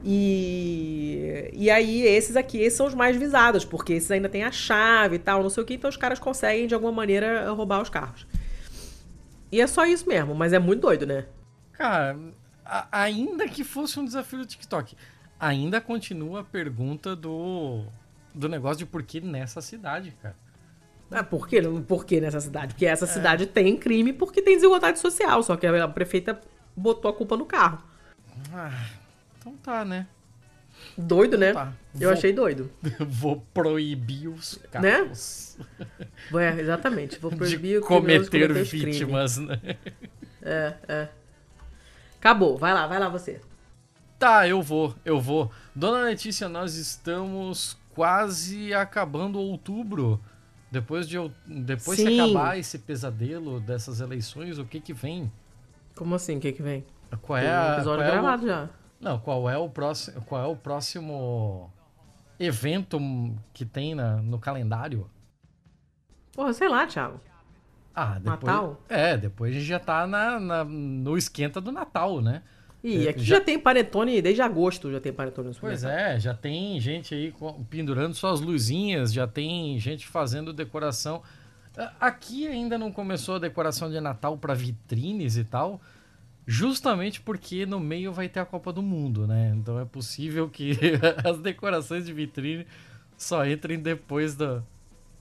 [0.04, 4.52] E, e aí, esses aqui esses são os mais visados, porque esses ainda têm a
[4.52, 7.82] chave e tal, não sei o que, então os caras conseguem de alguma maneira roubar
[7.82, 8.28] os carros.
[9.52, 11.26] E é só isso mesmo, mas é muito doido, né?
[11.74, 12.18] Cara,
[12.64, 14.96] a, ainda que fosse um desafio do TikTok,
[15.40, 17.86] ainda continua a pergunta do,
[18.34, 20.36] do negócio de por que nessa cidade, cara.
[21.12, 21.60] Ah, por quê?
[21.88, 22.76] Por que nessa cidade?
[22.76, 23.08] Porque essa é.
[23.08, 26.40] cidade tem crime porque tem desigualdade social, só que a prefeita
[26.76, 27.84] botou a culpa no carro.
[28.54, 28.86] Ah,
[29.40, 30.08] então tá, né?
[31.02, 31.54] Doido, né?
[31.54, 31.74] Tá.
[31.96, 32.70] Eu vou, achei doido.
[33.00, 35.58] Vou proibir os carros.
[36.32, 36.46] Né?
[36.58, 37.18] É, exatamente.
[37.20, 39.60] Vou proibir de cometer, cometer vítimas, né?
[40.42, 41.08] É, é.
[42.18, 42.58] Acabou.
[42.58, 43.40] Vai lá, vai lá você.
[44.18, 45.50] Tá, eu vou, eu vou.
[45.74, 50.20] Dona Letícia, nós estamos quase acabando outubro.
[50.70, 51.18] Depois de
[51.48, 55.32] depois de acabar esse pesadelo dessas eleições, o que que vem?
[55.96, 56.38] Como assim?
[56.38, 56.86] O que que vem?
[57.22, 58.70] Qual é Tem um episódio qual é o- gravado já.
[59.00, 61.72] Não, qual é o próximo, qual é o próximo
[62.40, 63.00] evento
[63.54, 65.10] que tem na- no calendário?
[66.34, 67.20] Porra, sei lá, Thiago.
[67.96, 68.42] Ah, depois.
[68.44, 68.82] Natal?
[68.88, 72.44] É, depois a gente já tá na, na- no esquenta do Natal, né?
[72.84, 73.42] Ih, É, aqui já- já...
[73.42, 77.34] tem panetone, desde agosto já tem panetone no Pois é, já tem gente aí
[77.70, 81.22] pendurando suas luzinhas, já tem gente fazendo decoração.
[82.00, 85.82] Aqui ainda não começou a decoração de Natal para vitrines e tal,
[86.50, 89.54] justamente porque no meio vai ter a Copa do Mundo, né?
[89.56, 90.72] Então é possível que
[91.24, 92.66] as decorações de vitrine
[93.16, 94.64] só entrem depois da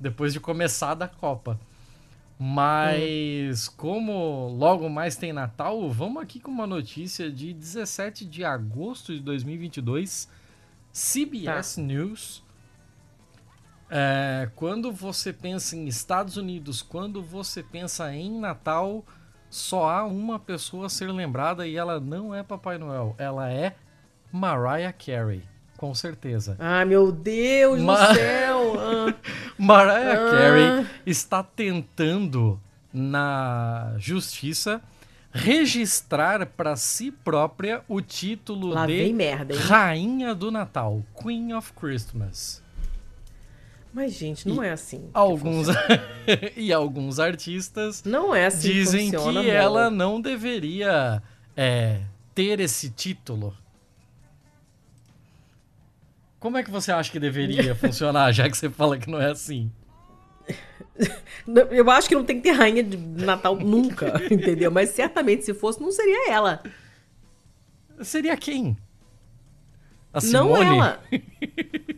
[0.01, 1.61] depois de começar da Copa.
[2.39, 9.13] Mas como logo mais tem Natal, vamos aqui com uma notícia de 17 de agosto
[9.13, 10.31] de 2022,
[10.91, 12.43] CBS News.
[13.91, 19.05] É, quando você pensa em Estados Unidos, quando você pensa em Natal,
[19.51, 23.75] só há uma pessoa a ser lembrada e ela não é Papai Noel, ela é
[24.33, 25.43] Mariah Carey,
[25.77, 26.57] com certeza.
[26.59, 28.59] Ai, meu Deus Ma- do céu!
[28.81, 29.15] Ah,
[29.59, 30.31] Mariah Ah.
[30.31, 32.61] Carey está tentando
[32.93, 34.81] na justiça
[35.33, 39.59] registrar para si própria o título lá de merda?
[39.59, 42.63] Rainha do Natal, Queen of Christmas.
[43.93, 45.09] Mas, gente, não é assim.
[45.13, 45.69] Alguns
[46.57, 51.23] e alguns artistas Não é assim dizem que funciona, que ela não deveria
[51.57, 52.01] é,
[52.35, 53.57] ter esse título.
[56.39, 59.31] Como é que você acha que deveria funcionar, já que você fala que não é
[59.31, 59.73] assim?
[61.71, 64.71] Eu acho que não tem que ter rainha de Natal nunca, entendeu?
[64.71, 66.63] Mas certamente se fosse, não seria ela.
[68.03, 68.77] Seria quem?
[70.13, 70.77] A Não Simone?
[70.77, 71.01] ela.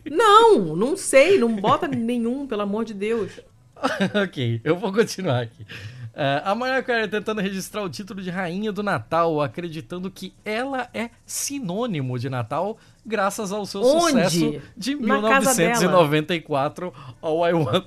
[0.09, 1.37] Não, não sei.
[1.39, 3.39] Não bota nenhum, pelo amor de Deus.
[4.13, 5.65] ok, eu vou continuar aqui.
[6.13, 10.89] É, a Mariah Carey tentando registrar o título de Rainha do Natal, acreditando que ela
[10.93, 14.11] é sinônimo de Natal, graças ao seu Onde?
[14.11, 15.79] sucesso de Na casa dela.
[15.79, 17.85] 1994, All I Want,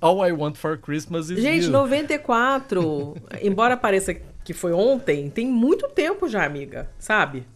[0.00, 1.72] All I Want for Christmas is Gente, You.
[1.72, 3.16] 94.
[3.42, 6.88] embora pareça que foi ontem, tem muito tempo já, amiga.
[6.98, 7.46] Sabe?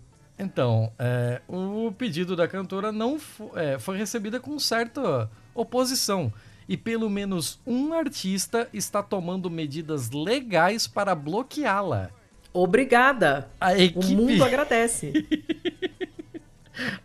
[0.40, 6.32] Então, é, o pedido da cantora não fo- é, foi recebida com certa oposição.
[6.68, 12.10] E pelo menos um artista está tomando medidas legais para bloqueá-la.
[12.52, 13.50] Obrigada.
[13.60, 15.12] A O equipe, mundo agradece.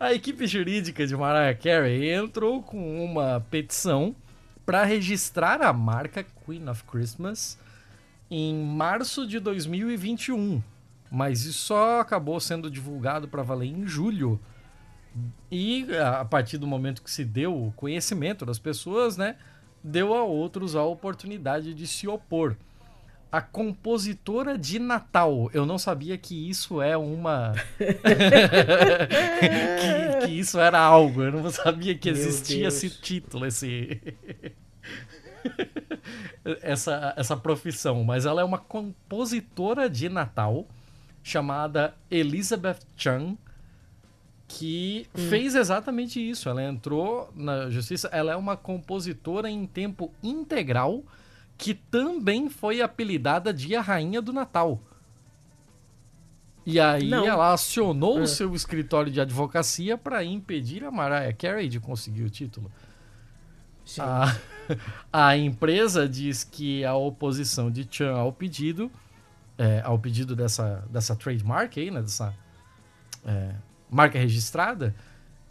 [0.00, 4.14] a equipe jurídica de Mariah Carey entrou com uma petição
[4.64, 7.58] para registrar a marca Queen of Christmas
[8.30, 10.62] em março de 2021.
[11.16, 14.38] Mas isso só acabou sendo divulgado para valer em julho.
[15.50, 19.36] E a partir do momento que se deu o conhecimento das pessoas, né,
[19.82, 22.54] deu a outros a oportunidade de se opor.
[23.32, 25.50] A compositora de Natal.
[25.54, 27.54] Eu não sabia que isso é uma.
[30.20, 31.22] que, que isso era algo.
[31.22, 34.02] Eu não sabia que existia esse título, esse.
[36.60, 38.04] essa, essa profissão.
[38.04, 40.68] Mas ela é uma compositora de Natal
[41.26, 43.36] chamada Elizabeth Chung
[44.46, 46.48] que fez exatamente isso.
[46.48, 48.08] Ela entrou na justiça.
[48.12, 51.02] Ela é uma compositora em tempo integral
[51.58, 54.80] que também foi apelidada de a Rainha do Natal.
[56.64, 57.26] E aí Não.
[57.26, 58.22] ela acionou Ah.
[58.22, 62.70] o seu escritório de advocacia para impedir a Mariah Carey de conseguir o título.
[63.98, 64.36] A,
[65.12, 68.88] a empresa diz que a oposição de Chan ao pedido,
[69.58, 72.34] é, ao pedido dessa, dessa trademark aí, né, dessa
[73.24, 73.52] é,
[73.90, 74.94] marca registrada,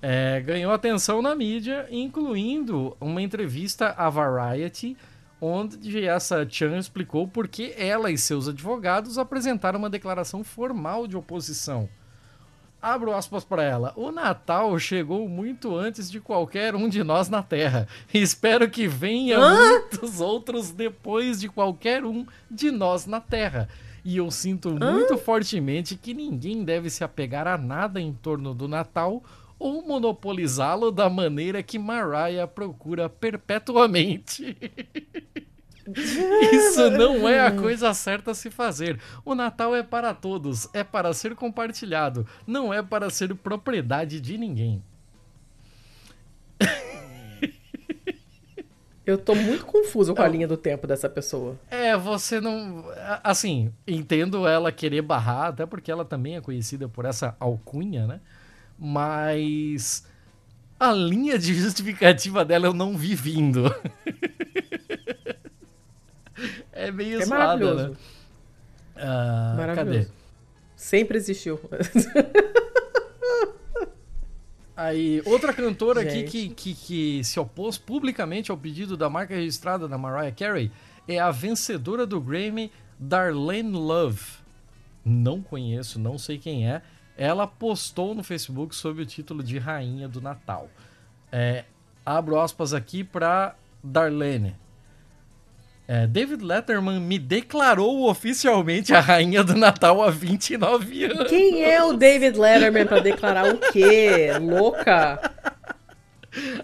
[0.01, 4.95] é, ganhou atenção na mídia, incluindo uma entrevista à Variety,
[5.41, 11.17] onde essa Chan explicou por que ela e seus advogados apresentaram uma declaração formal de
[11.17, 11.89] oposição.
[12.81, 13.93] Abro aspas para ela.
[13.95, 17.87] O Natal chegou muito antes de qualquer um de nós na Terra.
[18.13, 23.67] Espero que venha muitos outros depois de qualquer um de nós na Terra.
[24.05, 28.67] E eu sinto muito fortemente que ninguém deve se apegar a nada em torno do
[28.67, 29.23] Natal
[29.57, 34.55] ou monopolizá-lo da maneira que Mariah procura perpetuamente.
[36.51, 38.99] Isso não é a coisa certa a se fazer.
[39.23, 44.37] O Natal é para todos, é para ser compartilhado, não é para ser propriedade de
[44.37, 44.83] ninguém.
[49.05, 51.55] eu tô muito confuso com a linha do tempo dessa pessoa.
[51.69, 52.85] É, você não.
[53.23, 58.19] Assim, entendo ela querer barrar, até porque ela também é conhecida por essa alcunha, né?
[58.77, 60.05] Mas.
[60.79, 63.73] A linha de justificativa dela eu não vi vindo.
[66.73, 67.91] é meio É né?
[68.97, 69.99] Ah, Maravilhoso.
[69.99, 70.11] cadê?
[70.75, 71.59] Sempre existiu.
[74.75, 79.87] Aí, outra cantora aqui que, que, que se opôs publicamente ao pedido da marca registrada
[79.87, 80.71] da Mariah Carey
[81.07, 84.21] é a vencedora do Grammy, Darlene Love.
[85.03, 86.81] Não conheço, não sei quem é.
[87.17, 90.69] Ela postou no Facebook sob o título de Rainha do Natal.
[91.31, 91.63] É,
[92.05, 94.55] abro aspas aqui para Darlene.
[95.87, 101.29] É, David Letterman me declarou oficialmente a Rainha do Natal há 29 anos.
[101.29, 104.29] Quem é o David Letterman pra declarar o quê?
[104.41, 105.31] Louca?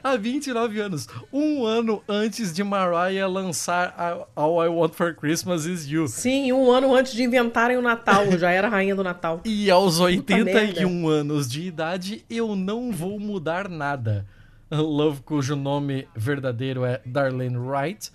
[0.04, 5.66] Há 29 anos, um ano antes de Mariah lançar a- All I Want for Christmas
[5.66, 6.08] Is You.
[6.10, 9.40] Sim, um ano antes de inventarem o Natal, já era rainha do Natal.
[9.46, 10.18] E aos merda.
[10.34, 14.26] 81 anos de idade, eu não vou mudar nada.
[14.70, 18.12] Love, cujo nome verdadeiro é Darlene Wright,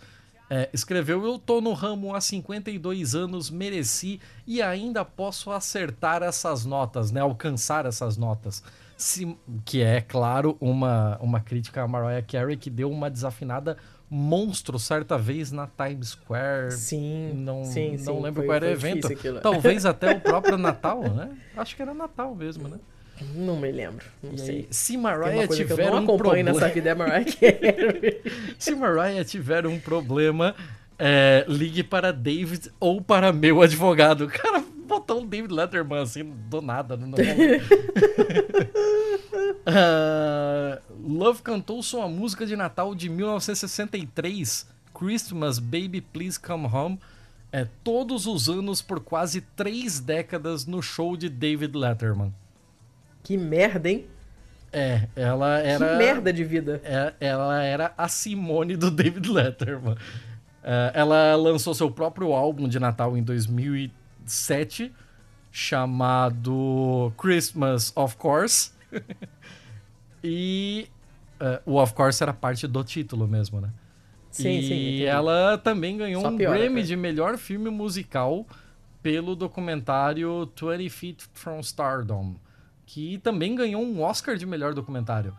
[0.49, 6.65] é, escreveu: Eu tô no ramo há 52 anos, mereci e ainda posso acertar essas
[6.65, 7.21] notas, né?
[7.21, 8.63] Alcançar essas notas.
[8.97, 13.77] Se- que é, claro, uma, uma crítica a Mariah Carey que deu uma desafinada
[14.09, 16.71] monstro certa vez na Times Square.
[16.73, 19.09] Sim, Não, sim, não sim, lembro foi- qual era o evento.
[19.43, 21.37] Talvez até o próprio Natal, né?
[21.57, 22.79] Acho que era Natal mesmo, né?
[23.35, 24.55] Não me lembro, não E sei.
[24.57, 28.23] aí, se Mariah tiver não um problema, nessa vida é Mariah Carey.
[28.59, 30.55] se Mariah tiver um problema,
[30.99, 34.25] é, ligue para David ou para meu advogado.
[34.25, 36.97] O cara botou um David Letterman assim do nada.
[36.97, 37.17] No no-
[39.69, 46.99] Ah, Love cantou sua música de Natal de 1963, Christmas Baby Please Come Home,
[47.53, 52.33] é, todos os anos por quase três décadas no show de David Letterman.
[53.27, 54.07] Que merda, hein?
[54.73, 55.85] É, ela era.
[55.85, 56.81] Que merda de vida.
[56.85, 59.97] É, ela era a Simone do David Letterman.
[60.63, 64.93] É, ela lançou seu próprio álbum de Natal em 2007,
[65.51, 68.71] chamado Christmas of Course.
[70.23, 70.87] e
[71.41, 73.71] é, o Of Course era parte do título mesmo, né?
[74.31, 74.67] Sim, e sim.
[74.67, 75.05] entendi.
[75.05, 76.87] ela também ganhou Só um piora, Grammy cara.
[76.87, 78.47] de melhor filme musical
[79.03, 82.37] pelo documentário 20 Feet from Stardom,
[82.87, 85.37] que também ganhou um Oscar de melhor documentário.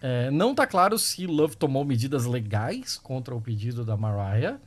[0.00, 4.58] É, não tá claro se Love tomou medidas legais contra o pedido da Mariah,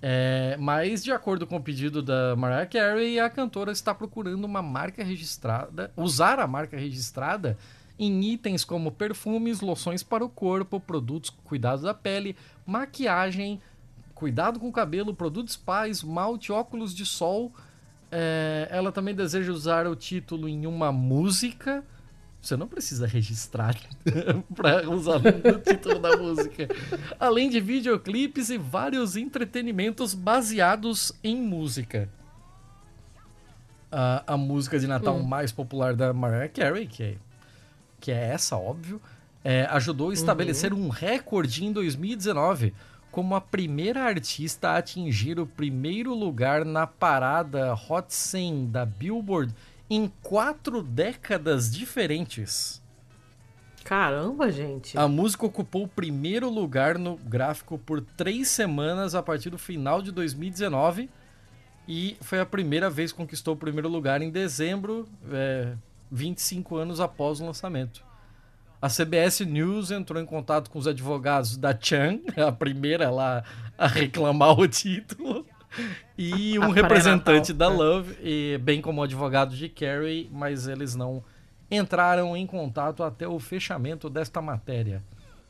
[0.00, 4.62] é, mas de acordo com o pedido da Mariah Carey, a cantora está procurando uma
[4.62, 7.58] marca registrada, usar a marca registrada
[7.98, 13.60] em itens como perfumes, loções para o corpo, produtos com cuidado da pele, maquiagem,
[14.14, 17.52] cuidado com o cabelo, produtos spa, esmalte, óculos de sol.
[18.10, 21.84] É, ela também deseja usar o título em uma música.
[22.40, 23.74] Você não precisa registrar
[24.54, 26.68] para usar o título da música.
[27.18, 32.08] Além de videoclipes e vários entretenimentos baseados em música.
[33.90, 35.22] A, a música de Natal Hum.
[35.22, 37.16] mais popular da Mariah Carey, que é,
[38.00, 39.00] que é essa, óbvio,
[39.42, 42.74] é, ajudou a estabelecer um recorde em 2019
[43.10, 49.54] como a primeira artista a atingir o primeiro lugar na parada Hot 100 da Billboard
[49.90, 52.82] em quatro décadas diferentes.
[53.84, 54.98] Caramba, gente.
[54.98, 60.02] A música ocupou o primeiro lugar no gráfico por três semanas a partir do final
[60.02, 61.08] de 2019
[61.88, 65.72] e foi a primeira vez que conquistou o primeiro lugar em dezembro, é,
[66.12, 68.04] 25 anos após o lançamento.
[68.80, 73.42] A CBS News entrou em contato com os advogados da Chan, a primeira lá
[73.76, 75.44] a reclamar o título,
[76.16, 80.94] e um representante da pré-natal, Love, e, bem como o advogado de Carey, mas eles
[80.94, 81.22] não
[81.70, 85.02] entraram em contato até o fechamento desta matéria.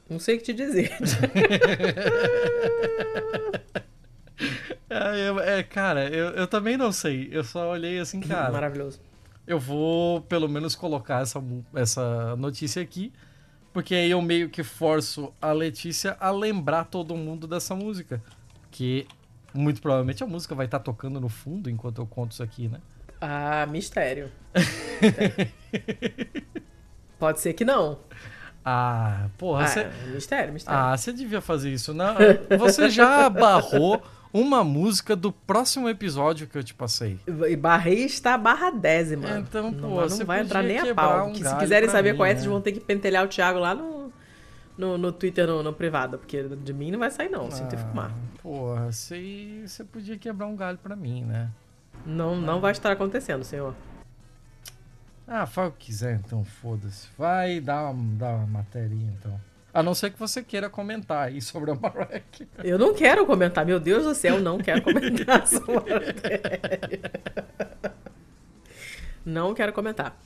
[0.09, 0.91] Não sei o que te dizer.
[4.91, 7.29] É, é, cara, eu, eu também não sei.
[7.31, 8.51] Eu só olhei assim, cara.
[8.51, 9.01] Maravilhoso.
[9.49, 11.43] Eu vou pelo menos colocar essa,
[11.75, 13.11] essa notícia aqui,
[13.73, 18.23] porque aí eu meio que forço a Letícia a lembrar todo mundo dessa música.
[18.71, 19.07] Que
[19.55, 22.79] muito provavelmente a música vai estar tocando no fundo enquanto eu conto isso aqui, né?
[23.21, 24.31] Ah, mistério.
[27.19, 27.99] Pode ser que não.
[28.65, 29.89] Ah, porra, Ah, você.
[30.13, 30.81] mistério, mistério.
[30.81, 31.95] Ah, você devia fazer isso.
[31.95, 32.15] Não,
[32.59, 34.03] você já barrou
[34.41, 37.19] uma música do próximo episódio que eu te passei.
[37.27, 39.39] E Barrei está barra décima.
[39.39, 41.29] Então, pô, não, não vai entrar nem a pau.
[41.29, 42.37] um que se quiserem saber mim, qual é, né?
[42.37, 44.13] vocês vão ter que pentelhar o Thiago lá no,
[44.77, 46.19] no, no Twitter, no, no privado.
[46.19, 47.51] Porque de mim não vai sair, não.
[47.51, 48.13] Sinto Ah, informar.
[48.43, 51.51] Porra, você, você podia quebrar um galho pra mim, né?
[52.07, 53.75] Não, não vai estar acontecendo, senhor.
[55.27, 57.09] Ah, faz o que quiser, então foda-se.
[57.19, 59.39] Vai dar uma, dar uma matéria, então.
[59.79, 62.23] A não ser que você queira comentar aí sobre a Carey.
[62.65, 66.01] Eu não quero comentar, meu Deus do céu, não quero comentar sobre a.
[69.25, 70.19] Não quero comentar.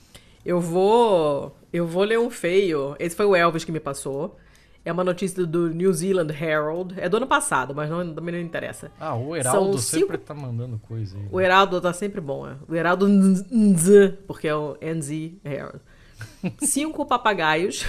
[0.45, 1.55] Eu vou.
[1.71, 2.95] Eu vou ler um feio.
[2.99, 4.37] Esse foi o Elvis que me passou.
[4.85, 6.95] É uma notícia do New Zealand Herald.
[6.97, 8.91] É do ano passado, mas não, também não interessa.
[8.99, 11.27] Ah, o Heraldo São sempre cinco- tá mandando coisa aí.
[11.31, 12.55] O Heraldo tá sempre bom, é.
[12.67, 15.79] O Heraldo NZ, porque é o NZ Herald.
[16.61, 17.85] Cinco papagaios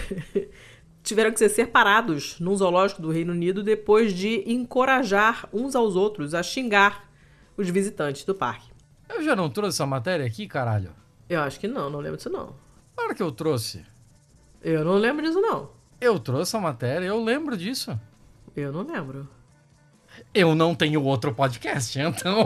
[1.04, 6.34] tiveram que ser separados num zoológico do Reino Unido depois de encorajar uns aos outros
[6.34, 7.08] a xingar
[7.56, 8.72] os visitantes do parque.
[9.08, 10.90] Eu já não trouxe essa matéria aqui, caralho?
[11.28, 12.56] Eu acho que não, não lembro disso não.
[12.96, 13.84] Claro que eu trouxe.
[14.62, 15.70] Eu não lembro disso não.
[16.00, 17.98] Eu trouxe a matéria, eu lembro disso.
[18.56, 19.28] Eu não lembro.
[20.32, 22.44] Eu não tenho outro podcast, então.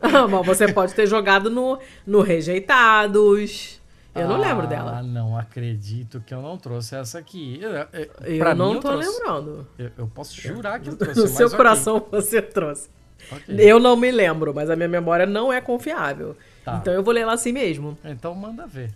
[0.00, 3.75] Ah, Mas você pode ter jogado no, no Rejeitados.
[4.16, 5.02] Eu não lembro Ah, dela.
[5.02, 7.58] não acredito que eu não trouxe essa aqui.
[7.60, 7.86] Eu, eu-
[8.24, 9.10] Eu pra não mim, eu tô trouxe.
[9.18, 9.66] lembrando.
[9.78, 11.20] Eu, eu posso jurar que eu trouxe.
[11.20, 12.88] No seu ok, coração você trouxe.
[13.30, 13.54] ok.
[13.58, 16.36] Eu não me lembro, mas a minha memória não é confiável.
[16.64, 16.78] Tá.
[16.80, 17.96] Então eu vou ler ela assim mesmo.
[18.04, 18.92] Então manda ver.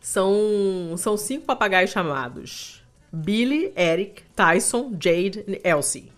[0.00, 6.10] São, são cinco papagaios chamados Billy, Eric, Tyson, Jade e Elsie.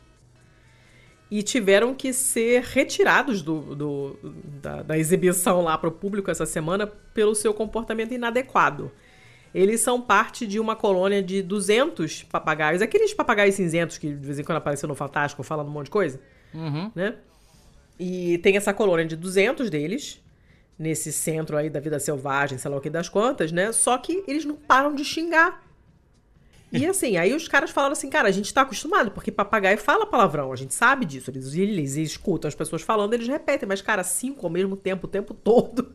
[1.36, 4.18] E tiveram que ser retirados do, do-
[4.62, 8.92] da, da exibição lá para o público essa semana pelo seu comportamento inadequado.
[9.52, 14.38] Eles são parte de uma colônia de 200 papagaios, aqueles papagaios cinzentos que de vez
[14.38, 16.20] em quando apareceu no Fantástico falando um monte de coisa
[16.52, 16.90] Uhum.
[16.94, 17.14] né?
[17.98, 20.20] E tem essa colônia de 200 deles,
[20.78, 23.72] nesse centro aí da vida selvagem, sei lá o que das quantas, né?
[23.72, 25.63] Só que eles não param de xingar.
[26.74, 30.04] E assim, aí os caras falaram assim, cara, a gente tá acostumado, porque papagaio fala
[30.06, 31.30] palavrão, a gente sabe disso.
[31.30, 35.10] Eles, eles escutam as pessoas falando, eles repetem, mas, cara, cinco ao mesmo tempo, o
[35.10, 35.94] tempo todo.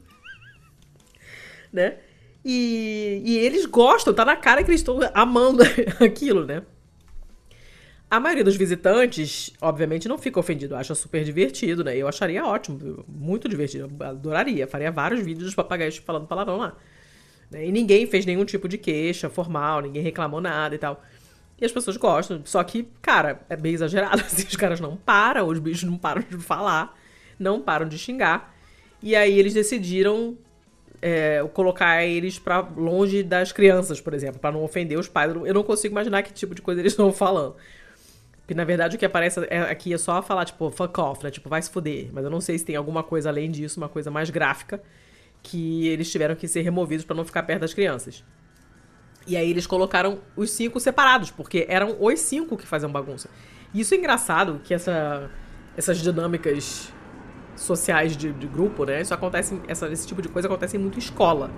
[1.71, 1.97] né?
[2.45, 5.63] E, e eles gostam, tá na cara que eles estão amando
[5.99, 6.63] aquilo, né?
[8.09, 11.95] A maioria dos visitantes, obviamente, não fica ofendido, acha super divertido, né?
[11.95, 16.77] Eu acharia ótimo, muito divertido, adoraria, faria vários vídeos dos papagaios falando palavrão lá.
[17.51, 17.65] Né?
[17.65, 21.03] E ninguém fez nenhum tipo de queixa formal, ninguém reclamou nada e tal.
[21.59, 25.47] E as pessoas gostam, só que, cara, é bem exagerado, assim, os caras não param,
[25.47, 26.97] os bichos não param de falar,
[27.37, 28.55] não param de xingar.
[29.01, 30.37] E aí eles decidiram
[31.01, 35.33] é, colocar eles pra longe das crianças, por exemplo, pra não ofender os pais.
[35.45, 37.55] Eu não- consigo imaginar que tipo de coisa eles estão falando.
[38.41, 41.29] Porque, na verdade, o que aparece é- aqui é só falar, tipo, fuck off, né?
[41.29, 42.09] Tipo, vai se fuder.
[42.11, 44.81] Mas eu não sei se tem alguma coisa além disso, uma coisa mais gráfica,
[45.41, 48.23] que eles tiveram que ser removidos pra não ficar perto das crianças.
[49.27, 53.29] E aí eles colocaram os cinco separados, porque eram os cinco que faziam bagunça.
[53.73, 55.29] E isso é engraçado, que essa,
[55.77, 56.91] essas dinâmicas
[57.55, 59.01] sociais de, de grupo, né?
[59.01, 61.51] Isso acontece, essa- esse tipo de coisa acontece muito em escola.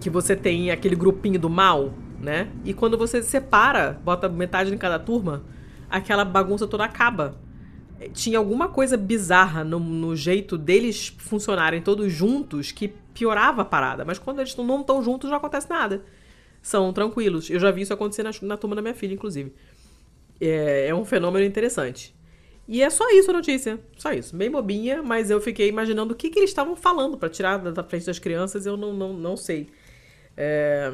[0.00, 2.48] Que você tem aquele grupinho do mal, né?
[2.64, 5.44] E quando você separa, bota metade em cada turma,
[5.88, 7.36] aquela bagunça toda acaba.
[8.12, 14.04] Tinha alguma coisa bizarra no, no jeito deles funcionarem todos juntos que piorava a parada.
[14.04, 16.02] Mas quando eles não estão juntos, não acontece nada.
[16.60, 17.48] São tranquilos.
[17.48, 19.52] Eu já vi isso acontecer na, na turma da minha filha, inclusive.
[20.40, 22.14] É, é um fenômeno interessante.
[22.68, 23.80] E é só isso a notícia.
[23.96, 24.36] Só isso.
[24.36, 27.70] Bem bobinha, mas eu fiquei imaginando o que, que eles estavam falando pra tirar da
[27.70, 29.70] da frente das crianças, eu não, não, não sei.
[30.36, 30.92] É,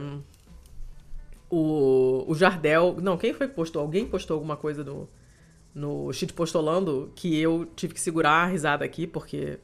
[1.50, 2.96] o, o Jardel.
[3.02, 3.82] Não, quem foi que postou?
[3.82, 5.08] Alguém postou alguma coisa no,
[5.74, 9.58] no Cheat Postolando que eu tive que segurar a risada aqui, porque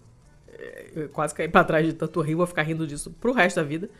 [0.48, 3.56] é, eu quase caí pra trás de tanto rir, vou ficar rindo disso pro resto
[3.56, 3.90] da vida.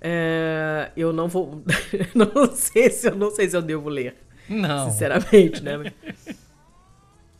[0.00, 1.62] É, eu não vou.
[2.14, 4.16] não sei se eu não sei se eu devo ler.
[4.48, 4.90] Não.
[4.90, 5.92] Sinceramente, né?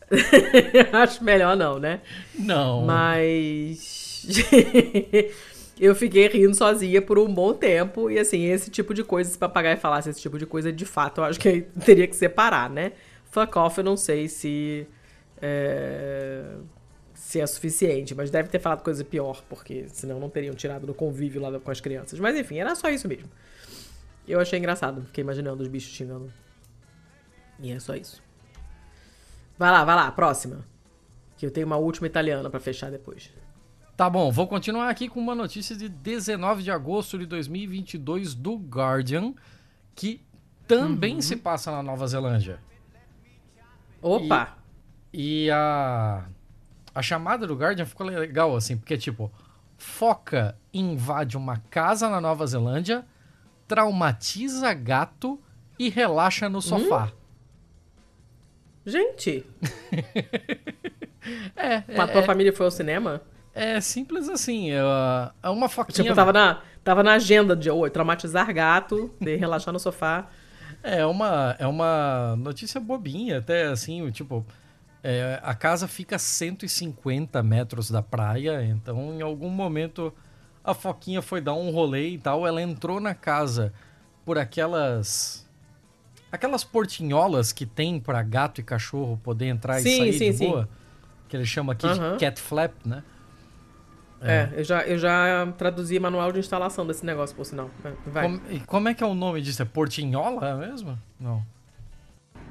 [0.93, 2.01] Acho melhor não, né?
[2.37, 2.83] Não.
[2.85, 4.25] Mas.
[5.79, 8.09] eu fiquei rindo sozinha por um bom tempo.
[8.09, 11.21] E assim, esse tipo de coisa, se papagaio falasse esse tipo de coisa, de fato,
[11.21, 12.93] eu acho que teria que separar, né?
[13.35, 14.87] Fuck off, eu não sei se.
[15.41, 16.55] É,
[17.13, 20.93] se é suficiente, mas deve ter falado coisa pior, porque senão não teriam tirado do
[20.93, 22.17] convívio lá com as crianças.
[22.17, 23.29] Mas enfim, era só isso mesmo.
[24.25, 26.31] Eu achei engraçado, fiquei imaginando os bichos xingando.
[27.59, 28.23] E é só isso.
[29.57, 30.65] Vai lá, vai lá, próxima.
[31.35, 33.29] Que eu tenho uma última italiana pra fechar depois.
[33.97, 38.55] Tá bom, vou continuar aqui com uma notícia de 19 de agosto de 2022 do
[38.55, 39.33] Guardian,
[39.93, 40.21] que
[40.65, 42.59] também se passa na Nova Zelândia.
[44.01, 44.57] Opa!
[45.13, 46.25] E a,
[46.93, 49.31] a chamada do Guardian ficou legal, assim, porque, tipo,
[49.77, 53.05] foca invade uma casa na Nova Zelândia,
[53.67, 55.39] traumatiza gato
[55.79, 57.11] e relaxa no sofá.
[58.85, 59.45] Gente,
[61.55, 63.19] É, a tua é, família foi ao cinema?
[63.51, 64.71] é simples assim.
[64.71, 64.77] É,
[65.41, 66.03] é uma foquinha.
[66.03, 70.27] Tipo, tava na, Tava na agenda de oh, traumatizar gato, de relaxar no sofá.
[70.85, 74.45] É uma, é uma notícia bobinha, até assim, tipo,
[75.01, 80.13] é, a casa fica a 150 metros da praia, então em algum momento
[80.63, 83.73] a Foquinha foi dar um rolê e tal, ela entrou na casa
[84.23, 85.49] por aquelas
[86.31, 90.37] aquelas portinholas que tem para gato e cachorro poder entrar sim, e sair sim, de
[90.37, 90.49] sim.
[90.49, 90.69] boa,
[91.27, 92.13] que ele chama aqui Aham.
[92.13, 93.03] de cat flap, né?
[94.25, 97.69] É, eu, já, eu já traduzi manual de instalação desse negócio, por sinal.
[97.83, 98.23] É, Vai.
[98.23, 99.61] Como, e como é que é o nome disso?
[99.61, 100.97] É portinhola mesmo?
[101.19, 101.43] Não.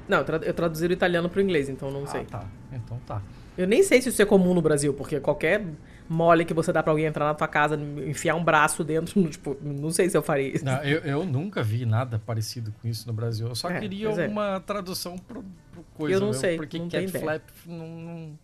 [0.07, 2.21] Não, eu, tra eu traduzi do italiano pro inglês, então não sei.
[2.21, 2.45] Ah, tá.
[2.71, 3.21] Então tá.
[3.57, 5.65] Eu nem sei se isso é comum no Brasil, porque qualquer
[6.07, 7.75] mole que você dá pra alguém entrar na tua casa,
[8.05, 10.65] enfiar um braço dentro, tipo, não sei se eu faria isso.
[10.65, 13.47] Não, eu, eu nunca vi nada parecido com isso no Brasil.
[13.47, 14.27] Eu só É, queria é.
[14.27, 18.39] uma tradução pro, pro coisa Eu não sei, porque não cat flap não, não,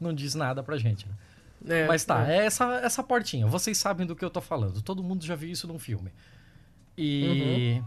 [0.00, 1.06] não diz nada pra gente.
[1.06, 1.14] Né?
[1.68, 2.38] É, Mas tá, é.
[2.38, 3.46] é essa, essa portinha.
[3.46, 4.80] Vocês sabem do que eu tô falando.
[4.82, 6.10] Todo mundo já viu isso num filme.
[6.96, 7.84] E Uhum.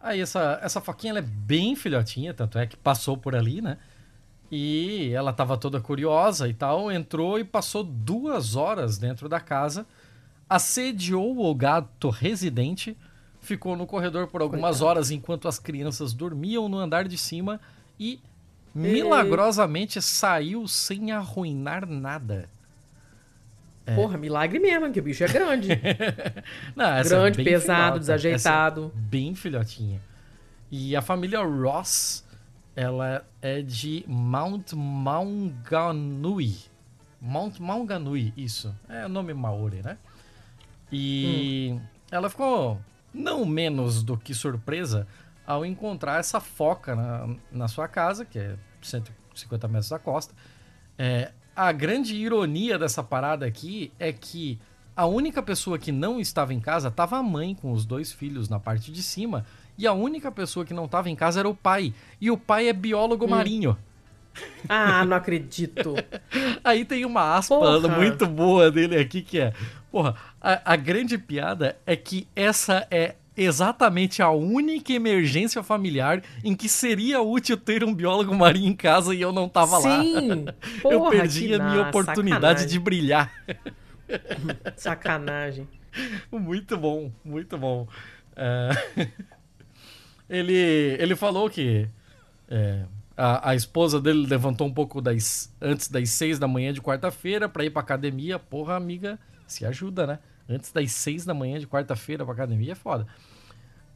[0.00, 3.76] aí essa, essa foquinha ela é bem filhotinha, tanto é que passou por ali, né?
[4.50, 9.86] E ela tava toda curiosa e tal, entrou e passou duas horas dentro da casa,
[10.48, 12.96] assediou o gato residente,
[13.40, 14.84] ficou no corredor por algumas Coitado.
[14.86, 17.58] horas enquanto as crianças dormiam no andar de cima
[17.98, 18.20] e
[18.74, 22.48] milagrosamente saiu sem arruinar nada.
[23.84, 23.94] É.
[23.94, 25.68] Porra, milagre mesmo, que o bicho é grande.
[26.76, 27.98] Não, é grande, bem pesado, filhota.
[27.98, 28.86] desajeitado.
[28.86, 30.00] Essa é bem filhotinha.
[30.70, 32.24] E a família Ross,
[32.76, 36.54] ela é de Mount Maunganui.
[37.20, 38.74] Mount Maunganui, isso.
[38.88, 39.98] É o nome maori, né?
[40.90, 41.78] E
[42.10, 42.80] ela ficou
[43.12, 45.06] não menos do que surpresa
[45.46, 50.34] ao encontrar essa foca na, na sua casa, que é 150 metros da costa.
[50.98, 54.58] É, a grande ironia dessa parada aqui é que
[54.96, 58.48] a única pessoa que não estava em casa estava a mãe com os dois filhos
[58.48, 59.44] na parte de cima.
[59.76, 61.94] E a única pessoa que não estava em casa era o pai.
[62.20, 63.76] E o pai é biólogo marinho.
[64.68, 65.94] ah, não acredito.
[66.62, 67.88] Aí tem uma aspa Porra.
[67.88, 69.52] muito boa dele aqui que é.
[69.90, 76.54] Porra, a, a grande piada é que essa é exatamente a única emergência familiar em
[76.54, 80.02] que seria útil ter um biólogo marinho em casa e eu não tava lá.
[80.02, 80.44] Sim!
[80.84, 82.80] eu perdi a minha na- oportunidade de sacanagem.
[82.80, 83.32] brilhar.
[84.76, 85.68] Sacanagem.
[86.32, 87.86] Muito bom, muito bom.
[88.34, 88.70] É,
[90.28, 90.54] ele,
[90.98, 91.86] ele falou que
[92.48, 92.84] é,
[93.16, 97.48] a, a esposa dele levantou um pouco das, antes das seis da manhã de quarta-feira
[97.48, 98.38] pra ir pra academia.
[98.38, 100.18] Porra, amiga, se ajuda, né?
[100.48, 103.06] Antes das seis da manhã de quarta-feira pra academia é foda.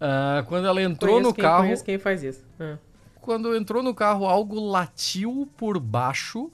[0.01, 2.45] Ah, quando ela entrou Conheço no quem, carro, Conheço quem faz isso.
[2.61, 2.77] Ah.
[3.21, 6.51] quando entrou no carro, algo latiu por baixo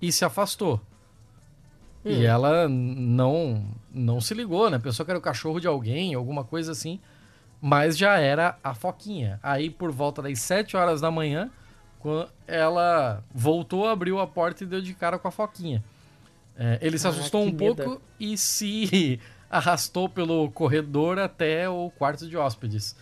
[0.00, 0.80] e se afastou.
[2.04, 2.22] E Hum.
[2.22, 4.78] ela não não se ligou, né?
[4.78, 7.00] Pensou que era o cachorro de alguém, alguma coisa assim.
[7.60, 9.40] Mas já era a Foquinha.
[9.42, 11.50] Aí, por volta das 7 horas da manhã,
[12.46, 15.82] ela voltou, abriu a porta e deu de cara com a Foquinha.
[16.56, 17.56] É, ele se Ah, assustou um medo.
[17.76, 19.20] pouco e se
[19.50, 22.96] arrastou pelo corredor até o quarto de hóspedes.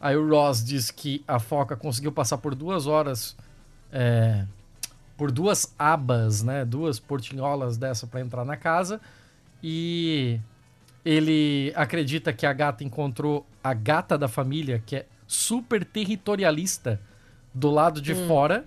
[0.00, 3.36] Aí o Ross diz que a foca conseguiu passar por duas horas,
[3.92, 4.44] é,
[5.16, 9.00] por duas abas, né, duas portinholas dessa para entrar na casa
[9.62, 10.38] e
[11.04, 17.00] ele acredita que a gata encontrou a gata da família, que é super territorialista,
[17.54, 18.28] do lado de Hum.
[18.28, 18.64] fora,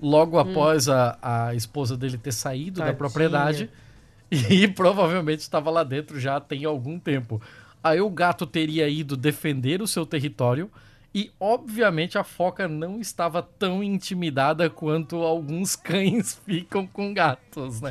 [0.00, 2.98] logo após a, a esposa dele ter saído da Tadinha.
[2.98, 3.70] propriedade.
[4.28, 7.40] E provavelmente estava lá dentro já tem algum tempo.
[7.80, 10.68] Aí o gato teria ido defender o seu território
[11.16, 17.90] e, obviamente, a foca não estava tão intimidada quanto alguns cães ficam com gatos, né?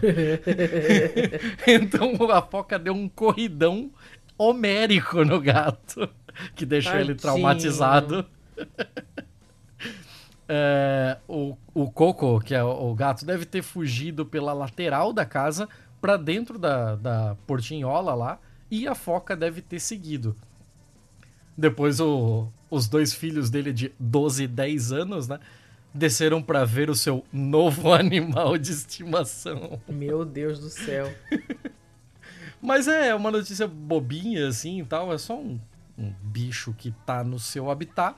[1.65, 3.89] então a foca deu um corridão
[4.37, 6.07] homérico no gato,
[6.55, 7.21] que deixou ele Tadinho.
[7.21, 8.25] traumatizado.
[10.47, 15.25] É, o, o Coco, que é o, o gato, deve ter fugido pela lateral da
[15.25, 15.67] casa
[15.99, 18.39] para dentro da, da portinhola lá
[18.69, 20.35] e a foca deve ter seguido.
[21.57, 25.39] Depois o- os dois filhos dele de 12 e 10 anos, né?
[25.93, 29.79] Desceram para ver o seu novo animal de estimação.
[29.87, 31.11] Meu Deus do céu.
[32.61, 35.13] Mas é uma notícia bobinha assim e tal.
[35.13, 35.59] É só um,
[35.97, 38.15] um bicho que tá no seu habitat.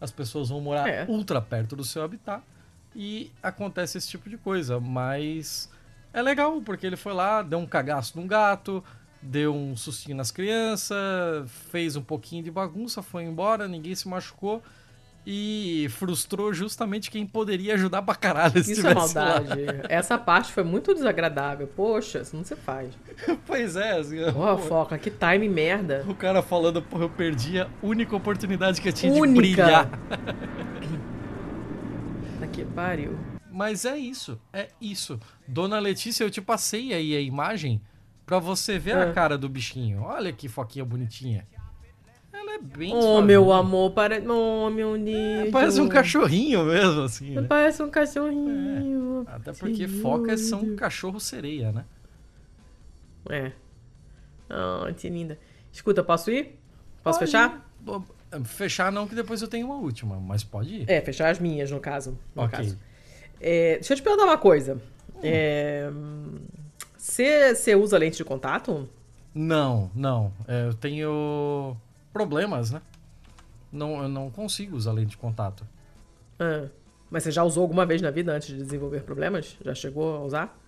[0.00, 1.04] As pessoas vão morar É.
[1.08, 2.42] ultra perto do seu habitat.
[2.94, 4.78] E acontece esse tipo de coisa.
[4.80, 5.70] Mas
[6.12, 8.82] é legal, porque ele foi lá, deu um cagaço num gato,
[9.20, 14.62] deu um sustinho nas crianças, fez um pouquinho de bagunça, foi embora, ninguém se machucou.
[15.26, 19.24] E frustrou justamente quem poderia ajudar pra caralho se Isso é tivesse lá.
[19.24, 19.62] maldade.
[19.88, 21.66] Essa parte foi muito desagradável.
[21.66, 22.90] Poxa, isso não se faz.
[23.46, 26.04] Pois é, assim, Porra, pô, foca, que time merda.
[26.08, 29.36] o cara falando, porra, eu perdi a única oportunidade que eu tinha de Única.
[29.40, 29.90] brilhar.
[32.42, 33.18] Aqui, pariu.
[33.50, 35.18] Mas é isso, é isso.
[35.46, 37.80] Dona Letícia, eu te passei aí a imagem
[38.24, 39.12] pra você ver a Ah.
[39.12, 40.02] cara do bichinho.
[40.02, 41.46] Olha que foquinha bonitinha.
[42.32, 44.20] Ela é bem Oh, meu amor, para...
[44.30, 45.50] Oh, meu Deus.
[45.50, 47.30] Parece um cachorrinho mesmo, assim.
[47.30, 47.42] né?
[47.48, 49.24] Parece um cachorrinho.
[49.26, 50.76] Até porque Senhor focas são Deus.
[50.78, 51.84] cachorro-sereia, né?
[53.30, 53.52] É.
[54.50, 55.38] Oh, que linda.
[55.72, 56.58] Escuta, posso ir?
[57.02, 57.70] Posso Pode fechar?
[57.80, 58.02] Bom,
[58.44, 60.84] Fechar não, que depois eu tenho uma última, mas pode ir.
[60.90, 62.18] É, fechar as minhas, no caso.
[62.34, 62.58] No Ok.
[62.58, 62.78] caso.
[63.40, 64.80] É, deixa eu te perguntar uma coisa.
[65.22, 65.90] É,
[66.96, 68.88] Você usa lente de contato?
[69.34, 70.32] Não, não.
[70.46, 71.76] É, eu tenho
[72.12, 72.80] problemas, né?
[73.72, 75.66] Não, eu não consigo usar lente de contato.
[76.38, 76.68] Ah,
[77.10, 79.56] mas você já usou alguma vez na vida antes de desenvolver problemas?
[79.64, 80.58] Já chegou a usar?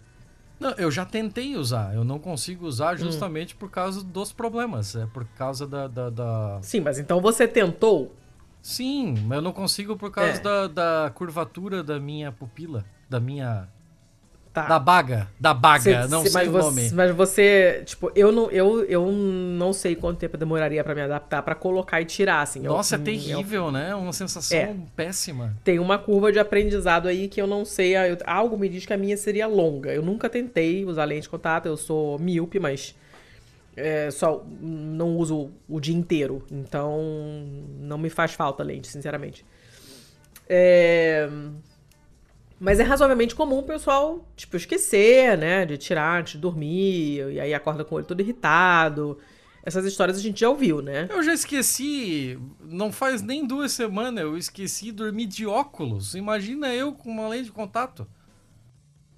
[0.59, 2.69] Não, eu já tentei usar, eu não consigo Hum.
[2.69, 4.95] usar justamente por causa dos problemas.
[4.95, 5.87] É por causa da.
[5.89, 8.15] da, da- Sim, mas então você tentou?
[8.61, 10.41] Sim, mas eu não consigo por causa É.
[10.43, 12.85] da, da curvatura da minha pupila.
[13.09, 13.69] Da minha.
[14.53, 14.67] Tá.
[14.67, 15.29] Da baga.
[15.39, 16.91] Da baga, Cê- não cê- sei mas o você, nome.
[16.93, 21.41] Mas você, tipo, eu não, eu, eu não sei quanto tempo demoraria pra me adaptar
[21.43, 22.65] pra colocar e tirar, assim.
[22.67, 23.95] Eu- Nossa, é eu- terrível, né?
[23.95, 24.75] Uma sensação É.
[24.97, 25.57] péssima.
[25.63, 27.95] tem uma curva de aprendizado aí que eu não sei.
[27.97, 29.93] eu- algo me diz que a minha seria longa.
[29.95, 32.93] Eu nunca tentei usar lente de contato, eu sou míope, mas
[33.77, 36.45] é, só não uso o dia inteiro.
[36.51, 36.99] Então
[37.79, 39.45] não me faz falta lente, sinceramente.
[40.49, 41.29] É,
[42.61, 45.65] Mas é razoavelmente comum o pessoal, tipo, esquecer, né?
[45.65, 49.17] De tirar antes de dormir, e aí acorda com o olho todo irritado.
[49.65, 51.09] Essas histórias a gente já ouviu, né?
[51.11, 56.15] Eu já esqueci, não faz nem duas semanas, eu esqueci dormir de óculos.
[56.15, 58.07] Imagina eu com uma lente de contato.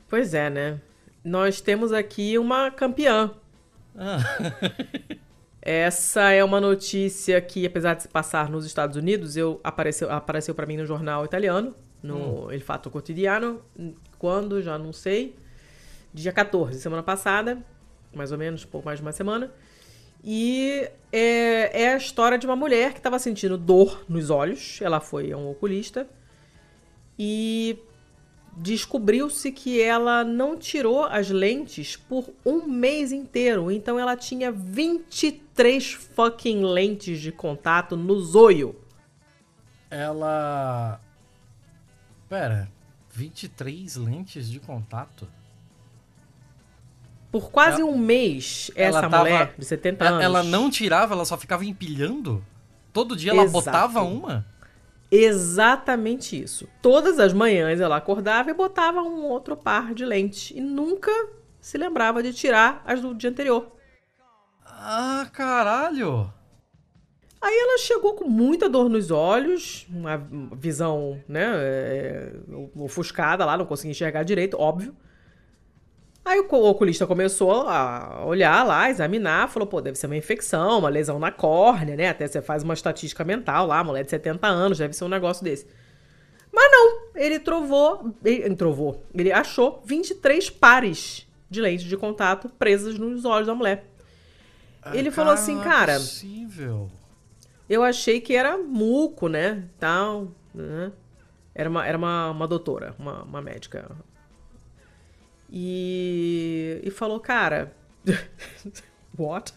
[0.08, 0.80] Pois é, né?
[1.24, 3.32] Nós temos aqui uma campeã.
[3.96, 4.18] Ah,
[5.60, 10.54] Essa é uma notícia que, apesar de se passar nos Estados Unidos, eu apareceu, apareceu
[10.54, 13.62] para mim no jornal italiano, no El Fatto Quotidiano,
[14.18, 15.36] quando, já não sei,
[16.12, 17.58] dia 14, semana passada,
[18.14, 19.50] mais ou menos, pouco mais de uma semana.
[20.24, 24.80] E é, é a história de uma mulher que estava sentindo dor nos olhos.
[24.80, 26.06] Ela foi a um oculista
[27.18, 27.78] e
[28.56, 33.70] descobriu-se que ela não tirou as lentes por um mês inteiro.
[33.70, 38.76] Então ela tinha 23 fucking lentes de contato no zoio.
[39.90, 41.00] ela.
[42.32, 42.66] Pera,
[43.10, 45.28] 23 lentes de contato?
[47.30, 50.24] Por quase Ela- um mês, essa tava- mulher de 70 Ela, anos.
[50.24, 52.42] ela não tirava, ela só ficava empilhando?
[52.90, 53.52] Todo dia ela Exato.
[53.64, 54.46] botava uma?
[55.10, 56.66] Exatamente isso.
[56.80, 60.52] Todas as manhãs ela acordava e botava um outro par de lentes.
[60.56, 61.10] E nunca
[61.60, 63.76] se lembrava de tirar as do dia anterior.
[64.64, 66.32] Ah, caralho!
[67.42, 70.16] Aí ela chegou com muita dor nos olhos, uma
[70.56, 72.32] visão, né, é,
[72.76, 74.94] ofuscada lá, não conseguia enxergar direito, óbvio.
[76.24, 80.88] Aí o oculista começou a olhar lá, examinar, falou, pô, deve ser uma infecção, uma
[80.88, 82.10] lesão na córnea, né?
[82.10, 85.42] Até você faz uma estatística mental lá, mulher de 70 anos, deve ser um negócio
[85.42, 85.66] desse.
[86.52, 92.96] Mas não, ele trovou, ele trovou, ele achou 23 pares de lentes de contato presas
[92.96, 93.84] nos olhos da mulher.
[94.92, 96.88] Ele falou assim, não é cara, possível.
[97.68, 99.64] Eu achei que era muco, né?
[99.78, 100.92] Tal, né?
[101.54, 103.90] Era uma, era uma, uma doutora, uma, uma médica.
[105.50, 107.72] E, e falou, cara,
[109.18, 109.52] what?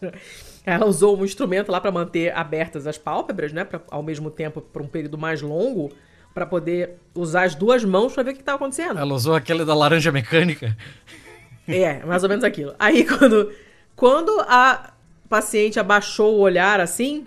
[0.66, 3.64] Ela usou um instrumento lá pra manter abertas as pálpebras, né?
[3.64, 5.92] Pra, ao mesmo tempo, por um período mais longo,
[6.34, 9.00] pra poder usar as duas mãos pra ver o que tava acontecendo.
[9.00, 10.76] Ela usou aquele da laranja mecânica?
[11.68, 12.76] É, mais ou menos aquilo.
[12.78, 13.54] Aí quando,
[13.96, 14.94] quando a
[15.30, 17.26] paciente abaixou o olhar assim,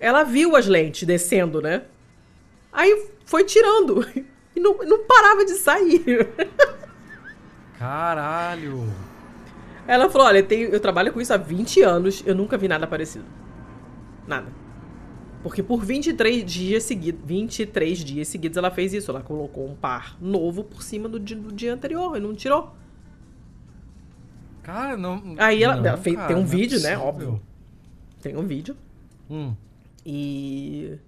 [0.00, 1.82] ela viu as lentes descendo, né?
[2.72, 4.04] Aí foi tirando.
[4.52, 6.28] E não, não parava de sair.
[7.78, 8.92] Caralho!
[9.86, 12.66] Ela falou: olha, eu, tenho- eu trabalho com isso há 20 anos, eu nunca vi
[12.66, 13.24] nada parecido.
[14.26, 14.48] Nada.
[15.42, 19.10] Porque por 23 dias seguidos, 23 dias seguidos ela fez isso.
[19.10, 22.74] Ela colocou um par novo por cima do dia, do dia anterior e não tirou.
[24.62, 25.36] Cara, não.
[25.38, 26.90] Aí ela- não, ela fez- cara, tem um é vídeo, né?
[26.90, 27.06] possível.
[27.08, 27.42] Óbvio.
[28.20, 28.76] Tem um vídeo.
[29.30, 29.54] Hum.
[30.04, 30.98] E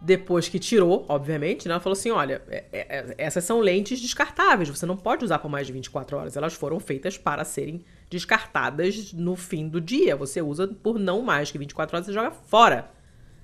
[0.00, 4.68] depois que tirou, obviamente, né, ela falou assim: olha, é- é- essas são lentes descartáveis,
[4.68, 6.36] você não pode usar por mais de 24 horas.
[6.36, 10.14] Elas foram feitas para serem descartadas no fim do dia.
[10.16, 12.90] Você usa por não mais que 24 horas, você joga fora,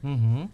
[0.02, 0.48] Uhum.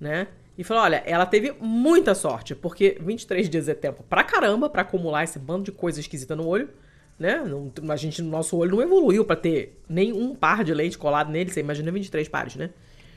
[0.00, 0.28] né?
[0.56, 4.82] E falou: olha, ela teve muita sorte, porque 23 dias é tempo pra caramba pra
[4.82, 6.70] acumular esse bando de coisa esquisita no olho,
[7.18, 7.42] né?
[7.44, 11.30] Não, a gente, nosso olho não evoluiu pra ter nem um par de lente colado
[11.30, 12.70] nele, você imagina 23 pares, né?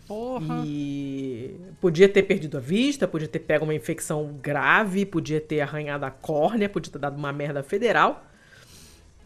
[0.08, 0.64] Porra.
[0.66, 6.06] E podia ter perdido a vista, podia ter pego uma infecção grave, podia ter arranhado
[6.06, 8.26] a córnea, podia ter dado uma merda federal.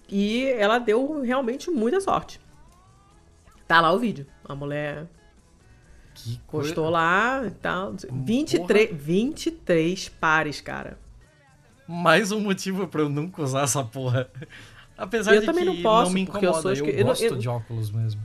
[0.10, 2.40] E ela deu realmente muita sorte.
[3.68, 4.26] Tá lá o vídeo.
[4.44, 5.06] A mulher
[6.14, 7.94] Que coisa- lá e tal.
[8.12, 10.98] 23, 23 pares, cara.
[11.88, 14.30] Mais um motivo pra eu nunca usar essa porra.
[14.98, 17.24] Apesar Eu de também que não posso, me porque eu incomoda, sou eu, não- gosto
[17.24, 18.22] eu- de óculos mesmo.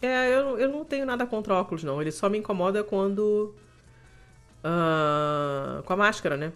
[0.00, 2.00] É, eu, eu não tenho nada contra óculos, não.
[2.00, 3.54] Ele só me incomoda quando.
[4.62, 6.52] ah, com a máscara, né?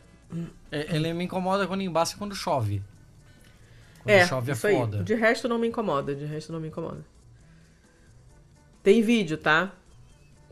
[0.71, 2.83] É, Ele me incomoda quando embaça e quando chove.
[4.03, 4.75] Quando é, chove é isso aí.
[4.77, 5.03] foda.
[5.03, 7.05] De resto não me incomoda, de resto não me incomoda.
[8.83, 9.73] Tem vídeo, tá?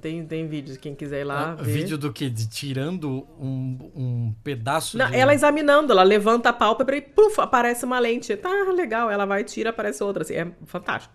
[0.01, 1.63] Tem, tem vídeo, quem quiser ir lá Ah.
[1.63, 2.31] Vídeo do que?
[2.31, 5.17] De tirando um, um pedaço Não, de...
[5.17, 8.35] ela examinando, ela levanta a pálpebra e puf, aparece uma lente.
[8.37, 10.23] Tá legal, ela vai, tira, aparece outra.
[10.23, 11.13] Assim, é fantástico.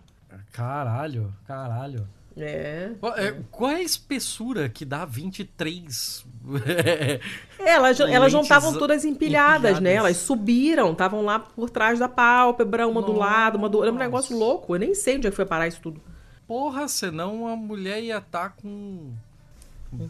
[0.56, 2.08] Caralho, caralho.
[2.38, 2.90] É.
[3.00, 6.24] Qual é, qual é a espessura que dá 23?
[7.58, 9.90] É, elas, elas não estavam todas empilhadas, né?
[9.90, 9.98] empilhadas.
[9.98, 13.88] Elas subiram, estavam lá por trás da pálpebra, uma do lado, uma do outro.
[13.88, 14.44] Era um negócio Nossa.
[14.44, 14.74] louco.
[14.74, 16.00] Eu nem sei onde é que foi parar isso tudo.
[16.46, 19.12] Porra, senão a mulher ia estar com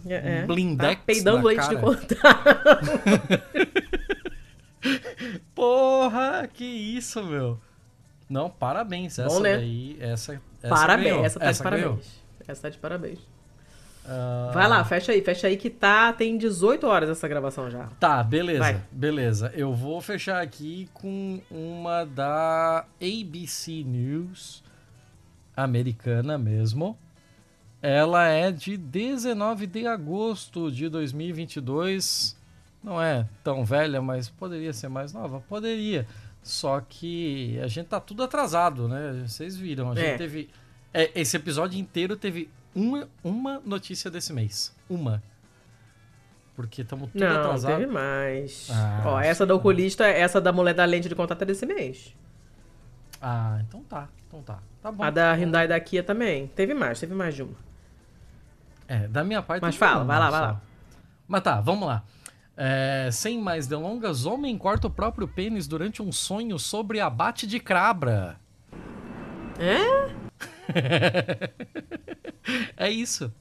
[0.06, 0.47] É, é.
[0.47, 1.81] blindex Tá peidando leite de cara.
[1.81, 2.44] contar.
[5.55, 7.59] Porra, que isso, meu.
[8.28, 9.19] Não, parabéns.
[9.19, 9.57] Essa Bom, né?
[9.57, 11.24] daí, essa, essa Parabéns, ganhou.
[11.24, 11.82] essa tá de ganhou.
[11.94, 12.20] parabéns.
[12.48, 13.19] Essa tá de parabéns.
[14.09, 16.12] Ah, Vai lá, fecha aí, fecha aí que tá.
[16.12, 17.86] Tem 18 horas essa gravação já.
[17.98, 18.81] Tá, beleza, Vai.
[18.90, 19.53] beleza.
[19.55, 24.62] Eu vou fechar aqui com uma da ABC News,
[25.57, 26.97] americana mesmo.
[27.82, 32.36] Ela é de 19 de agosto de 2022.
[32.82, 35.40] Não é tão velha, mas poderia ser mais nova?
[35.48, 36.07] Poderia.
[36.47, 39.24] Só que a gente tá tudo atrasado, né?
[39.27, 40.16] Vocês viram, a gente É.
[40.16, 40.48] teve...
[40.94, 44.73] é, esse episódio inteiro teve uma, uma notícia desse mês.
[44.89, 45.20] Uma.
[46.55, 47.77] Porque estamos tudo Não, atrasado.
[47.81, 48.68] teve mais.
[48.70, 52.14] Ah, Ó, essa da oculista, essa da mulher da lente de contato é desse mês.
[53.20, 54.09] Ah, então tá.
[54.28, 54.60] Então tá.
[54.81, 55.02] Tá bom.
[55.02, 56.47] A da Hyundai da Kia também.
[56.47, 57.56] Teve mais, teve mais de uma.
[58.86, 59.62] É, da minha parte.
[59.62, 60.60] Mas fala, vai lá, vai lá.
[61.27, 62.05] Mas tá, vamos lá.
[62.57, 67.61] É, sem mais delongas, homem corta o próprio pênis durante um sonho sobre abate de
[67.61, 68.41] cabra.
[69.59, 70.15] É?
[72.77, 73.33] É isso.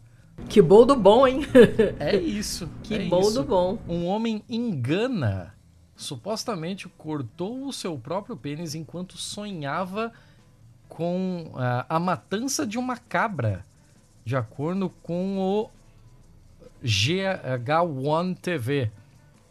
[0.49, 1.41] Que bom do bom, hein?
[1.99, 2.69] É isso.
[2.83, 3.33] que é bom isso.
[3.33, 3.77] do bom.
[3.87, 5.53] Um homem engana.
[5.95, 10.11] Supostamente cortou o seu próprio pênis enquanto sonhava
[10.89, 13.63] com ah, a matança de uma cabra.
[14.25, 15.69] De acordo com o
[16.83, 18.91] GH1 TV.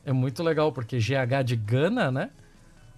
[0.05, 2.31] É muito legal, porque GH de Gana, né?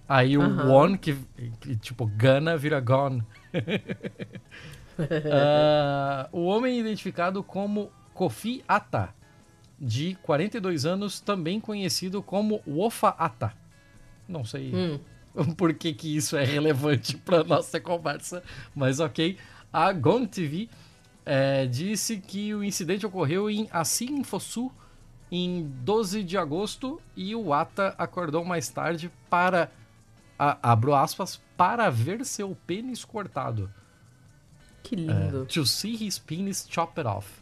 [0.07, 0.71] Aí o Aham.
[0.71, 1.15] One, que,
[1.59, 3.23] que tipo, Gana vira Gone.
[5.31, 9.13] Ah, o homem identificado como Kofi Ata,
[9.79, 13.53] de 42 anos, também conhecido como Wofa Ata.
[14.27, 14.99] Não sei Hum.
[15.55, 18.41] por que, que isso é relevante para nossa conversa,
[18.75, 19.37] mas ok.
[19.71, 20.67] A Gon TV
[21.25, 24.71] eh, disse que o incidente ocorreu em Assim Fosu
[25.31, 29.69] em 12 de agosto e o Ata acordou mais tarde para,
[30.37, 33.69] a- abro aspas, para ver seu pênis cortado.
[34.83, 35.45] Que lindo.
[35.47, 37.41] To see his penis chopped off.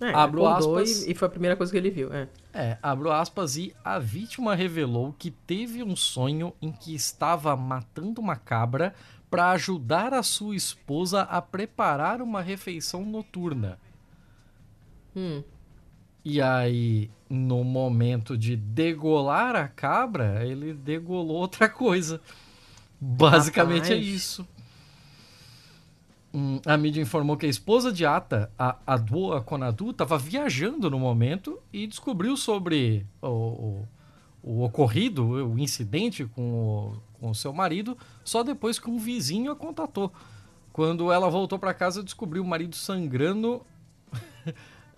[0.00, 1.02] É, abro aspas.
[1.06, 2.12] E, e foi a primeira coisa que ele viu.
[2.12, 2.28] É.
[2.54, 8.20] É, abro aspas, e a vítima revelou que teve um sonho em que estava matando
[8.20, 8.94] uma cabra
[9.28, 13.78] para ajudar a sua esposa a preparar uma refeição noturna.
[15.14, 15.42] Hum.
[16.30, 22.20] E aí, no momento de degolar a cabra, ele degolou outra coisa.
[23.00, 24.06] Basicamente é Rapaz.
[24.06, 24.46] isso.
[26.34, 30.98] Hum, a mídia informou que a esposa de Ata, a Adwoa Konadu, estava viajando no
[30.98, 33.88] momento e descobriu sobre o, o,
[34.42, 39.50] o ocorrido, o incidente com o, com o seu marido, só depois que um vizinho
[39.50, 40.12] a contatou.
[40.74, 43.64] Quando ela voltou para casa, descobriu o marido sangrando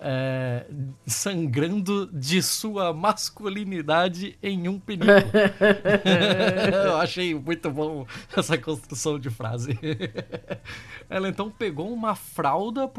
[0.01, 0.65] é,
[1.07, 5.11] sangrando de sua masculinidade em um penico.
[6.85, 9.79] Eu achei muito bom essa construção de frase.
[11.09, 12.91] Ela então pegou uma fralda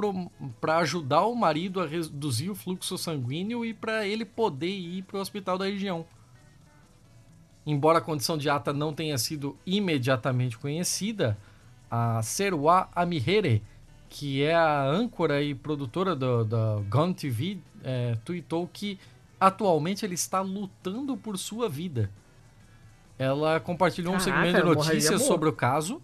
[0.59, 5.17] para ajudar o marido a reduzir o fluxo sanguíneo e para ele poder ir para
[5.17, 6.05] o hospital da região.
[7.65, 11.37] Embora a condição de Ata não tenha sido imediatamente conhecida,
[11.89, 13.63] a Serwa Amihere,
[14.11, 18.99] que é a âncora e produtora da, da Gone TV, é, tweetou que
[19.39, 22.11] atualmente ele está lutando por sua vida.
[23.17, 26.01] Ela compartilhou Caraca, um segmento de notícias sobre o caso,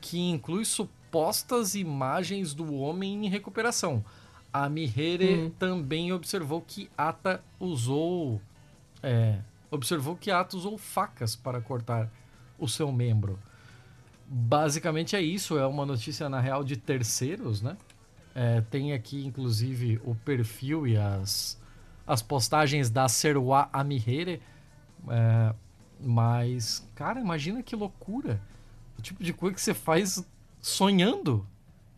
[0.00, 4.04] que inclui supostas imagens do homem em recuperação.
[4.52, 5.50] A Mihere Hum.
[5.58, 8.40] também observou que Ata usou.
[9.02, 12.08] é, observou que Ata usou facas para cortar
[12.56, 13.36] o seu membro.
[14.30, 17.76] Basicamente é isso, é uma notícia na real de terceiros, né?
[18.34, 21.58] É, tem aqui, inclusive, o perfil e as,
[22.06, 24.42] as postagens da Serwa Amihere.
[25.08, 25.54] É,
[25.98, 28.40] mas, cara, imagina que loucura.
[28.98, 30.24] O tipo de coisa que você faz
[30.60, 31.46] sonhando.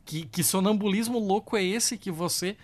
[0.05, 2.57] Que, que sonambulismo louco é esse que você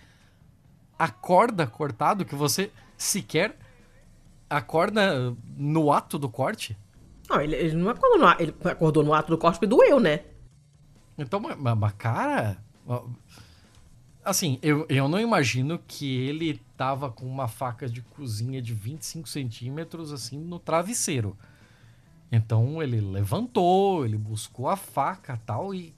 [0.97, 3.57] acorda cortado, que você sequer
[4.49, 6.77] acorda no ato do corte?
[7.29, 10.21] Não, ele, ele não acordou no, ele acordou no ato do corte e doeu, né?
[11.17, 12.57] Então, mas, cara.
[14.23, 19.27] Assim, eu, eu não imagino que ele tava com uma faca de cozinha de 25
[19.27, 21.37] centímetros, assim, no travesseiro.
[22.31, 25.95] Então ele levantou, ele buscou a faca tal, e.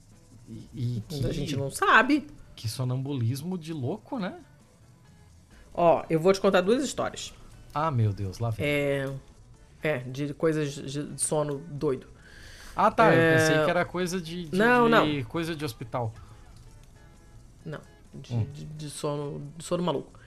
[0.48, 2.26] E, e Mas que, A gente não sabe.
[2.56, 4.40] que sonambulismo de louco, né?
[5.72, 7.32] Ó, eu vou te contar duas histórias.
[7.72, 8.66] Ah, meu Deus, lá vem.
[8.66, 9.12] É.
[9.82, 12.06] É, de coisas de sono doido.
[12.76, 13.12] Ah, tá.
[13.14, 14.44] Eu é- pensei que era coisa de.
[14.48, 15.24] de- Não, de- não.
[15.24, 16.12] Coisa de hospital.
[17.64, 17.80] Não,
[18.14, 18.46] de, Hum.
[18.52, 20.18] de, de sono, de sono maluco.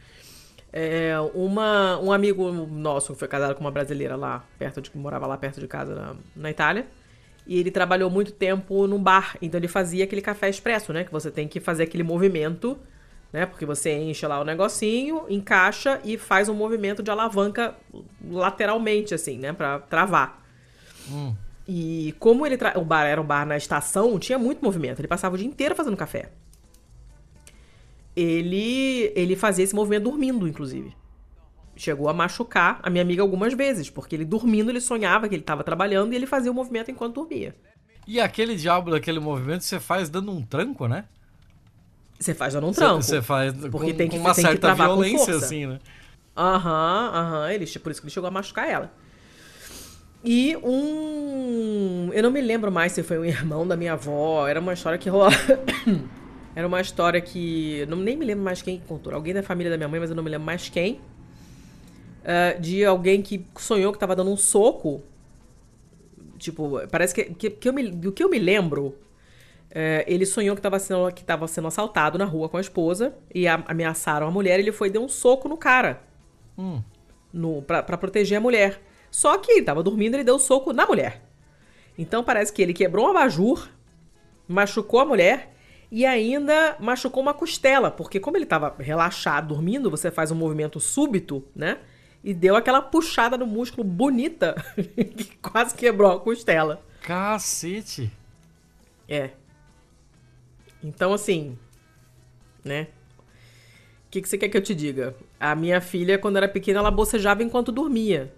[0.72, 5.28] É, uma, um amigo nosso que foi casado com uma brasileira lá, perto de, morava
[5.28, 6.88] lá perto de casa na, na Itália.
[7.46, 9.38] E ele trabalhou muito tempo num bar.
[9.42, 11.04] Então ele fazia aquele café expresso, né?
[11.04, 12.78] Que você tem que fazer aquele movimento,
[13.34, 13.48] né?
[13.48, 17.76] Porque você enche lá o negocinho, encaixa e faz um movimento de alavanca
[18.30, 19.52] lateralmente, assim, né?
[19.52, 20.42] Pra travar.
[21.10, 21.36] Hum.
[21.68, 25.00] E como ele tra- o bar era um bar na estação, tinha muito movimento.
[25.00, 26.30] Ele passava o dia inteiro fazendo café.
[28.16, 30.96] Ele ele fazia esse movimento dormindo, inclusive.
[31.76, 35.42] Chegou a machucar a minha amiga algumas vezes, porque ele dormindo, ele sonhava que ele
[35.42, 37.56] estava trabalhando e ele fazia o movimento enquanto dormia.
[38.06, 41.06] E aquele diabo daquele movimento você faz dando um tranco, né?
[42.24, 43.02] Você faz dando um tranco.
[43.02, 45.80] Você faz Porque com, tem que- com uma tem que certa com violência, assim, né?
[46.38, 47.52] Aham, aham.
[47.52, 48.92] Ele, por isso que ele chegou a machucar ela.
[50.24, 52.10] E um.
[52.14, 54.48] Eu não me lembro mais se foi um irmão da minha avó.
[54.48, 55.30] Era uma história que rolou.
[56.56, 57.86] Era uma história que.
[57.90, 59.14] Não, nem me lembro mais quem contou.
[59.14, 61.02] Alguém da família da minha mãe, mas eu não me lembro mais quem.
[62.24, 65.02] Ah, de alguém que sonhou que tava dando um soco.
[66.38, 67.26] Tipo, parece que.
[67.26, 68.96] que, que eu me, do que eu me lembro.
[69.76, 73.48] É, ele sonhou que estava sendo, que sendo assaltado na rua com a esposa e
[73.48, 74.60] a- ameaçaram a mulher.
[74.60, 76.02] Ele foi e deu um soco no cara
[76.58, 76.82] Hum.
[77.34, 78.80] no, pra, pra proteger a mulher.
[79.10, 81.22] Só que ele tava dormindo, ele deu soco na mulher.
[81.98, 83.68] Então parece que ele quebrou um abajur,
[84.48, 85.54] machucou a mulher
[85.92, 90.80] e ainda machucou uma costela, porque como ele tava relaxado, dormindo, você faz um movimento
[90.80, 91.78] súbito, né?
[92.24, 96.82] E deu aquela puxada no músculo bonita que quase quebrou a costela.
[97.02, 98.12] Cacete.
[99.08, 99.32] É.
[100.84, 101.58] Então, assim,
[102.64, 102.88] né?
[104.08, 105.16] O que, que você quer que eu te diga?
[105.40, 108.34] A minha filha, quando era pequena, ela bocejava enquanto dormia.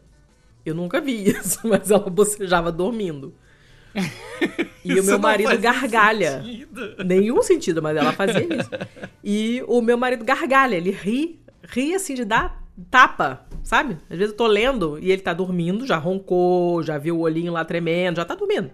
[0.66, 3.34] Eu nunca vi isso, mas ela bocejava dormindo.
[4.84, 6.44] E o meu marido gargalha.
[6.44, 7.04] sentido.
[7.04, 8.70] Nenhum sentido, mas ela fazia isso.
[9.24, 13.98] E o meu marido gargalha, ele ri, ri assim de dar tapa, sabe?
[14.10, 17.54] Às vezes eu tô lendo e ele tá dormindo, já roncou, já viu o olhinho
[17.54, 18.70] lá tremendo, já tá dormindo.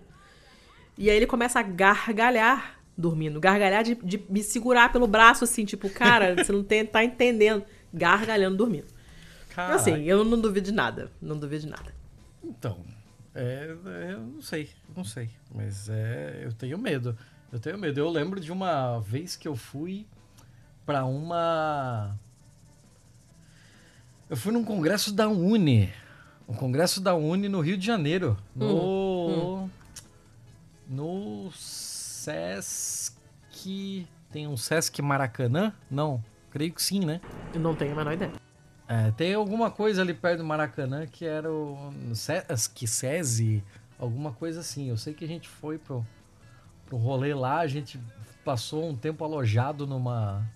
[0.97, 5.65] E aí ele começa a gargalhar dormindo, gargalhar de, de me segurar pelo braço assim,
[5.65, 7.63] tipo, cara, você não tem, tá entendendo.
[7.93, 8.87] Gargalhando dormindo.
[8.87, 9.75] Então, Caraca.
[9.75, 11.93] assim, eu não duvido de nada, não duvido de nada.
[12.43, 12.79] Então,
[13.35, 17.17] é, é, eu não sei, não sei, mas é, eu tenho medo.
[17.51, 17.99] Eu tenho medo.
[17.99, 20.05] Eu lembro de uma vez que eu fui
[20.85, 22.17] pra uma
[24.31, 25.91] eu fui num congresso da Uni,
[26.47, 29.69] um congresso da Uni no Rio de Janeiro, no
[30.87, 31.51] no
[32.21, 35.73] Sesc, tem um Sesc Maracanã?
[35.89, 37.19] Não, creio que sim, né?
[37.51, 38.31] Eu não tenho a menor ideia.
[38.87, 43.63] É, tem alguma coisa ali perto do Maracanã que era o Sesc, SESI,
[43.97, 44.87] alguma coisa assim.
[44.87, 46.05] Eu sei que a gente foi pro,
[46.85, 47.99] pro rolê lá, a gente
[48.45, 50.47] passou um tempo alojado numa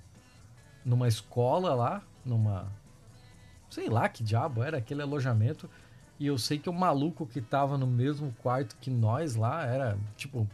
[0.85, 2.71] numa escola lá, numa
[3.71, 5.67] sei lá que diabo era aquele alojamento.
[6.19, 9.97] E eu sei que o maluco que tava no mesmo quarto que nós lá era
[10.15, 10.47] tipo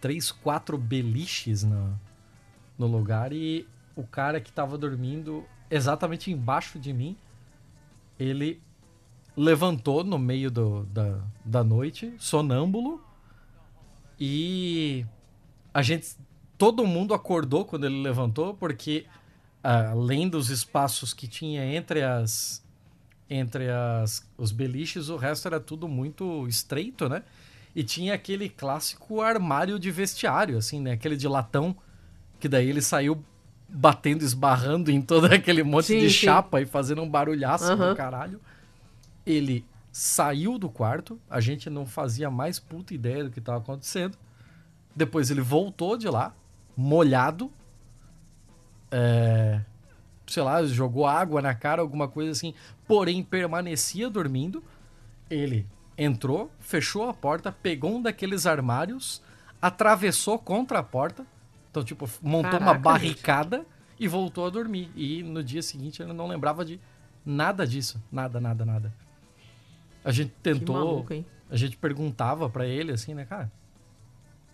[0.00, 1.98] três, quatro beliches no,
[2.78, 7.16] no lugar e o cara que tava dormindo exatamente embaixo de mim,
[8.18, 8.60] ele
[9.36, 13.02] levantou no meio do, da, da noite, sonâmbulo,
[14.18, 15.06] e
[15.72, 16.16] a gente
[16.58, 19.06] todo mundo acordou quando ele levantou, porque
[19.62, 22.62] além dos espaços que tinha entre as
[23.32, 27.22] entre as, os beliches, o resto era tudo muito estreito, né?
[27.74, 30.92] E tinha aquele clássico armário de vestiário, assim, né?
[30.92, 31.76] Aquele de latão,
[32.38, 33.22] que daí ele saiu
[33.68, 36.26] batendo, esbarrando em todo aquele monte sim, de sim.
[36.26, 37.90] chapa e fazendo um barulhaço uhum.
[37.90, 38.40] do caralho.
[39.24, 44.16] Ele saiu do quarto, a gente não fazia mais puta ideia do que estava acontecendo.
[44.94, 46.34] Depois ele voltou de lá,
[46.76, 47.50] molhado.
[48.90, 49.60] É,
[50.26, 52.54] sei lá, jogou água na cara, alguma coisa assim.
[52.86, 54.62] Porém, permanecia dormindo.
[55.28, 55.64] Ele
[56.00, 59.22] entrou, fechou a porta, pegou um daqueles armários,
[59.60, 61.26] atravessou contra a porta.
[61.70, 63.68] Então, tipo, montou Caraca, uma barricada gente.
[63.98, 64.90] e voltou a dormir.
[64.96, 66.80] E no dia seguinte ele não lembrava de
[67.24, 68.02] nada disso.
[68.10, 68.94] Nada, nada, nada.
[70.02, 70.74] A gente tentou.
[70.74, 73.52] Maluco, a gente perguntava para ele assim, né, cara?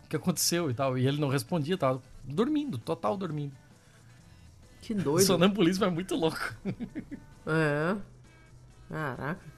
[0.05, 0.99] O que aconteceu e tal.
[0.99, 3.55] E ele não respondia, tava dormindo, total dormindo.
[4.83, 5.23] Que doido.
[5.23, 6.55] O sonambulismo é muito louco.
[7.49, 7.97] É.
[8.89, 9.56] Caraca.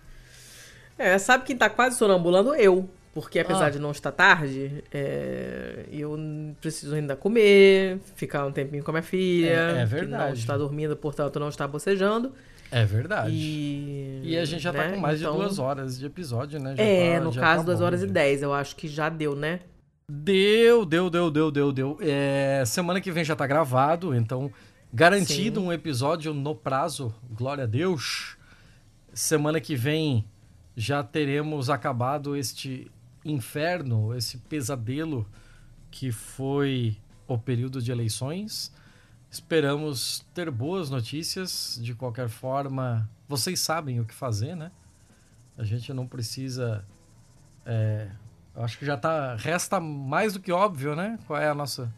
[0.99, 2.55] É, sabe quem tá quase sonambulando?
[2.55, 2.89] Eu.
[3.15, 3.70] Porque apesar ah.
[3.70, 6.16] de não estar tarde, é, eu
[6.61, 9.49] preciso ainda comer, ficar um tempinho com a minha filha.
[9.49, 10.23] É, é verdade.
[10.23, 12.33] Que não está dormindo, portanto não está bocejando.
[12.70, 13.31] É verdade.
[13.33, 14.89] E, e a gente já tá né?
[14.89, 15.33] tá com mais então...
[15.33, 16.77] de duas horas de episódio, né?
[16.77, 18.07] Já é, tá, no caso, tá duas horas já.
[18.07, 18.43] e dez.
[18.43, 19.61] Eu acho que já deu, né?
[20.11, 21.99] Deu, deu, deu, deu, deu, deu.
[22.01, 24.51] É, semana que vem já tá gravado, então
[24.93, 25.66] garantido Sim.
[25.66, 27.15] um episódio no prazo.
[27.31, 28.37] Glória a Deus.
[29.12, 30.25] Semana que vem
[30.78, 32.88] já teremos acabado este
[33.24, 35.28] inferno, esse pesadelo
[35.90, 36.96] que foi
[37.26, 38.72] o período de eleições.
[39.28, 41.80] Esperamos ter boas notícias.
[41.82, 44.70] De qualquer forma, vocês sabem o que fazer, né?
[45.56, 46.86] A gente não precisa.
[47.66, 48.09] É,
[48.55, 49.34] acho que já tá.
[49.34, 51.18] Resta mais do que óbvio, né?
[51.26, 51.92] Qual é a nossa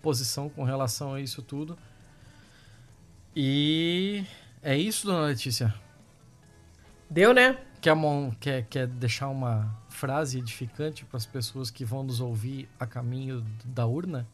[0.00, 1.76] posição com relação a isso tudo.
[3.36, 4.24] E
[4.62, 5.74] é isso, dona Letícia.
[7.10, 7.58] Deu, né?
[7.84, 7.94] Quer,
[8.40, 13.44] quer, quer deixar uma frase edificante para as pessoas que vão nos ouvir a caminho
[13.62, 14.26] da urna?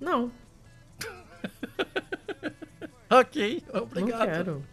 [0.00, 0.32] Não.
[3.08, 4.18] ok, obrigado.
[4.18, 4.64] Não quero.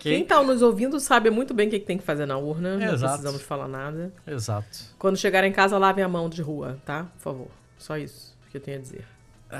[0.00, 2.74] Quem tá nos ouvindo sabe muito bem o que, tem que fazer na urna.
[2.74, 3.00] Exato.
[3.00, 4.12] Não precisamos falar nada.
[4.26, 4.96] Exato.
[4.98, 7.04] Quando chegar em casa, lave a mão de rua, tá?
[7.04, 7.48] Por favor.
[7.78, 9.06] Só isso que eu tenho a dizer.
[9.48, 9.54] O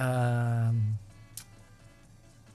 [0.74, 0.76] uh...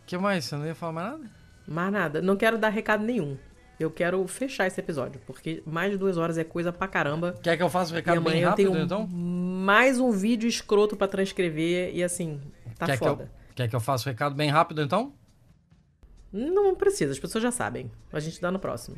[0.06, 0.44] que mais?
[0.44, 1.32] Você não ia falar mais nada?
[1.66, 2.22] Mais nada.
[2.22, 3.38] Não quero dar recado nenhum.
[3.80, 7.36] Eu quero fechar esse episódio, porque mais de duas horas é coisa pra caramba.
[7.42, 9.08] Quer que eu faça o recado bem rápido, então?
[9.08, 12.42] Mais um vídeo escroto para transcrever e assim,
[12.78, 13.24] tá quer foda.
[13.24, 15.14] Que eu, quer que eu faça o recado bem rápido, então?
[16.32, 17.90] Não precisa, as pessoas já sabem.
[18.12, 18.98] A gente dá no próximo.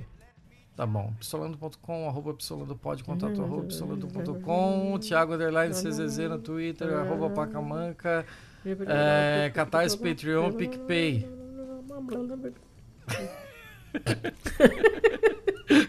[0.75, 1.13] Tá bom.
[1.19, 8.25] Pistolando.com, arroba pistolandopod, contato arroba pistolando.com, Thiago Underline CZZ no Twitter, arroba Pacamanca,
[8.65, 11.27] é, Catarse, Patreon, PicPay.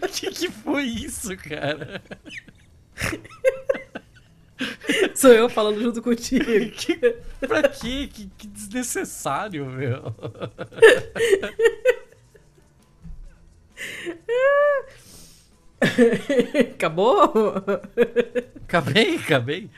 [0.02, 2.02] O que, que foi isso, cara?
[5.14, 6.44] Sou eu falando junto contigo.
[6.76, 6.96] Que,
[7.46, 8.08] pra quê?
[8.12, 10.14] Que, que desnecessário, meu.
[16.74, 17.32] Acabou?
[18.64, 19.70] Acabei, acabei.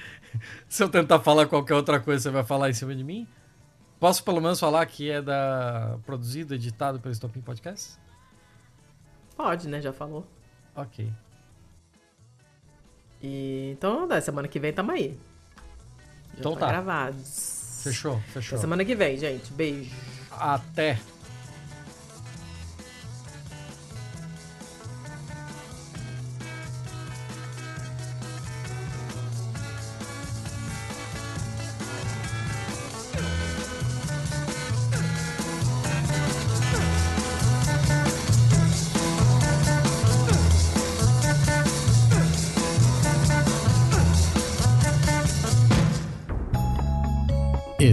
[0.68, 3.26] Se eu tentar falar qualquer outra coisa, você vai falar em cima de mim?
[3.98, 7.98] Posso pelo menos falar que é da produzido, editado pelo Stopin Podcast?
[9.36, 9.80] Pode, né?
[9.80, 10.26] Já falou.
[10.74, 11.10] Ok.
[13.22, 15.18] E, então, da semana que vem tamo aí.
[16.34, 16.60] Já então tá.
[16.60, 16.66] tá.
[16.68, 17.80] gravados.
[17.82, 18.56] Fechou, fechou.
[18.56, 19.52] Até semana que vem, gente.
[19.52, 19.94] Beijo.
[20.30, 20.98] Até.